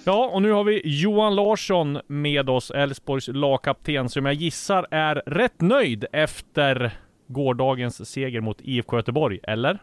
Ja, 0.04 0.30
och 0.32 0.42
nu 0.42 0.50
har 0.52 0.64
vi 0.64 0.82
Johan 0.84 1.34
Larsson 1.34 2.00
med 2.06 2.50
oss, 2.50 2.70
Elfsborgs 2.70 3.28
lagkapten, 3.28 4.08
som 4.08 4.26
jag 4.26 4.34
gissar 4.34 4.86
är 4.90 5.14
rätt 5.26 5.60
nöjd 5.60 6.04
efter 6.12 6.90
gårdagens 7.26 8.10
seger 8.10 8.40
mot 8.40 8.60
IFK 8.60 8.96
Göteborg, 8.96 9.40
eller? 9.42 9.78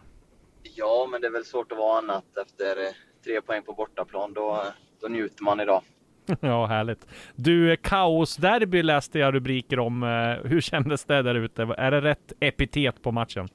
Ja, 0.75 1.07
men 1.11 1.21
det 1.21 1.27
är 1.27 1.31
väl 1.31 1.45
svårt 1.45 1.71
att 1.71 1.77
vara 1.77 1.97
annat 1.97 2.25
efter 2.47 2.65
eh, 2.81 2.91
tre 3.23 3.41
poäng 3.41 3.63
på 3.63 3.73
bortaplan. 3.73 4.33
Då, 4.33 4.63
då 5.01 5.07
njuter 5.07 5.43
man 5.43 5.59
idag. 5.59 5.81
Ja, 6.41 6.65
härligt. 6.65 7.07
Du, 7.35 7.75
kaosderby 7.77 8.83
läste 8.83 9.19
jag 9.19 9.33
rubriker 9.33 9.79
om. 9.79 10.03
Eh, 10.03 10.49
Hur 10.49 10.61
kändes 10.61 11.05
det 11.05 11.21
där 11.21 11.35
ute? 11.35 11.61
Är 11.77 11.91
det 11.91 12.01
rätt 12.01 12.33
epitet 12.39 13.01
på 13.01 13.11
matchen? 13.11 13.47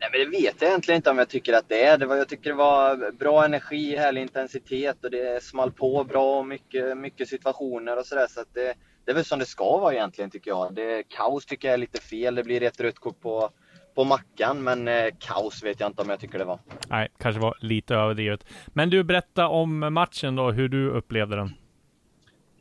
Nej, 0.00 0.08
men 0.12 0.20
det 0.20 0.38
vet 0.38 0.54
jag 0.62 0.68
egentligen 0.68 0.96
inte 0.96 1.10
om 1.10 1.18
jag 1.18 1.28
tycker 1.28 1.52
att 1.52 1.68
det 1.68 1.84
är. 1.84 1.98
Det 1.98 2.06
var, 2.06 2.16
jag 2.16 2.28
tycker 2.28 2.50
det 2.50 2.56
var 2.56 3.12
bra 3.12 3.44
energi, 3.44 3.96
härlig 3.96 4.22
intensitet 4.22 5.04
och 5.04 5.10
det 5.10 5.42
small 5.42 5.72
på 5.72 6.04
bra 6.04 6.38
och 6.38 6.46
mycket, 6.46 6.98
mycket 6.98 7.28
situationer 7.28 7.98
och 7.98 8.06
sådär. 8.06 8.26
Så 8.28 8.40
att 8.40 8.54
det, 8.54 8.74
det 9.04 9.10
är 9.10 9.14
väl 9.14 9.24
som 9.24 9.38
det 9.38 9.46
ska 9.46 9.78
vara 9.78 9.94
egentligen 9.94 10.30
tycker 10.30 10.50
jag. 10.50 10.74
Det, 10.74 11.02
kaos 11.08 11.46
tycker 11.46 11.68
jag 11.68 11.74
är 11.74 11.78
lite 11.78 12.00
fel. 12.00 12.34
Det 12.34 12.44
blir 12.44 12.62
ett 12.62 12.80
rött 12.80 12.98
kort 12.98 13.20
på, 13.20 13.50
på 13.94 14.04
Mackan, 14.04 14.62
men 14.62 14.88
eh, 14.88 15.06
kaos 15.18 15.62
vet 15.62 15.80
jag 15.80 15.88
inte 15.88 16.02
om 16.02 16.10
jag 16.10 16.20
tycker 16.20 16.38
det 16.38 16.44
var. 16.44 16.58
Nej, 16.88 17.08
kanske 17.18 17.40
var 17.40 17.58
lite 17.60 17.94
överdrivet. 17.94 18.44
Men 18.66 18.90
du, 18.90 19.04
berätta 19.04 19.48
om 19.48 19.78
matchen 19.78 20.36
då, 20.36 20.50
hur 20.50 20.68
du 20.68 20.90
upplevde 20.90 21.36
den. 21.36 21.50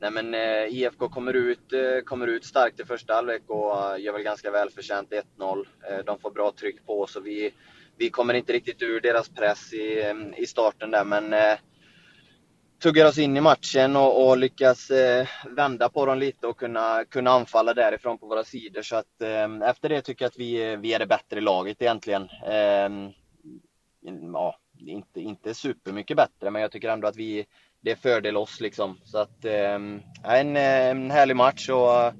Nej 0.01 0.11
men 0.11 0.33
eh, 0.33 0.75
IFK 0.77 1.09
kommer 1.09 1.33
ut, 1.33 1.73
eh, 1.73 2.03
kommer 2.05 2.27
ut 2.27 2.45
starkt 2.45 2.79
i 2.79 2.85
första 2.85 3.13
halvlek 3.13 3.41
och 3.47 3.93
eh, 3.93 4.01
gör 4.01 4.13
väl 4.13 4.23
ganska 4.23 4.51
välförtjänt 4.51 5.09
1-0. 5.37 5.65
Eh, 5.89 6.05
de 6.05 6.19
får 6.19 6.31
bra 6.31 6.51
tryck 6.59 6.85
på 6.85 7.01
oss 7.01 7.15
och 7.15 7.27
vi, 7.27 7.53
vi 7.97 8.09
kommer 8.09 8.33
inte 8.33 8.53
riktigt 8.53 8.81
ur 8.81 9.01
deras 9.01 9.29
press 9.29 9.73
i, 9.73 10.01
eh, 10.01 10.41
i 10.41 10.45
starten 10.45 10.91
där 10.91 11.05
men 11.05 11.33
eh, 11.33 11.57
tuggar 12.79 13.05
oss 13.05 13.17
in 13.17 13.37
i 13.37 13.41
matchen 13.41 13.95
och, 13.95 14.27
och 14.27 14.37
lyckas 14.37 14.91
eh, 14.91 15.27
vända 15.49 15.89
på 15.89 16.05
dem 16.05 16.19
lite 16.19 16.47
och 16.47 16.57
kunna, 16.57 17.05
kunna 17.09 17.31
anfalla 17.31 17.73
därifrån 17.73 18.17
på 18.17 18.27
våra 18.27 18.43
sidor. 18.43 18.81
Så 18.81 18.95
att 18.95 19.21
eh, 19.21 19.69
efter 19.69 19.89
det 19.89 20.01
tycker 20.01 20.25
jag 20.25 20.29
att 20.29 20.39
vi, 20.39 20.75
vi 20.75 20.93
är 20.93 20.99
det 20.99 21.07
bättre 21.07 21.41
laget 21.41 21.81
egentligen. 21.81 22.29
Eh, 22.47 22.89
ja, 24.33 24.55
inte, 24.79 25.21
inte 25.21 25.53
supermycket 25.53 26.17
bättre 26.17 26.51
men 26.51 26.61
jag 26.61 26.71
tycker 26.71 26.89
ändå 26.89 27.07
att 27.07 27.15
vi 27.15 27.45
det 27.81 27.91
är 27.91 27.95
fördel 27.95 28.37
oss 28.37 28.61
liksom. 28.61 28.97
Så 29.03 29.17
att 29.17 29.45
eh, 29.45 29.73
en, 30.23 30.57
en 30.57 31.11
härlig 31.11 31.35
match 31.35 31.69
och 31.69 32.03
eh, 32.03 32.13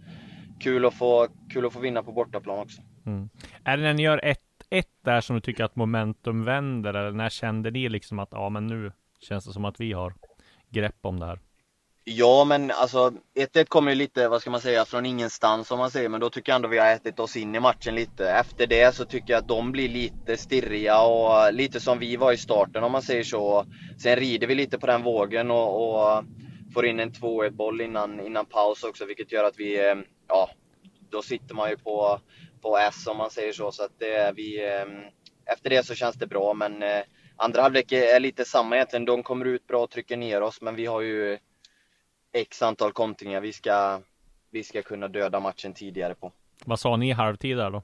kul 0.59 0.85
att 0.85 0.93
få, 0.93 1.27
kul 1.53 1.65
att 1.65 1.73
få 1.73 1.79
vinna 1.79 2.03
på 2.03 2.11
bortaplan 2.11 2.59
också. 2.59 2.81
Mm. 3.05 3.29
Är 3.63 3.77
det 3.77 3.83
när 3.83 3.93
ni 3.93 4.03
gör 4.03 4.35
1-1 4.69 4.83
där 5.01 5.21
som 5.21 5.35
du 5.35 5.41
tycker 5.41 5.63
att 5.63 5.75
momentum 5.75 6.43
vänder? 6.43 6.93
Eller 6.93 7.11
när 7.11 7.29
kände 7.29 7.71
ni 7.71 7.89
liksom 7.89 8.19
att 8.19 8.29
ja, 8.31 8.49
men 8.49 8.67
nu 8.67 8.91
känns 9.19 9.45
det 9.45 9.53
som 9.53 9.65
att 9.65 9.79
vi 9.79 9.93
har 9.93 10.13
grepp 10.69 10.95
om 11.01 11.19
det 11.19 11.25
här? 11.25 11.39
Ja, 12.12 12.45
men 12.45 12.71
alltså 12.71 13.13
1-1 13.36 13.65
kommer 13.65 13.91
ju 13.91 13.95
lite, 13.95 14.27
vad 14.27 14.41
ska 14.41 14.49
man 14.49 14.62
säga, 14.62 14.86
från 14.86 15.05
ingenstans 15.05 15.71
om 15.71 15.79
man 15.79 15.91
säger, 15.91 16.10
men 16.10 16.19
då 16.19 16.29
tycker 16.29 16.51
jag 16.51 16.55
ändå 16.55 16.67
vi 16.67 16.77
har 16.77 16.88
ätit 16.88 17.19
oss 17.19 17.36
in 17.38 17.55
i 17.55 17.60
matchen 17.60 17.95
lite. 17.95 18.32
Efter 18.32 18.67
det 18.67 18.95
så 18.95 19.05
tycker 19.05 19.34
jag 19.34 19.39
att 19.41 19.47
de 19.47 19.71
blir 19.71 19.89
lite 19.89 20.38
stirriga 20.38 21.01
och 21.01 21.53
lite 21.53 21.79
som 21.79 21.99
vi 21.99 22.15
var 22.15 22.32
i 22.32 22.38
starten 22.38 22.84
om 22.84 22.91
man 22.91 23.01
säger 23.01 23.23
så. 23.23 23.65
Sen 23.97 24.15
rider 24.15 24.47
vi 24.47 24.55
lite 24.55 24.79
på 24.79 24.88
den 24.88 25.03
vågen 25.03 25.51
och, 25.51 25.89
och 25.89 26.23
får 26.73 26.86
in 26.86 26.99
en 26.99 27.12
2-1 27.12 27.49
boll 27.49 27.82
innan, 27.82 28.19
innan 28.19 28.45
paus 28.45 28.84
också, 28.84 29.05
vilket 29.05 29.32
gör 29.32 29.43
att 29.43 29.60
vi, 29.60 29.89
eh, 29.89 29.95
ja, 30.27 30.49
då 31.10 31.21
sitter 31.21 31.55
man 31.55 31.69
ju 31.69 31.77
på, 31.77 32.19
på 32.62 32.77
S 32.77 33.08
om 33.08 33.17
man 33.17 33.29
säger 33.29 33.53
så. 33.53 33.71
Så 33.71 33.84
att 33.84 33.99
det, 33.99 34.34
vi, 34.36 34.65
eh, 34.65 34.86
efter 35.53 35.69
det 35.69 35.86
så 35.86 35.95
känns 35.95 36.15
det 36.15 36.27
bra, 36.27 36.53
men 36.53 36.84
eh, 36.84 37.01
andra 37.39 37.62
halvlek 37.62 37.91
är 37.91 38.19
lite 38.19 38.45
samma 38.45 38.75
egentligen. 38.75 39.06
De 39.06 39.23
kommer 39.23 39.45
ut 39.45 39.67
bra 39.67 39.84
och 39.84 39.89
trycker 39.89 40.17
ner 40.17 40.41
oss, 40.41 40.62
men 40.62 40.75
vi 40.75 40.86
har 40.86 41.02
ju 41.02 41.38
x 42.34 42.62
antal 42.62 42.91
kontringar 42.91 43.41
vi 43.41 43.54
ska, 43.54 44.02
vi 44.52 44.63
ska 44.63 44.82
kunna 44.82 45.08
döda 45.08 45.39
matchen 45.39 45.73
tidigare 45.73 46.15
på. 46.15 46.32
Vad 46.65 46.80
sa 46.80 46.95
ni 46.95 47.10
i 47.10 47.12
halvtid 47.12 47.58
där 47.58 47.71
då? 47.71 47.84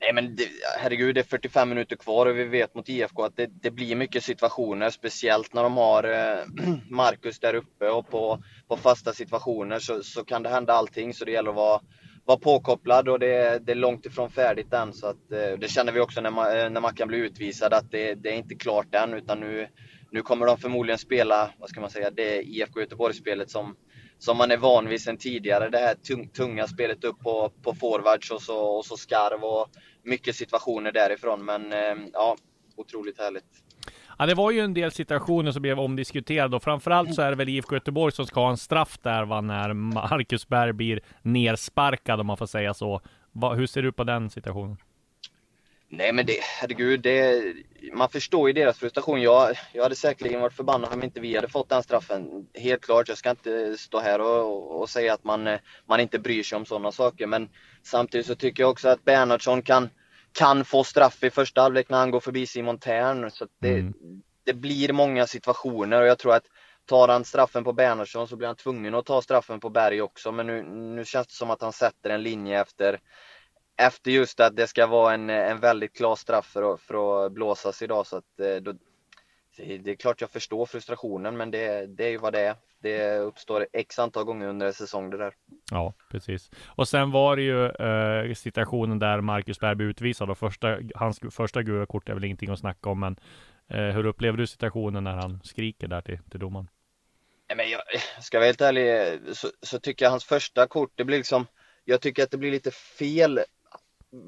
Nej 0.00 0.12
men 0.12 0.36
det, 0.36 0.48
herregud, 0.78 1.14
det 1.14 1.20
är 1.20 1.24
45 1.24 1.68
minuter 1.68 1.96
kvar 1.96 2.26
och 2.26 2.38
vi 2.38 2.44
vet 2.44 2.74
mot 2.74 2.88
IFK 2.88 3.22
att 3.22 3.36
det, 3.36 3.46
det 3.46 3.70
blir 3.70 3.96
mycket 3.96 4.24
situationer, 4.24 4.90
speciellt 4.90 5.54
när 5.54 5.62
de 5.62 5.76
har 5.76 6.04
eh, 6.04 6.44
Marcus 6.90 7.38
där 7.38 7.54
uppe 7.54 7.88
och 7.88 8.10
på, 8.10 8.42
på 8.68 8.76
fasta 8.76 9.12
situationer 9.12 9.78
så, 9.78 10.02
så 10.02 10.24
kan 10.24 10.42
det 10.42 10.48
hända 10.48 10.72
allting. 10.72 11.14
Så 11.14 11.24
det 11.24 11.30
gäller 11.30 11.50
att 11.50 11.56
vara, 11.56 11.80
var 12.24 12.36
påkopplad 12.36 13.08
och 13.08 13.18
det, 13.18 13.58
det 13.66 13.72
är 13.72 13.76
långt 13.76 14.06
ifrån 14.06 14.30
färdigt 14.30 14.72
än. 14.72 14.92
Så 14.92 15.06
att, 15.06 15.32
eh, 15.32 15.58
det 15.58 15.68
känner 15.68 15.92
vi 15.92 16.00
också 16.00 16.20
när, 16.20 16.30
man, 16.30 16.58
eh, 16.58 16.70
när 16.70 16.80
Mackan 16.80 17.08
blir 17.08 17.18
utvisad 17.18 17.72
att 17.72 17.90
det, 17.90 18.14
det 18.14 18.28
är 18.28 18.34
inte 18.34 18.54
klart 18.54 18.94
än 18.94 19.14
utan 19.14 19.40
nu, 19.40 19.68
nu 20.10 20.22
kommer 20.22 20.46
de 20.46 20.58
förmodligen 20.58 20.98
spela, 20.98 21.50
vad 21.58 21.68
ska 21.68 21.80
man 21.80 21.90
säga, 21.90 22.10
det 22.10 22.42
IFK 22.42 22.80
Göteborg-spelet 22.80 23.50
som, 23.50 23.76
som 24.18 24.36
man 24.36 24.50
är 24.50 24.56
van 24.56 24.88
vid 24.88 25.02
sedan 25.02 25.16
tidigare. 25.16 25.68
Det 25.68 25.78
här 25.78 25.94
tung, 25.94 26.28
tunga 26.28 26.66
spelet 26.66 27.04
upp 27.04 27.20
på, 27.20 27.52
på 27.62 27.74
forwards 27.74 28.30
och 28.30 28.42
så, 28.42 28.58
och 28.58 28.86
så 28.86 28.96
skarv 28.96 29.44
och 29.44 29.68
mycket 30.02 30.36
situationer 30.36 30.92
därifrån. 30.92 31.44
Men 31.44 31.72
eh, 31.72 31.96
ja, 32.12 32.36
otroligt 32.76 33.18
härligt. 33.18 33.61
Ja, 34.22 34.26
det 34.26 34.34
var 34.34 34.50
ju 34.50 34.60
en 34.60 34.74
del 34.74 34.92
situationer 34.92 35.52
som 35.52 35.62
blev 35.62 35.80
omdiskuterade 35.80 36.56
och 36.56 36.62
framförallt 36.62 37.14
så 37.14 37.22
är 37.22 37.30
det 37.30 37.36
väl 37.36 37.48
IFK 37.48 37.74
Göteborg 37.74 38.12
som 38.12 38.26
ska 38.26 38.40
ha 38.40 38.50
en 38.50 38.56
straff 38.56 38.98
där 39.02 39.24
va, 39.24 39.40
när 39.40 39.72
Marcus 39.72 40.48
Berg 40.48 40.72
blir 40.72 41.00
nersparkad 41.22 42.20
om 42.20 42.26
man 42.26 42.36
får 42.36 42.46
säga 42.46 42.74
så. 42.74 43.00
Va, 43.32 43.54
hur 43.54 43.66
ser 43.66 43.82
du 43.82 43.92
på 43.92 44.04
den 44.04 44.30
situationen? 44.30 44.76
Nej 45.88 46.12
men 46.12 46.26
det, 46.26 46.38
herregud, 46.60 47.00
det, 47.00 47.42
man 47.92 48.08
förstår 48.08 48.48
ju 48.48 48.52
deras 48.52 48.78
frustration. 48.78 49.22
Jag, 49.22 49.56
jag 49.72 49.82
hade 49.82 49.96
säkerligen 49.96 50.40
varit 50.40 50.56
förbannad 50.56 50.92
om 50.92 51.02
inte 51.02 51.20
vi 51.20 51.34
hade 51.34 51.48
fått 51.48 51.68
den 51.68 51.82
straffen. 51.82 52.46
Helt 52.54 52.82
klart, 52.82 53.08
jag 53.08 53.18
ska 53.18 53.30
inte 53.30 53.76
stå 53.78 54.00
här 54.00 54.20
och, 54.20 54.80
och 54.80 54.88
säga 54.88 55.14
att 55.14 55.24
man, 55.24 55.58
man 55.86 56.00
inte 56.00 56.18
bryr 56.18 56.42
sig 56.42 56.56
om 56.56 56.66
sådana 56.66 56.92
saker. 56.92 57.26
Men 57.26 57.48
samtidigt 57.82 58.26
så 58.26 58.34
tycker 58.34 58.62
jag 58.62 58.70
också 58.70 58.88
att 58.88 59.04
Bernhardsson 59.04 59.62
kan, 59.62 59.88
kan 60.32 60.64
få 60.64 60.84
straff 60.84 61.24
i 61.24 61.30
första 61.30 61.60
halvlek 61.60 61.88
när 61.88 61.98
han 61.98 62.10
går 62.10 62.20
förbi 62.20 62.46
Simon 62.46 62.78
Tern. 62.78 63.30
Så 63.30 63.46
det, 63.60 63.74
Mm. 63.78 63.94
det 64.44 64.54
blir 64.54 64.92
många 64.92 65.26
situationer 65.26 66.00
och 66.00 66.06
jag 66.06 66.18
tror 66.18 66.34
att 66.34 66.46
tar 66.86 67.08
han 67.08 67.24
straffen 67.24 67.64
på 67.64 67.72
Bernhardsson 67.72 68.28
så 68.28 68.36
blir 68.36 68.46
han 68.46 68.56
tvungen 68.56 68.94
att 68.94 69.06
ta 69.06 69.22
straffen 69.22 69.60
på 69.60 69.70
Berg 69.70 70.02
också. 70.02 70.32
Men 70.32 70.46
nu, 70.46 70.62
nu 70.62 71.04
känns 71.04 71.26
det 71.26 71.34
som 71.34 71.50
att 71.50 71.62
han 71.62 71.72
sätter 71.72 72.10
en 72.10 72.22
linje 72.22 72.60
efter 72.60 73.00
efter 73.76 74.10
just 74.10 74.40
att 74.40 74.56
det 74.56 74.66
ska 74.66 74.86
vara 74.86 75.14
en, 75.14 75.30
en 75.30 75.60
väldigt 75.60 75.96
klar 75.96 76.16
straff 76.16 76.46
för 76.46 76.74
att, 76.74 76.80
för 76.80 77.26
att 77.26 77.32
blåsas 77.32 77.82
idag 77.82 78.06
så 78.06 78.16
att 78.16 78.40
eh, 78.40 78.56
då, 78.56 78.74
det 79.56 79.90
är 79.90 79.94
klart 79.94 80.20
jag 80.20 80.30
förstår 80.30 80.66
frustrationen 80.66 81.36
men 81.36 81.50
det, 81.50 81.86
det 81.86 82.04
är 82.04 82.10
ju 82.10 82.18
vad 82.18 82.32
det 82.32 82.40
är. 82.40 82.54
Det 82.82 83.18
uppstår 83.18 83.66
x 83.72 83.98
antal 83.98 84.24
gånger 84.24 84.46
under 84.46 84.66
en 84.66 84.72
säsong 84.72 85.10
det 85.10 85.16
där. 85.16 85.34
Ja, 85.70 85.94
precis. 86.10 86.50
Och 86.66 86.88
sen 86.88 87.10
var 87.10 87.36
det 87.36 87.42
ju 87.42 87.66
eh, 87.66 88.34
situationen 88.34 88.98
där 88.98 89.20
Marcus 89.20 89.60
Berg 89.60 89.82
utvisad 89.82 90.30
och 90.30 90.38
första, 90.38 90.78
hans 90.94 91.20
första 91.30 91.62
gula 91.62 91.86
kort 91.86 92.08
är 92.08 92.14
väl 92.14 92.24
ingenting 92.24 92.50
att 92.50 92.58
snacka 92.58 92.90
om, 92.90 93.00
men 93.00 93.16
eh, 93.68 93.94
hur 93.94 94.06
upplever 94.06 94.38
du 94.38 94.46
situationen 94.46 95.04
när 95.04 95.16
han 95.16 95.40
skriker 95.44 95.88
där 95.88 96.00
till, 96.00 96.18
till 96.30 96.40
domaren? 96.40 96.68
Nej, 97.48 97.56
men 97.56 97.70
jag 97.70 97.80
ska 98.22 98.38
vara 98.38 98.46
helt 98.46 98.60
ärlig 98.60 99.18
så, 99.36 99.48
så 99.62 99.78
tycker 99.78 100.04
jag 100.04 100.10
hans 100.10 100.24
första 100.24 100.66
kort, 100.66 100.92
det 100.94 101.04
blir 101.04 101.16
liksom, 101.16 101.46
jag 101.84 102.00
tycker 102.00 102.22
att 102.22 102.30
det 102.30 102.38
blir 102.38 102.50
lite 102.50 102.70
fel. 102.70 103.40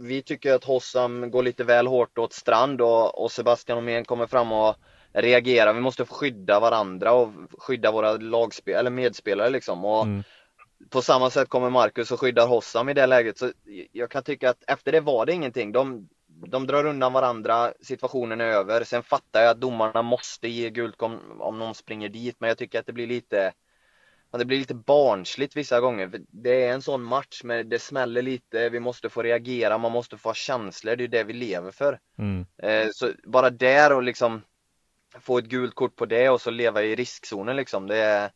Vi 0.00 0.22
tycker 0.22 0.54
att 0.54 0.64
Hossam 0.64 1.30
går 1.30 1.42
lite 1.42 1.64
väl 1.64 1.87
hårt 1.87 2.18
åt 2.18 2.32
Strand 2.32 2.80
och, 2.80 3.22
och 3.24 3.32
Sebastian 3.32 3.78
Omén 3.78 4.04
kommer 4.04 4.26
fram 4.26 4.52
och 4.52 4.76
reagera, 5.14 5.72
vi 5.72 5.81
måste 5.81 6.05
skydda 6.05 6.61
varandra 6.61 7.12
och 7.12 7.33
skydda 7.59 7.90
våra 7.90 8.12
lagspel 8.12 8.74
eller 8.74 8.90
medspelare 8.90 9.50
liksom. 9.50 9.85
Och 9.85 10.05
Mm. 10.05 10.22
På 10.90 11.03
samma 11.03 11.31
sätt 11.31 11.48
kommer 11.48 11.70
Marcus 11.70 12.11
och 12.11 12.20
skyddar 12.20 12.46
Hossam 12.46 12.88
i 12.88 12.94
det 12.94 13.07
läget. 13.07 13.38
Så 13.38 13.53
jag 13.92 14.11
kan 14.11 14.22
tycka 14.22 14.50
att 14.50 14.64
efter 14.66 14.92
det 14.92 15.00
var 15.00 15.27
det 15.27 15.33
ingenting. 15.33 15.72
De, 15.72 16.09
de 16.27 16.66
drar 16.66 16.87
undan 16.87 17.12
varandra, 17.12 17.72
situationen 17.81 18.40
är 18.40 18.44
över. 18.44 18.85
Sen 18.85 19.03
fattar 19.03 19.40
jag 19.40 19.50
att 19.50 19.61
domarna 19.61 20.03
måste 20.03 20.48
ge 20.48 20.71
gult 20.71 21.02
om, 21.02 21.40
om 21.40 21.58
någon 21.58 21.75
springer 21.75 22.08
dit, 22.08 22.37
men 22.38 22.48
jag 22.48 22.58
tycker 22.58 22.79
att 22.79 22.87
det 22.87 22.92
blir 22.92 23.06
lite 23.06 23.52
det 24.38 24.44
blir 24.44 24.58
lite 24.58 24.75
barnsligt 24.75 25.56
vissa 25.56 25.81
gånger. 25.81 26.10
Det 26.29 26.65
är 26.65 26.73
en 26.73 26.83
sån 26.83 27.02
match, 27.02 27.40
men 27.44 27.69
det 27.69 27.79
smäller 27.79 28.23
lite, 28.23 28.69
vi 28.69 28.81
måste 28.81 29.08
få 29.08 29.23
reagera, 29.23 29.79
man 29.79 29.92
måste 29.92 30.19
få 30.19 30.29
ha 30.29 30.35
känslor, 30.35 30.96
det 30.96 31.04
är 31.04 31.08
det 31.08 31.25
vi 31.25 31.33
lever 31.33 31.71
för. 31.71 31.98
Mm. 32.19 32.46
Eh, 32.58 32.88
så 32.92 33.10
bara 33.25 33.50
där 33.50 33.92
och 33.92 34.02
liksom 34.02 34.42
få 35.21 35.38
ett 35.38 35.44
gult 35.44 35.75
kort 35.75 35.96
på 35.96 36.06
det 36.06 36.29
och 36.31 36.40
så 36.40 36.50
leva 36.50 36.83
i 36.83 36.94
riskzonen 36.94 37.56
liksom, 37.56 37.87
det, 37.87 37.96
är- 37.96 38.31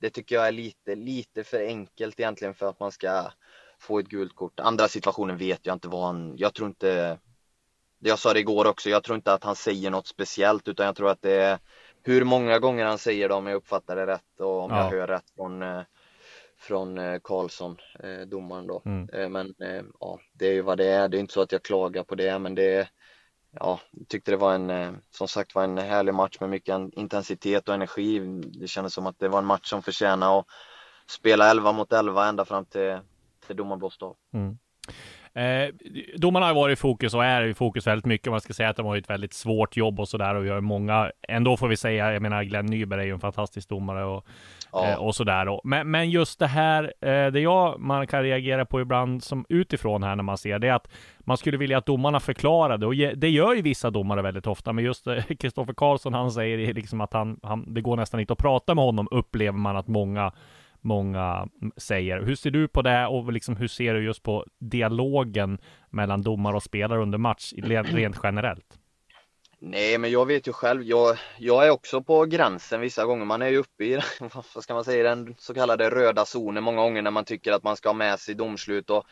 det 0.00 0.10
tycker 0.10 0.34
jag 0.34 0.48
är 0.48 0.52
lite, 0.52 0.94
lite 0.94 1.44
för 1.44 1.66
enkelt 1.66 2.20
egentligen 2.20 2.54
för 2.54 2.68
att 2.68 2.80
man 2.80 2.92
ska 2.92 3.30
få 3.78 3.98
ett 3.98 4.08
gult 4.08 4.36
kort. 4.36 4.60
Andra 4.60 4.88
situationen 4.88 5.36
vet 5.36 5.66
jag 5.66 5.74
inte 5.74 5.88
vad 5.88 6.06
han, 6.06 6.34
jag 6.36 6.54
tror 6.54 6.68
inte, 6.68 7.18
jag 7.98 8.18
sa 8.18 8.32
det 8.32 8.40
igår 8.40 8.66
också, 8.66 8.90
jag 8.90 9.04
tror 9.04 9.16
inte 9.16 9.32
att 9.32 9.44
han 9.44 9.56
säger 9.56 9.90
något 9.90 10.06
speciellt 10.06 10.68
utan 10.68 10.86
jag 10.86 10.96
tror 10.96 11.10
att 11.10 11.22
det 11.22 11.32
är 11.42 11.58
hur 12.04 12.24
många 12.24 12.58
gånger 12.58 12.84
han 12.84 12.98
säger 12.98 13.28
det 13.28 13.34
om 13.34 13.46
jag 13.46 13.56
uppfattar 13.56 13.96
det 13.96 14.06
rätt 14.06 14.40
och 14.40 14.60
om 14.60 14.70
Ja. 14.70 14.78
jag 14.78 14.90
hör 14.98 15.06
rätt 15.06 15.30
från 15.36 15.62
eh, 15.62 15.82
från 16.58 16.98
eh, 16.98 17.18
Karlsson, 17.24 17.76
eh, 18.02 18.20
domaren 18.20 18.66
då. 18.66 18.82
Mm. 18.84 19.32
Men 19.32 19.54
ja, 20.00 20.18
det 20.32 20.46
är 20.46 20.52
ju 20.52 20.62
vad 20.62 20.78
det 20.78 20.86
är. 20.86 21.08
Det 21.08 21.16
är 21.16 21.20
inte 21.20 21.34
så 21.34 21.40
att 21.40 21.52
jag 21.52 21.62
klagar 21.62 22.02
på 22.02 22.14
det, 22.14 22.38
men 22.38 22.54
det 22.54 22.88
Ja, 23.60 23.80
tyckte 24.08 24.30
det 24.30 24.36
var 24.36 24.54
en, 24.54 24.70
eh, 24.70 24.92
som 25.10 25.28
sagt 25.28 25.54
var 25.54 25.64
en 25.64 25.78
härlig 25.78 26.14
match 26.14 26.36
med 26.40 26.50
mycket 26.50 26.78
intensitet 26.92 27.68
och 27.68 27.74
energi. 27.74 28.18
Det 28.60 28.68
kändes 28.68 28.94
som 28.94 29.06
att 29.06 29.18
det 29.18 29.28
var 29.28 29.38
en 29.38 29.44
match 29.44 29.68
som 29.68 29.82
förtjänar 29.82 30.38
att 30.38 30.46
spela 31.06 31.50
11 31.50 31.72
mot 31.72 31.92
11 31.92 32.28
ända 32.28 32.44
fram 32.44 32.64
till, 32.64 32.98
till 33.46 33.56
domarblåst 33.56 34.02
av. 34.02 34.16
Mm. 34.34 34.58
Eh, 35.34 35.74
domarna 36.16 36.46
har 36.46 36.54
varit 36.54 36.78
i 36.78 36.80
fokus 36.80 37.14
och 37.14 37.24
är 37.24 37.42
i 37.42 37.54
fokus 37.54 37.86
väldigt 37.86 38.06
mycket. 38.06 38.32
Man 38.32 38.40
ska 38.40 38.52
säga 38.52 38.68
att 38.68 38.76
de 38.76 38.86
har 38.86 38.96
ett 38.96 39.10
väldigt 39.10 39.32
svårt 39.32 39.76
jobb 39.76 40.00
och 40.00 40.08
sådär 40.08 40.34
och 40.34 40.46
gör 40.46 40.60
många. 40.60 41.12
Ändå 41.28 41.56
får 41.56 41.68
vi 41.68 41.76
säga, 41.76 42.12
jag 42.12 42.22
menar 42.22 42.44
Glenn 42.44 42.66
Nyberg 42.66 43.00
är 43.00 43.04
ju 43.04 43.12
en 43.12 43.20
fantastisk 43.20 43.68
domare 43.68 44.04
och, 44.04 44.26
Ja. 44.72 44.90
Eh, 44.90 44.96
och 44.96 45.14
sådär. 45.14 45.60
Men, 45.64 45.90
men 45.90 46.10
just 46.10 46.38
det 46.38 46.46
här, 46.46 46.92
eh, 47.00 47.26
det 47.26 47.40
jag 47.40 47.80
man 47.80 48.06
kan 48.06 48.22
reagera 48.22 48.64
på 48.64 48.80
ibland 48.80 49.22
som 49.22 49.46
utifrån 49.48 50.02
här 50.02 50.16
när 50.16 50.22
man 50.22 50.38
ser 50.38 50.58
det 50.58 50.68
är 50.68 50.72
att 50.72 50.88
man 51.20 51.36
skulle 51.36 51.56
vilja 51.56 51.78
att 51.78 51.86
domarna 51.86 52.20
förklarade 52.20 52.86
och 52.86 52.94
ge, 52.94 53.14
det 53.14 53.28
gör 53.28 53.54
ju 53.54 53.62
vissa 53.62 53.90
domare 53.90 54.22
väldigt 54.22 54.46
ofta. 54.46 54.72
Men 54.72 54.84
just 54.84 55.06
eh, 55.06 55.22
Kristoffer 55.40 55.74
Karlsson, 55.74 56.14
han 56.14 56.32
säger 56.32 56.74
liksom 56.74 57.00
att 57.00 57.12
han, 57.12 57.40
han, 57.42 57.74
det 57.74 57.80
går 57.80 57.96
nästan 57.96 58.20
inte 58.20 58.32
att 58.32 58.38
prata 58.38 58.74
med 58.74 58.84
honom 58.84 59.08
upplever 59.10 59.58
man 59.58 59.76
att 59.76 59.88
många 59.88 60.32
många 60.84 61.48
mm, 61.60 61.72
säger. 61.76 62.22
Hur 62.22 62.34
ser 62.34 62.50
du 62.50 62.68
på 62.68 62.82
det 62.82 63.06
och 63.06 63.32
liksom 63.32 63.56
hur 63.56 63.68
ser 63.68 63.94
du 63.94 64.04
just 64.04 64.22
på 64.22 64.46
dialogen 64.60 65.58
mellan 65.90 66.22
domare 66.22 66.56
och 66.56 66.62
spelare 66.62 67.02
under 67.02 67.18
match 67.18 67.52
rent 67.92 68.20
generellt? 68.22 68.78
Nej, 69.64 69.98
men 69.98 70.10
jag 70.10 70.26
vet 70.26 70.48
ju 70.48 70.52
själv. 70.52 70.82
Jag, 70.82 71.18
jag 71.38 71.66
är 71.66 71.70
också 71.70 72.02
på 72.02 72.24
gränsen 72.24 72.80
vissa 72.80 73.04
gånger. 73.04 73.24
Man 73.24 73.42
är 73.42 73.48
ju 73.48 73.56
uppe 73.56 73.84
i, 73.84 74.00
vad 74.54 74.64
ska 74.64 74.74
man 74.74 74.84
säga, 74.84 75.14
den 75.14 75.34
så 75.38 75.54
kallade 75.54 75.90
röda 75.90 76.24
zonen 76.24 76.64
många 76.64 76.82
gånger 76.82 77.02
när 77.02 77.10
man 77.10 77.24
tycker 77.24 77.52
att 77.52 77.62
man 77.62 77.76
ska 77.76 77.88
ha 77.88 77.94
med 77.94 78.20
sig 78.20 78.34
domslut 78.34 78.90
och 78.90 79.04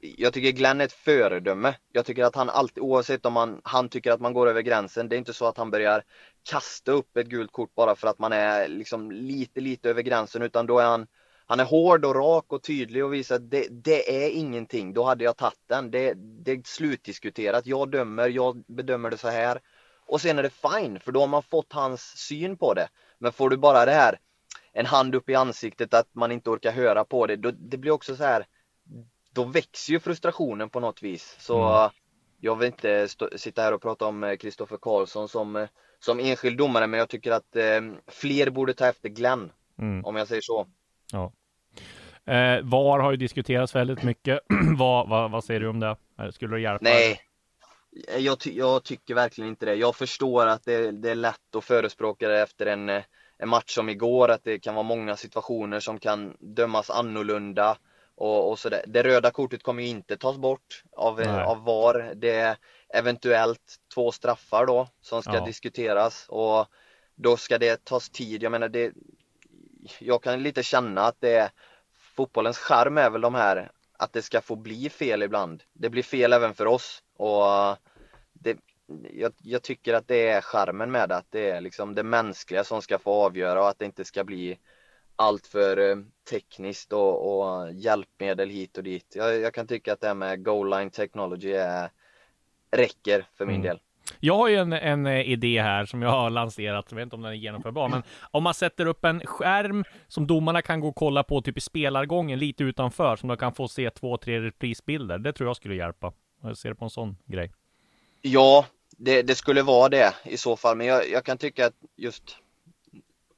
jag 0.00 0.32
tycker 0.32 0.50
Glenn 0.50 0.80
är 0.80 0.84
ett 0.84 0.92
föredöme. 0.92 1.74
Jag 1.92 2.06
tycker 2.06 2.24
att 2.24 2.36
han 2.36 2.50
alltid, 2.50 2.82
oavsett 2.82 3.26
om 3.26 3.36
han, 3.36 3.60
han 3.64 3.88
tycker 3.88 4.12
att 4.12 4.20
man 4.20 4.32
går 4.32 4.48
över 4.48 4.60
gränsen, 4.62 5.08
det 5.08 5.16
är 5.16 5.18
inte 5.18 5.32
så 5.32 5.46
att 5.46 5.58
han 5.58 5.70
börjar 5.70 6.02
kasta 6.50 6.92
upp 6.92 7.16
ett 7.16 7.26
gult 7.26 7.52
kort 7.52 7.74
bara 7.74 7.96
för 7.96 8.08
att 8.08 8.18
man 8.18 8.32
är 8.32 8.68
liksom 8.68 9.10
lite, 9.10 9.60
lite 9.60 9.90
över 9.90 10.02
gränsen, 10.02 10.42
utan 10.42 10.66
då 10.66 10.78
är 10.78 10.86
han 10.86 11.06
han 11.48 11.60
är 11.60 11.64
hård 11.64 12.04
och 12.04 12.14
rak 12.14 12.44
och 12.52 12.62
tydlig 12.62 13.04
och 13.04 13.14
visar 13.14 13.36
att 13.36 13.50
det, 13.50 13.68
det 13.70 14.24
är 14.24 14.30
ingenting. 14.30 14.92
Då 14.92 15.04
hade 15.04 15.24
jag 15.24 15.36
tagit 15.36 15.60
den. 15.66 15.90
Det, 15.90 16.14
det 16.16 16.52
är 16.52 16.60
slutdiskuterat. 16.64 17.66
Jag 17.66 17.90
dömer, 17.90 18.28
jag 18.28 18.64
bedömer 18.66 19.10
det 19.10 19.18
så 19.18 19.28
här. 19.28 19.60
Och 20.06 20.20
sen 20.20 20.38
är 20.38 20.42
det 20.42 20.50
fine, 20.50 21.00
för 21.00 21.12
då 21.12 21.20
har 21.20 21.26
man 21.26 21.42
fått 21.42 21.72
hans 21.72 22.02
syn 22.02 22.56
på 22.56 22.74
det. 22.74 22.88
Men 23.18 23.32
får 23.32 23.50
du 23.50 23.56
bara 23.56 23.84
det 23.86 23.92
här, 23.92 24.18
en 24.72 24.86
hand 24.86 25.14
upp 25.14 25.28
i 25.28 25.34
ansiktet 25.34 25.94
att 25.94 26.14
man 26.14 26.32
inte 26.32 26.50
orkar 26.50 26.72
höra 26.72 27.04
på 27.04 27.26
det, 27.26 27.36
då, 27.36 27.50
det 27.50 27.76
blir 27.76 27.90
också 27.92 28.16
så 28.16 28.24
här, 28.24 28.46
då 29.32 29.44
växer 29.44 29.92
ju 29.92 30.00
frustrationen 30.00 30.70
på 30.70 30.80
något 30.80 31.02
vis. 31.02 31.36
Så 31.38 31.90
jag 32.40 32.56
vill 32.56 32.66
inte 32.66 33.08
stå, 33.08 33.28
sitta 33.36 33.62
här 33.62 33.74
och 33.74 33.82
prata 33.82 34.04
om 34.06 34.36
Kristoffer 34.40 34.76
Karlsson 34.76 35.28
som, 35.28 35.56
eh, 35.56 35.68
som 36.00 36.20
enskild 36.20 36.58
domare, 36.58 36.86
men 36.86 37.00
jag 37.00 37.08
tycker 37.08 37.32
att 37.32 37.56
eh, 37.56 37.80
fler 38.06 38.50
borde 38.50 38.74
ta 38.74 38.86
efter 38.86 39.08
Glenn, 39.08 39.52
Mm. 39.78 40.04
om 40.04 40.16
jag 40.16 40.28
säger 40.28 40.42
så. 40.42 40.66
Ja. 41.12 41.32
Eh, 42.32 42.60
VAR 42.62 42.98
har 42.98 43.10
ju 43.10 43.16
diskuterats 43.16 43.74
väldigt 43.74 44.02
mycket. 44.02 44.40
vad, 44.78 45.08
vad, 45.08 45.30
vad 45.30 45.44
säger 45.44 45.60
du 45.60 45.68
om 45.68 45.80
det? 45.80 45.96
Eh, 46.18 46.30
Skulle 46.30 46.56
det 46.56 46.60
hjälpa? 46.60 46.84
Nej, 46.84 47.20
jag, 48.18 48.40
ty 48.40 48.52
jag 48.56 48.84
tycker 48.84 49.14
verkligen 49.14 49.50
inte 49.50 49.66
det. 49.66 49.74
Jag 49.74 49.96
förstår 49.96 50.46
att 50.46 50.64
det, 50.64 50.90
det 50.90 51.10
är 51.10 51.14
lätt 51.14 51.56
att 51.56 51.64
förespråka 51.64 52.28
det 52.28 52.40
efter 52.40 52.66
en, 52.66 52.88
eh, 52.88 53.02
en 53.38 53.48
match 53.48 53.74
som 53.74 53.88
igår, 53.88 54.28
att 54.28 54.44
det 54.44 54.58
kan 54.58 54.74
vara 54.74 54.82
många 54.82 55.16
situationer 55.16 55.80
som 55.80 55.98
kan 55.98 56.36
dömas 56.40 56.90
annorlunda 56.90 57.78
och, 58.14 58.50
och 58.50 58.58
sådär. 58.58 58.84
Det 58.86 59.02
röda 59.02 59.30
kortet 59.30 59.62
kommer 59.62 59.82
ju 59.82 59.88
inte 59.88 60.16
tas 60.16 60.36
bort 60.36 60.82
av, 60.92 61.20
eh, 61.20 61.32
Nej. 61.32 61.44
av 61.44 61.64
VAR. 61.64 62.12
Det 62.16 62.30
är 62.30 62.56
eventuellt 62.88 63.76
två 63.94 64.12
straffar 64.12 64.66
då 64.66 64.88
som 65.00 65.22
ska 65.22 65.34
Ja. 65.34 65.44
diskuteras 65.44 66.26
och 66.28 66.66
då 67.14 67.36
ska 67.36 67.58
det 67.58 67.84
tas 67.84 68.10
tid. 68.10 68.42
Jag 68.42 68.52
menar, 68.52 68.68
det, 68.68 68.92
jag 69.98 70.22
kan 70.22 70.42
lite 70.42 70.62
känna 70.62 71.00
att 71.02 71.16
det 71.20 71.32
är 71.34 71.50
fotbollens 72.16 72.58
charm 72.58 72.98
är 72.98 73.10
väl 73.10 73.20
de 73.20 73.34
här 73.34 73.70
att 73.98 74.12
det 74.12 74.22
ska 74.22 74.40
få 74.40 74.56
bli 74.56 74.90
fel 74.90 75.22
ibland. 75.22 75.62
Det 75.72 75.90
blir 75.90 76.02
fel 76.02 76.32
även 76.32 76.54
för 76.54 76.66
oss 76.66 77.02
och 77.16 77.76
det, 78.32 78.56
jag, 79.12 79.32
jag 79.42 79.62
tycker 79.62 79.94
att 79.94 80.08
det 80.08 80.28
är 80.28 80.40
charmen 80.40 80.90
med 80.90 81.08
det, 81.08 81.16
att 81.16 81.30
det 81.30 81.50
är 81.50 81.60
liksom 81.60 81.94
det 81.94 82.02
mänskliga 82.02 82.64
som 82.64 82.82
ska 82.82 82.98
få 82.98 83.12
avgöra 83.12 83.62
och 83.62 83.68
att 83.68 83.78
det 83.78 83.84
inte 83.84 84.04
ska 84.04 84.24
bli 84.24 84.58
allt 85.16 85.46
för 85.46 85.90
eh, 85.90 85.96
tekniskt 86.30 86.92
och, 86.92 87.38
och 87.38 87.72
hjälpmedel 87.72 88.50
hit 88.50 88.78
och 88.78 88.84
dit. 88.84 89.12
Jag, 89.16 89.40
jag 89.40 89.54
kan 89.54 89.66
tycka 89.66 89.92
att 89.92 90.00
det 90.00 90.06
här 90.06 90.14
med 90.14 90.44
goal 90.44 90.70
line 90.70 90.90
technology 90.90 91.52
är, 91.52 91.90
räcker 92.70 93.26
för 93.34 93.46
min 93.46 93.54
Mm. 93.54 93.66
del. 93.66 93.80
Jag 94.20 94.36
har 94.36 94.48
ju 94.48 94.56
en, 94.56 94.72
en 94.72 95.06
eh, 95.06 95.20
idé 95.20 95.62
här 95.62 95.84
som 95.84 96.02
jag 96.02 96.10
har 96.10 96.30
lanserat, 96.30 96.86
jag 96.88 96.96
vet 96.96 97.02
inte 97.02 97.16
om 97.16 97.22
den 97.22 97.32
är 97.32 97.36
genomförbar, 97.36 97.88
men 97.88 98.02
om 98.30 98.42
man 98.42 98.54
sätter 98.54 98.86
upp 98.86 99.04
en 99.04 99.20
skärm 99.26 99.84
som 100.08 100.26
domarna 100.26 100.62
kan 100.62 100.80
gå 100.80 100.88
och 100.88 100.96
kolla 100.96 101.22
på 101.22 101.42
typ 101.42 101.58
i 101.58 101.60
spelargången 101.60 102.38
lite 102.38 102.64
utanför, 102.64 103.16
som 103.16 103.28
de 103.28 103.36
kan 103.36 103.52
få 103.54 103.68
se 103.68 103.90
två, 103.90 104.16
tre 104.16 104.40
reprisbilder. 104.40 105.18
Det 105.18 105.32
tror 105.32 105.48
jag 105.48 105.56
skulle 105.56 105.74
hjälpa. 105.74 106.12
Jag 106.40 106.58
ser 106.58 106.68
det 106.68 106.74
på 106.74 106.84
en 106.84 106.90
sån 106.90 107.16
grej. 107.26 107.52
Ja, 108.22 108.66
det, 108.90 109.22
det 109.22 109.34
skulle 109.34 109.62
vara 109.62 109.88
det 109.88 110.14
i 110.24 110.36
så 110.36 110.56
fall, 110.56 110.76
men 110.76 110.86
jag, 110.86 111.10
jag 111.10 111.24
kan 111.24 111.38
tycka 111.38 111.66
att 111.66 111.74
just 111.96 112.36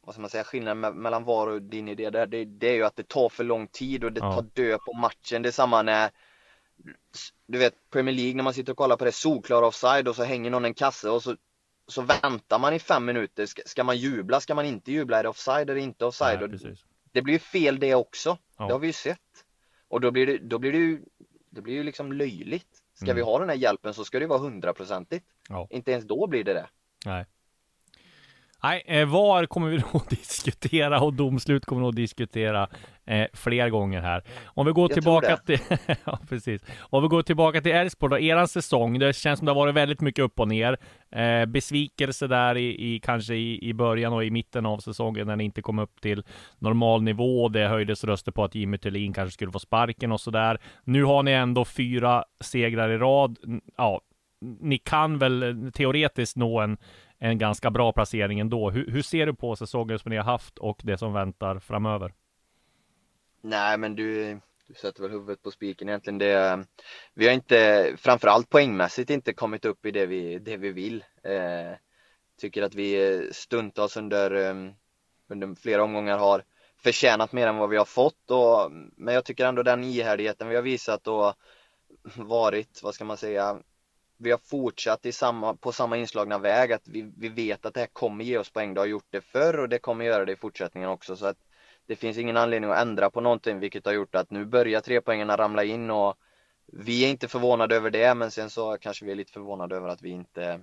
vad 0.01 0.15
ska 0.15 0.21
man 0.21 0.31
säga, 0.31 0.45
skillnaden 0.45 0.85
me- 0.85 0.95
mellan 0.95 1.25
VAR 1.25 1.47
och 1.47 1.63
din 1.63 1.89
idé 1.89 2.11
där, 2.11 2.27
det, 2.27 2.45
det 2.45 2.69
är 2.69 2.75
ju 2.75 2.85
att 2.85 2.97
det 2.97 3.09
tar 3.09 3.29
för 3.29 3.45
lång 3.45 3.67
tid 3.67 4.05
och 4.05 4.13
det 4.13 4.21
Ja. 4.21 4.35
tar 4.35 4.43
död 4.43 4.81
på 4.87 4.93
matchen. 4.93 5.43
Det 5.43 5.49
är 5.49 5.51
samma 5.51 5.83
när 5.83 6.11
du 7.47 7.59
vet 7.59 7.75
Premier 7.91 8.15
League 8.15 8.35
när 8.35 8.43
man 8.45 8.55
sitter 8.55 8.73
och 8.73 8.79
kollar 8.79 8.97
på 8.97 9.05
det, 9.05 9.13
solklar 9.13 9.63
offside 9.63 10.09
och 10.09 10.17
så 10.17 10.25
hänger 10.25 10.51
någon 10.51 10.65
en 10.65 10.75
kasse 10.75 11.11
och 11.11 11.23
så, 11.23 11.37
så 11.87 12.03
väntar 12.03 12.59
man 12.59 12.75
i 12.75 12.79
fem 12.79 13.05
minuter. 13.05 13.47
Ska, 13.47 13.63
ska 13.67 13.85
man 13.85 13.97
jubla? 13.97 14.41
Ska 14.41 14.55
man 14.55 14.67
inte 14.67 14.93
jubla? 14.93 15.19
Är 15.19 15.23
det 15.23 15.29
offside 15.29 15.71
eller 15.71 15.81
inte 15.81 16.05
offside? 16.05 16.41
Nej, 16.41 16.49
precis. 16.49 16.85
det 17.13 17.23
blir 17.23 17.35
ju 17.35 17.39
fel 17.41 17.79
det 17.81 17.95
också. 17.95 18.39
Ja. 18.59 18.67
Det 18.67 18.73
har 18.73 18.79
vi 18.79 18.87
ju 18.87 18.93
sett. 18.93 19.45
Och 19.89 20.01
då 20.01 20.11
blir 20.11 20.27
det, 20.27 20.39
då 20.39 20.59
blir 20.59 20.73
det 20.73 20.79
ju, 20.79 21.03
det 21.51 21.61
blir 21.61 21.75
ju 21.75 21.83
liksom 21.83 22.13
löjligt. 22.13 22.83
Ska 22.99 23.07
Mm. 23.07 23.17
vi 23.17 23.23
ha 23.23 23.39
den 23.39 23.49
här 23.49 23.57
hjälpen 23.57 23.95
så 23.95 24.05
ska 24.05 24.19
det 24.19 24.27
vara 24.27 24.39
hundraprocentigt. 24.39 25.27
Ja. 25.49 25.67
Inte 25.71 25.91
ens 25.93 26.05
då 26.05 26.27
blir 26.27 26.45
det 26.45 26.53
det. 26.53 26.69
Nej. 27.07 27.27
Nej, 28.63 28.83
eh, 28.87 29.09
VAR 29.09 29.47
kommer 29.47 29.69
vi 29.69 29.77
nog 29.77 29.89
att 29.97 30.11
diskutera 30.11 31.01
och 31.01 31.15
domslut 31.15 31.65
kommer 31.65 31.81
vi 31.81 31.83
nog 31.83 31.89
att 31.89 31.97
diskutera 31.97 32.69
eh, 33.07 33.27
fler 33.33 33.69
gånger 33.69 34.01
här. 34.01 34.23
Om 34.45 34.67
vi 34.67 34.73
går 34.73 34.91
Jag 34.91 34.95
tillbaka 34.95 35.37
till... 35.37 35.59
ja, 36.05 36.19
precis. 36.29 36.63
Om 36.81 37.03
vi 37.03 37.09
går 37.09 37.23
tillbaka 37.23 37.61
till 37.61 37.73
Elfsborg 37.73 38.11
då, 38.11 38.19
eran 38.19 38.49
säsong. 38.49 38.99
Det 38.99 39.17
känns 39.17 39.39
som 39.39 39.47
det 39.47 39.53
har 39.53 39.57
varit 39.57 39.75
väldigt 39.75 40.01
mycket 40.01 40.25
upp 40.25 40.41
och 40.41 40.49
ner. 40.49 40.77
Eh, 41.11 41.47
besvikelse 41.47 42.27
där 42.27 42.57
i, 42.57 42.95
i 42.95 43.01
kanske 43.01 43.35
i, 43.35 43.69
i 43.69 43.75
början 43.75 44.13
och 44.13 44.25
i 44.25 44.31
mitten 44.31 44.67
av 44.67 44.79
säsongen 44.79 45.27
när 45.27 45.37
ni 45.37 45.45
inte 45.45 45.63
kom 45.63 45.79
upp 45.79 46.01
till 46.01 46.23
normal 46.59 47.03
nivå. 47.03 47.49
Det 47.49 47.69
höjdes 47.69 48.05
röster 48.05 48.33
på 48.33 48.45
att 48.45 48.55
Jimmy 48.55 48.79
Thulin 48.79 49.13
kanske 49.13 49.35
skulle 49.35 49.53
få 49.53 49.59
sparken 49.59 50.13
och 50.13 50.21
sådär. 50.21 50.59
Nu 50.85 51.05
har 51.05 51.23
ni 51.23 51.33
ändå 51.33 51.65
fyra 51.65 52.25
segrar 52.41 52.91
i 52.91 52.99
rad. 52.99 53.39
Ja, 53.77 54.01
ni 54.41 54.79
kan 54.79 55.19
väl 55.19 55.43
eh, 55.43 55.71
teoretiskt 55.71 56.37
nå 56.37 56.61
en, 56.61 56.77
en 57.19 57.39
ganska 57.39 57.71
bra 57.71 57.93
placering 57.93 58.41
ändå. 58.41 58.71
Hur, 58.71 58.91
hur 58.91 59.03
ser 59.03 59.27
du 59.27 59.35
på 59.35 59.57
säsongen 59.57 59.99
som 59.99 60.11
ni 60.11 60.17
har 60.17 60.25
haft 60.25 60.59
och 60.59 60.81
det 60.83 60.99
som 60.99 61.13
väntar 61.13 61.59
framöver? 61.59 62.15
Nej 63.41 63.79
men 63.79 63.95
du, 63.95 64.35
du 64.67 64.75
sätter 64.75 65.03
väl 65.03 65.11
huvudet 65.11 65.43
på 65.43 65.51
spiken 65.51 65.89
egentligen. 65.89 66.19
Det, 66.19 66.65
vi 67.15 67.27
har 67.27 67.35
inte, 67.35 67.93
framförallt 67.99 68.51
poängmässigt, 68.51 69.11
inte 69.11 69.33
kommit 69.33 69.65
upp 69.65 69.87
i 69.87 69.91
det 69.91 70.07
vi, 70.07 70.39
det 70.39 70.57
vi 70.57 70.73
vill. 70.73 71.05
Eh, 71.23 71.77
tycker 72.41 72.63
att 72.63 72.75
vi 72.75 73.23
stundtals 73.33 73.97
under, 73.97 74.31
eh, 74.31 74.73
under 75.29 75.55
flera 75.55 75.85
omgångar 75.85 76.19
har 76.19 76.43
förtjänat 76.83 77.33
mer 77.33 77.47
än 77.47 77.57
vad 77.57 77.71
vi 77.71 77.77
har 77.77 77.85
fått. 77.85 78.31
Och, 78.31 78.73
men 78.97 79.15
jag 79.15 79.25
tycker 79.25 79.47
ändå 79.47 79.63
den 79.63 79.85
ihärdigheten 79.85 80.49
vi 80.49 80.57
har 80.57 80.63
visat 80.63 81.09
och 81.09 81.35
varit, 82.17 82.81
vad 82.83 82.95
ska 82.95 83.05
man 83.05 83.17
säga, 83.17 83.59
vi 84.19 84.31
har 84.31 84.39
fortsatt 84.39 85.07
i 85.07 85.13
samma, 85.13 85.55
på 85.55 85.73
samma 85.73 85.97
inslagna 85.97 86.39
väg, 86.39 86.73
att 86.73 86.89
vi, 86.89 87.13
vi 87.17 87.29
vet 87.29 87.67
att 87.67 87.75
det 87.75 87.81
här 87.81 87.87
kommer 87.87 88.25
ge 88.25 88.39
oss 88.39 88.51
poäng. 88.51 88.75
Det 88.75 88.81
har 88.81 88.87
gjort 88.87 89.07
det 89.11 89.21
förr 89.21 89.59
och 89.59 89.69
det 89.69 89.79
kommer 89.79 90.05
göra 90.05 90.25
det 90.25 90.33
i 90.33 90.37
fortsättningen 90.37 90.91
också. 90.91 91.17
Så 91.17 91.27
att 91.27 91.37
det 91.87 91.97
finns 91.97 92.19
ingen 92.19 92.37
anledning 92.37 92.71
att 92.71 92.79
ändra 92.79 93.11
på 93.11 93.21
någonting, 93.21 93.61
vilket 93.61 93.87
har 93.87 93.93
gjort 93.93 94.15
att 94.15 94.31
nu 94.31 94.45
börjar 94.45 94.81
trepoängarna 94.81 95.37
ramla 95.37 95.65
in 95.65 95.91
och 95.91 96.17
vi 96.73 97.05
är 97.05 97.09
inte 97.09 97.29
förvånade 97.29 97.77
över 97.77 97.91
det, 97.91 98.15
men 98.15 98.31
sen 98.31 98.51
så 98.51 98.79
kanske 98.81 99.05
vi 99.05 99.11
är 99.11 99.17
lite 99.17 99.33
förvånade 99.33 99.77
över 99.77 99.89
att 99.89 100.03
vi 100.03 100.11
inte 100.11 100.61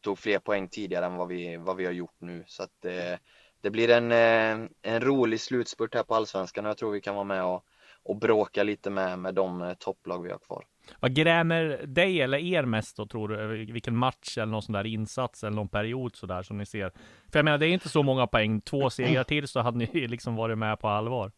tog 0.00 0.18
fler 0.18 0.38
poäng 0.38 0.68
tidigare 0.68 1.06
än 1.06 1.16
vad 1.16 1.28
vi, 1.28 1.56
vad 1.56 1.76
vi 1.76 1.84
har 1.84 1.92
gjort 1.92 2.16
nu. 2.18 2.44
Så 2.46 2.62
att 2.62 2.84
eh, 2.84 3.18
det 3.60 3.70
blir 3.70 3.90
en, 3.90 4.12
eh, 4.12 4.68
en 4.82 5.00
rolig 5.00 5.40
slutspurt 5.40 5.94
här 5.94 6.02
på 6.02 6.14
Allsvenskan 6.14 6.64
och 6.64 6.70
jag 6.70 6.78
tror 6.78 6.90
vi 6.90 7.00
kan 7.00 7.14
vara 7.14 7.24
med 7.24 7.44
och, 7.44 7.64
och 8.02 8.16
bråka 8.16 8.62
lite 8.62 8.90
med, 8.90 9.18
med 9.18 9.34
de 9.34 9.62
eh, 9.62 9.74
topplag 9.74 10.22
vi 10.22 10.30
har 10.30 10.38
kvar. 10.38 10.64
Vad 11.00 11.14
grämer 11.14 11.82
dig 11.86 12.20
eller 12.20 12.38
er 12.38 12.62
mest 12.62 12.96
då 12.96 13.06
tror 13.06 13.28
du? 13.28 13.72
Vilken 13.72 13.96
match 13.96 14.38
eller 14.38 14.52
någon 14.52 14.62
sån 14.62 14.72
där 14.72 14.86
insats 14.86 15.44
eller 15.44 15.56
någon 15.56 15.68
period 15.68 16.16
sådär 16.16 16.42
som 16.42 16.58
ni 16.58 16.66
ser? 16.66 16.90
För 17.32 17.38
jag 17.38 17.44
menar, 17.44 17.58
det 17.58 17.66
är 17.66 17.70
inte 17.70 17.88
så 17.88 18.02
många 18.02 18.26
poäng. 18.26 18.60
Två 18.60 18.90
segrar 18.90 19.24
till 19.24 19.48
så 19.48 19.60
hade 19.60 19.78
ni 19.78 20.08
liksom 20.08 20.36
varit 20.36 20.58
med 20.58 20.80
på 20.80 20.88
allvar. 20.88 21.32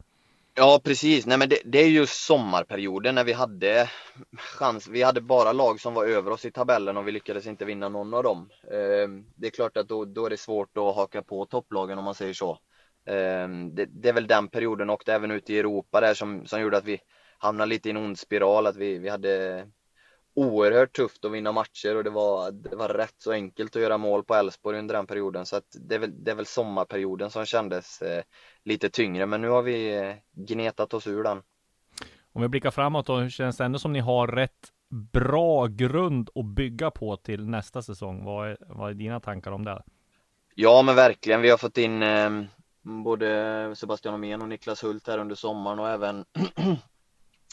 Ja 0.55 0.81
precis, 0.85 1.27
nej 1.27 1.39
men 1.39 1.49
det, 1.49 1.59
det 1.65 1.79
är 1.79 1.89
ju 1.89 2.07
sommarperioden 2.07 3.15
när 3.15 3.25
vi 3.25 3.33
hade 3.33 3.91
chans. 4.37 4.89
Vi 4.89 5.03
hade 5.03 5.21
bara 5.21 5.53
lag 5.53 5.81
som 5.81 5.95
var 5.95 6.07
över 6.07 6.31
oss 6.31 6.45
i 6.45 6.51
tabellen 6.51 6.97
och 6.97 7.09
vi 7.09 7.13
lyckades 7.13 7.47
inte 7.47 7.65
vinna 7.65 7.89
någon 7.89 8.15
av 8.15 8.23
dem. 8.23 8.51
Ehm, 8.73 9.25
det 9.35 9.47
är 9.47 9.51
klart 9.51 9.77
att 9.77 9.89
då, 9.89 10.05
då 10.05 10.27
är 10.27 10.31
det 10.31 10.37
svårt 10.37 10.77
att 10.77 10.95
haka 10.97 11.23
på 11.23 11.47
topplagen 11.47 11.99
om 11.99 12.05
man 12.05 12.15
säger 12.15 12.35
så. 12.35 12.59
Ehm, 13.07 13.75
det, 13.75 13.87
det, 13.87 14.09
är 14.09 14.13
väl 14.13 14.27
den 14.27 14.49
perioden 14.49 14.91
och 14.91 15.09
även 15.09 15.31
ute 15.31 15.53
i 15.53 15.59
Europa 15.59 16.01
där 16.01 16.15
som, 16.15 16.47
som 16.47 16.61
gjorde 16.61 16.77
att 16.77 16.85
vi 16.85 17.01
hamnade 17.41 17.68
lite 17.68 17.88
i 17.88 17.91
en 17.91 17.97
ond 17.97 18.18
spiral, 18.18 18.66
att 18.66 18.76
vi, 18.76 18.99
vi 18.99 19.09
hade 19.09 19.66
oerhört 20.34 20.97
tufft 20.97 21.24
att 21.24 21.32
vinna 21.32 21.53
matcher 21.53 21.97
och 21.97 22.05
det 22.05 22.11
var, 22.11 22.51
det 22.51 22.76
var 22.76 22.88
rätt 22.88 23.14
så 23.18 23.32
enkelt 23.32 23.76
att 23.76 23.82
göra 23.82 23.99
mål 23.99 24.24
på 24.24 24.34
Elfsborg 24.34 24.78
under 24.78 24.95
den 24.95 25.07
perioden. 25.07 25.47
Så 25.47 25.57
att 25.57 25.76
det, 25.88 25.95
är 25.95 25.99
väl, 25.99 26.24
det 26.24 26.30
är 26.30 26.34
väl 26.34 26.47
sommarperioden 26.47 27.30
som 27.30 27.47
kändes 27.47 28.03
eh, 28.03 28.22
lite 28.64 28.91
tyngre, 28.91 29.26
men 29.26 29.41
nu 29.41 29.49
har 29.49 29.62
vi 29.62 29.99
eh, 29.99 30.14
gnetat 30.32 30.95
oss 30.95 31.07
ur 31.07 31.22
den. 31.22 31.43
Om 32.32 32.43
vi 32.43 32.49
blickar 32.49 32.70
framåt 32.70 33.07
då, 33.07 33.16
hur 33.16 33.30
känns 33.30 33.57
det 33.57 33.64
ändå 33.64 33.78
som 33.78 33.93
ni 33.93 34.01
har 34.01 34.26
rätt 34.26 34.72
bra 35.12 35.66
grund 35.66 36.30
att 36.34 36.45
bygga 36.45 36.91
på 36.91 37.16
till 37.16 37.47
nästa 37.47 37.82
säsong? 37.82 38.24
Vad 38.24 38.51
är, 38.51 38.57
vad 38.61 38.91
är 38.91 38.95
dina 38.95 39.20
tankar 39.20 39.51
om 39.51 39.64
det? 39.64 39.82
Ja, 40.55 40.82
men 40.82 40.97
verkligen. 40.97 41.41
Vi 41.41 41.51
har 41.51 41.59
fått 41.59 41.78
in 41.78 42.03
eh, 42.03 42.30
både 42.82 43.72
Sebastian 43.76 44.14
Omén 44.14 44.43
och 44.43 44.49
Niklas 44.49 44.84
Hult 44.84 45.07
här 45.07 45.18
under 45.18 45.34
sommaren 45.34 45.78
och 45.78 45.88
även 45.88 46.24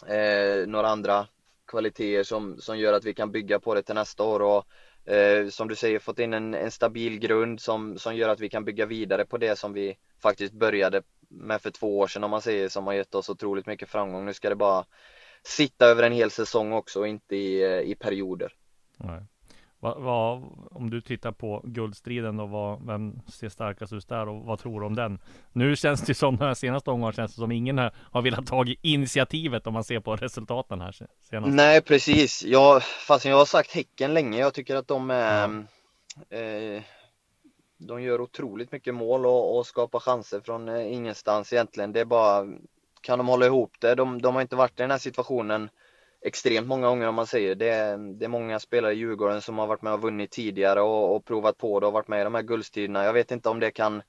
eh, 0.08 0.68
några 0.68 0.88
andra 0.88 1.28
kvaliteter 1.68 2.24
som, 2.24 2.62
som 2.62 2.80
gör 2.80 2.94
att 2.94 3.06
vi 3.06 3.14
kan 3.14 3.32
bygga 3.32 3.60
på 3.60 3.76
det 3.76 3.84
till 3.84 3.96
nästa 3.96 4.24
år 4.24 4.40
och 4.40 4.66
eh, 5.14 5.50
som 5.50 5.68
du 5.68 5.76
säger 5.76 6.00
fått 6.00 6.20
in 6.20 6.34
en, 6.34 6.54
en, 6.54 6.72
stabil 6.72 7.20
grund 7.20 7.62
som, 7.62 7.98
som 7.98 8.16
gör 8.16 8.30
att 8.30 8.40
vi 8.40 8.50
kan 8.50 8.66
bygga 8.66 8.86
vidare 8.86 9.26
på 9.26 9.38
det 9.38 9.60
som 9.60 9.74
vi 9.74 9.98
faktiskt 10.22 10.54
började 10.54 11.02
med 11.30 11.62
för 11.62 11.72
två 11.72 12.00
år 12.00 12.08
sedan 12.08 12.24
om 12.24 12.32
man 12.32 12.42
säger 12.42 12.70
som 12.70 12.88
har 12.88 12.94
gett 12.94 13.16
oss 13.16 13.30
otroligt 13.30 13.66
mycket 13.66 13.90
framgång. 13.90 14.26
Nu 14.26 14.34
ska 14.34 14.50
det 14.50 14.56
bara 14.56 14.86
sitta 15.44 15.86
över 15.86 16.04
en 16.04 16.12
hel 16.12 16.32
säsong 16.32 16.74
också 16.74 17.00
och 17.00 17.08
inte 17.08 17.36
i, 17.36 17.64
eh, 17.64 17.92
i 17.92 17.96
perioder. 17.96 18.54
Nej. 18.98 19.22
Vad, 19.80 20.02
vad, 20.02 20.44
om 20.72 20.90
du 20.90 21.02
tittar 21.02 21.32
på 21.32 21.62
guldstriden 21.66 22.40
och 22.40 22.50
vad, 22.50 22.86
vem 22.86 23.20
ser 23.28 23.50
starkast 23.50 23.94
ut 23.94 24.08
där 24.08 24.30
och 24.30 24.46
vad 24.46 24.60
tror 24.60 24.80
du 24.80 24.86
om 24.86 24.96
den? 24.96 25.20
Nu 25.54 25.76
känns 25.76 26.02
det 26.02 26.14
som 26.14 26.38
den 26.38 26.56
senaste 26.56 26.90
omgången 26.92 27.14
känns 27.14 27.36
det 27.36 27.42
som 27.42 27.52
ingen 27.52 27.78
har 27.94 28.22
velat 28.22 28.48
ta 28.48 28.66
initiativet 28.82 29.68
om 29.68 29.74
man 29.74 29.84
ser 29.84 30.00
på 30.00 30.16
resultaten 30.16 30.82
här 30.82 30.96
senast. 31.30 31.54
Nej 31.54 31.82
precis, 31.82 32.44
ja, 32.44 32.80
fast 33.08 33.26
jag 33.26 33.38
har 33.38 33.46
sagt 33.46 33.72
Häcken 33.72 34.14
länge. 34.14 34.40
Jag 34.40 34.54
tycker 34.54 34.76
att 34.76 34.88
de 34.88 35.12
är 35.12 35.66
eh, 36.30 36.82
De 37.78 38.02
gör 38.02 38.22
otroligt 38.22 38.72
mycket 38.72 38.96
mål 38.96 39.26
och, 39.26 39.58
och 39.58 39.66
skapar 39.66 40.00
chanser 40.00 40.40
från 40.40 40.70
eh, 40.70 40.94
ingenstans 40.94 41.54
egentligen. 41.54 41.94
Det 41.94 42.00
är 42.00 42.06
bara 42.06 42.46
Kan 43.02 43.18
de 43.18 43.28
hålla 43.28 43.46
ihop 43.46 43.72
det? 43.80 43.96
De, 43.96 44.22
de 44.22 44.36
har 44.36 44.42
inte 44.42 44.56
varit 44.56 44.80
i 44.80 44.84
den 44.84 44.92
här 44.92 44.98
situationen 44.98 45.70
extremt 46.26 46.68
många 46.68 46.88
gånger 46.88 47.08
om 47.08 47.16
man 47.16 47.28
säger. 47.28 47.56
Det 47.56 47.70
är, 47.70 47.98
det 47.98 48.26
är 48.26 48.30
många 48.30 48.60
spelare 48.60 48.94
i 48.94 48.98
Djurgården 48.98 49.42
som 49.42 49.58
har 49.58 49.68
varit 49.68 49.82
med 49.82 49.94
och 49.94 50.02
vunnit 50.02 50.32
tidigare 50.32 50.82
och, 50.82 51.16
och 51.16 51.26
provat 51.26 51.58
på 51.58 51.80
det 51.80 51.88
och 51.88 51.94
varit 51.94 52.08
med 52.08 52.22
i 52.22 52.24
de 52.24 52.36
här 52.36 52.42
guldstiderna. 52.42 53.04
Jag 53.04 53.14
vet 53.14 53.32
inte 53.32 53.50
om 53.50 53.60
det 53.60 53.72
kan, 53.72 54.02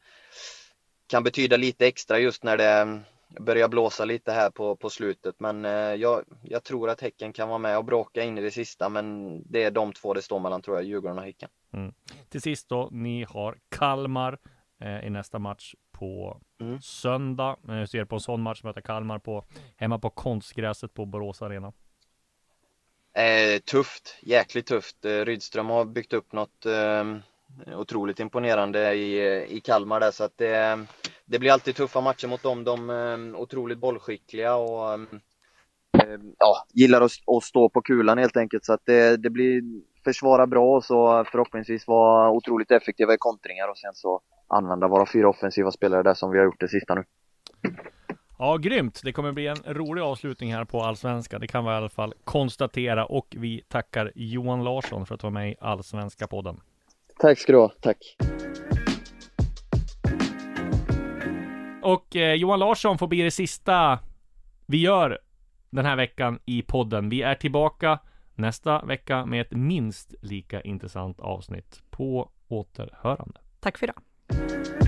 kan 1.07 1.25
betyda 1.25 1.57
lite 1.57 1.87
extra 1.87 2.19
just 2.19 2.45
när 2.45 2.57
det 2.57 3.03
börjar 3.41 3.69
blåsa 3.69 4.05
lite 4.05 4.33
här 4.33 4.51
på, 4.51 4.77
på 4.77 4.91
slutet. 4.91 5.41
Men 5.41 5.65
eh, 5.65 5.73
jag, 5.73 6.25
jag 6.43 6.65
tror 6.65 6.91
att 6.91 7.01
Häcken 7.01 7.33
kan 7.33 7.49
vara 7.49 7.59
med 7.59 7.79
och 7.79 7.85
bråka 7.85 8.23
in 8.23 8.39
i 8.39 8.41
det 8.41 8.51
sista. 8.51 8.89
Men 8.89 9.43
det 9.53 9.63
är 9.63 9.71
de 9.71 9.93
två 9.93 10.15
det 10.15 10.23
står 10.23 10.39
mellan 10.39 10.63
tror 10.63 10.77
jag, 10.77 10.85
Djurgården 10.85 11.19
och 11.19 11.25
Häcken. 11.25 11.49
Mm. 11.73 11.95
Till 12.29 12.43
sist 12.43 12.69
då, 12.69 12.89
ni 12.93 13.25
har 13.25 13.59
Kalmar 13.69 14.39
eh, 14.81 15.07
i 15.07 15.11
nästa 15.11 15.39
match 15.39 15.75
på 15.93 16.41
mm. 16.61 16.81
söndag. 16.81 17.57
Jag 17.67 17.81
eh, 17.81 17.85
ser 17.85 18.05
på 18.05 18.17
en 18.17 18.21
sån 18.21 18.43
match 18.43 18.63
möta 18.63 18.83
Kalmar 18.83 19.19
på 19.19 19.45
hemma 19.77 19.99
på 19.99 20.11
konstgräset 20.11 20.95
på 20.95 21.07
Borås 21.07 21.43
Arena. 21.43 21.73
Eh, 23.19 23.59
tufft, 23.59 24.17
jäkligt 24.23 24.67
tufft. 24.67 25.05
Eh, 25.05 25.11
Rydström 25.11 25.67
har 25.67 25.85
byggt 25.85 26.13
upp 26.13 26.33
något 26.33 26.67
eh, 26.67 27.05
otroligt 27.79 28.21
imponerande 28.21 28.95
i, 28.95 29.27
eh, 29.27 29.57
i 29.57 29.61
Kalmar 29.61 30.01
där 30.01 30.11
så 30.11 30.25
att 30.25 30.39
det, 30.39 30.79
det 31.25 31.39
blir 31.39 31.53
alltid 31.53 31.77
tuffa 31.77 32.01
matcher 32.01 32.29
mot 32.29 32.43
dem. 32.43 32.65
De 32.65 32.91
är 32.91 33.29
eh, 33.29 33.41
otroligt 33.41 33.79
bollskickliga 33.79 34.55
och 34.55 34.93
eh, 34.93 35.01
eh 36.03 36.19
ja, 36.39 36.67
gillar 36.73 37.01
att, 37.01 37.13
att, 37.37 37.45
stå 37.45 37.69
på 37.69 37.83
kulan 37.83 38.19
helt 38.19 38.37
enkelt 38.37 38.65
så 38.65 38.73
att 38.73 38.83
det, 38.85 39.17
det 39.17 39.31
blir 39.31 39.63
försvara 40.05 40.47
bra 40.47 40.77
och 40.77 40.85
så 40.85 41.25
förhoppningsvis 41.25 41.87
vara 41.87 42.31
otroligt 42.31 42.71
effektiva 42.71 43.15
i 43.15 43.19
kontringar 43.19 43.69
och 43.69 43.79
sen 43.79 43.95
så 43.95 44.21
använda 44.49 44.89
våra 44.89 45.07
fyra 45.07 45.29
offensiva 45.29 45.73
spelare 45.73 46.03
där 46.03 46.15
som 46.15 46.31
vi 46.31 46.39
har 46.39 46.45
gjort 46.45 46.61
det 46.61 46.69
sista 46.69 46.95
nu. 46.95 47.05
Ja, 48.41 48.57
grymt. 48.57 49.01
Det 49.05 49.13
kommer 49.13 49.33
bli 49.33 49.47
en 49.47 49.57
rolig 49.67 50.03
avslutning 50.03 50.55
här 50.55 50.65
på 50.65 50.81
Allsvenska. 50.81 51.39
Det 51.39 51.47
kan 51.47 51.65
vi 51.65 51.71
i 51.71 51.75
alla 51.75 51.89
fall 51.89 52.15
konstatera 52.25 53.07
och 53.07 53.35
vi 53.39 53.63
tackar 53.69 54.13
Johan 54.15 54.65
Larsson 54.65 55.07
för 55.07 55.15
att 55.15 55.23
vara 55.23 55.31
med 55.31 55.51
i 55.51 55.57
Allsvenska 55.61 56.27
podden. 56.27 56.61
Tack 57.19 57.39
ska 57.39 57.53
du 57.53 57.59
ha. 57.59 57.73
Tack. 57.81 58.17
Och 61.83 62.17
eh, 62.17 62.35
Johan 62.35 62.59
Larsson 62.59 62.99
får 62.99 63.07
bli 63.07 63.23
det 63.23 63.31
sista 63.31 63.99
vi 64.67 64.81
gör 64.81 65.19
den 65.71 65.85
här 65.85 65.97
veckan 65.97 66.39
i 66.45 66.63
podden. 66.63 67.09
Vi 67.09 67.23
är 67.23 67.35
tillbaka 67.35 67.99
nästa 68.35 68.85
vecka 68.85 69.27
med 69.27 69.41
ett 69.41 69.53
minst 69.53 70.15
lika 70.23 70.61
intressant 70.61 71.21
avsnitt. 71.21 71.83
På 71.91 72.31
återhörande. 72.49 73.41
Tack 73.61 73.79
för 73.79 73.87
idag. 73.87 74.88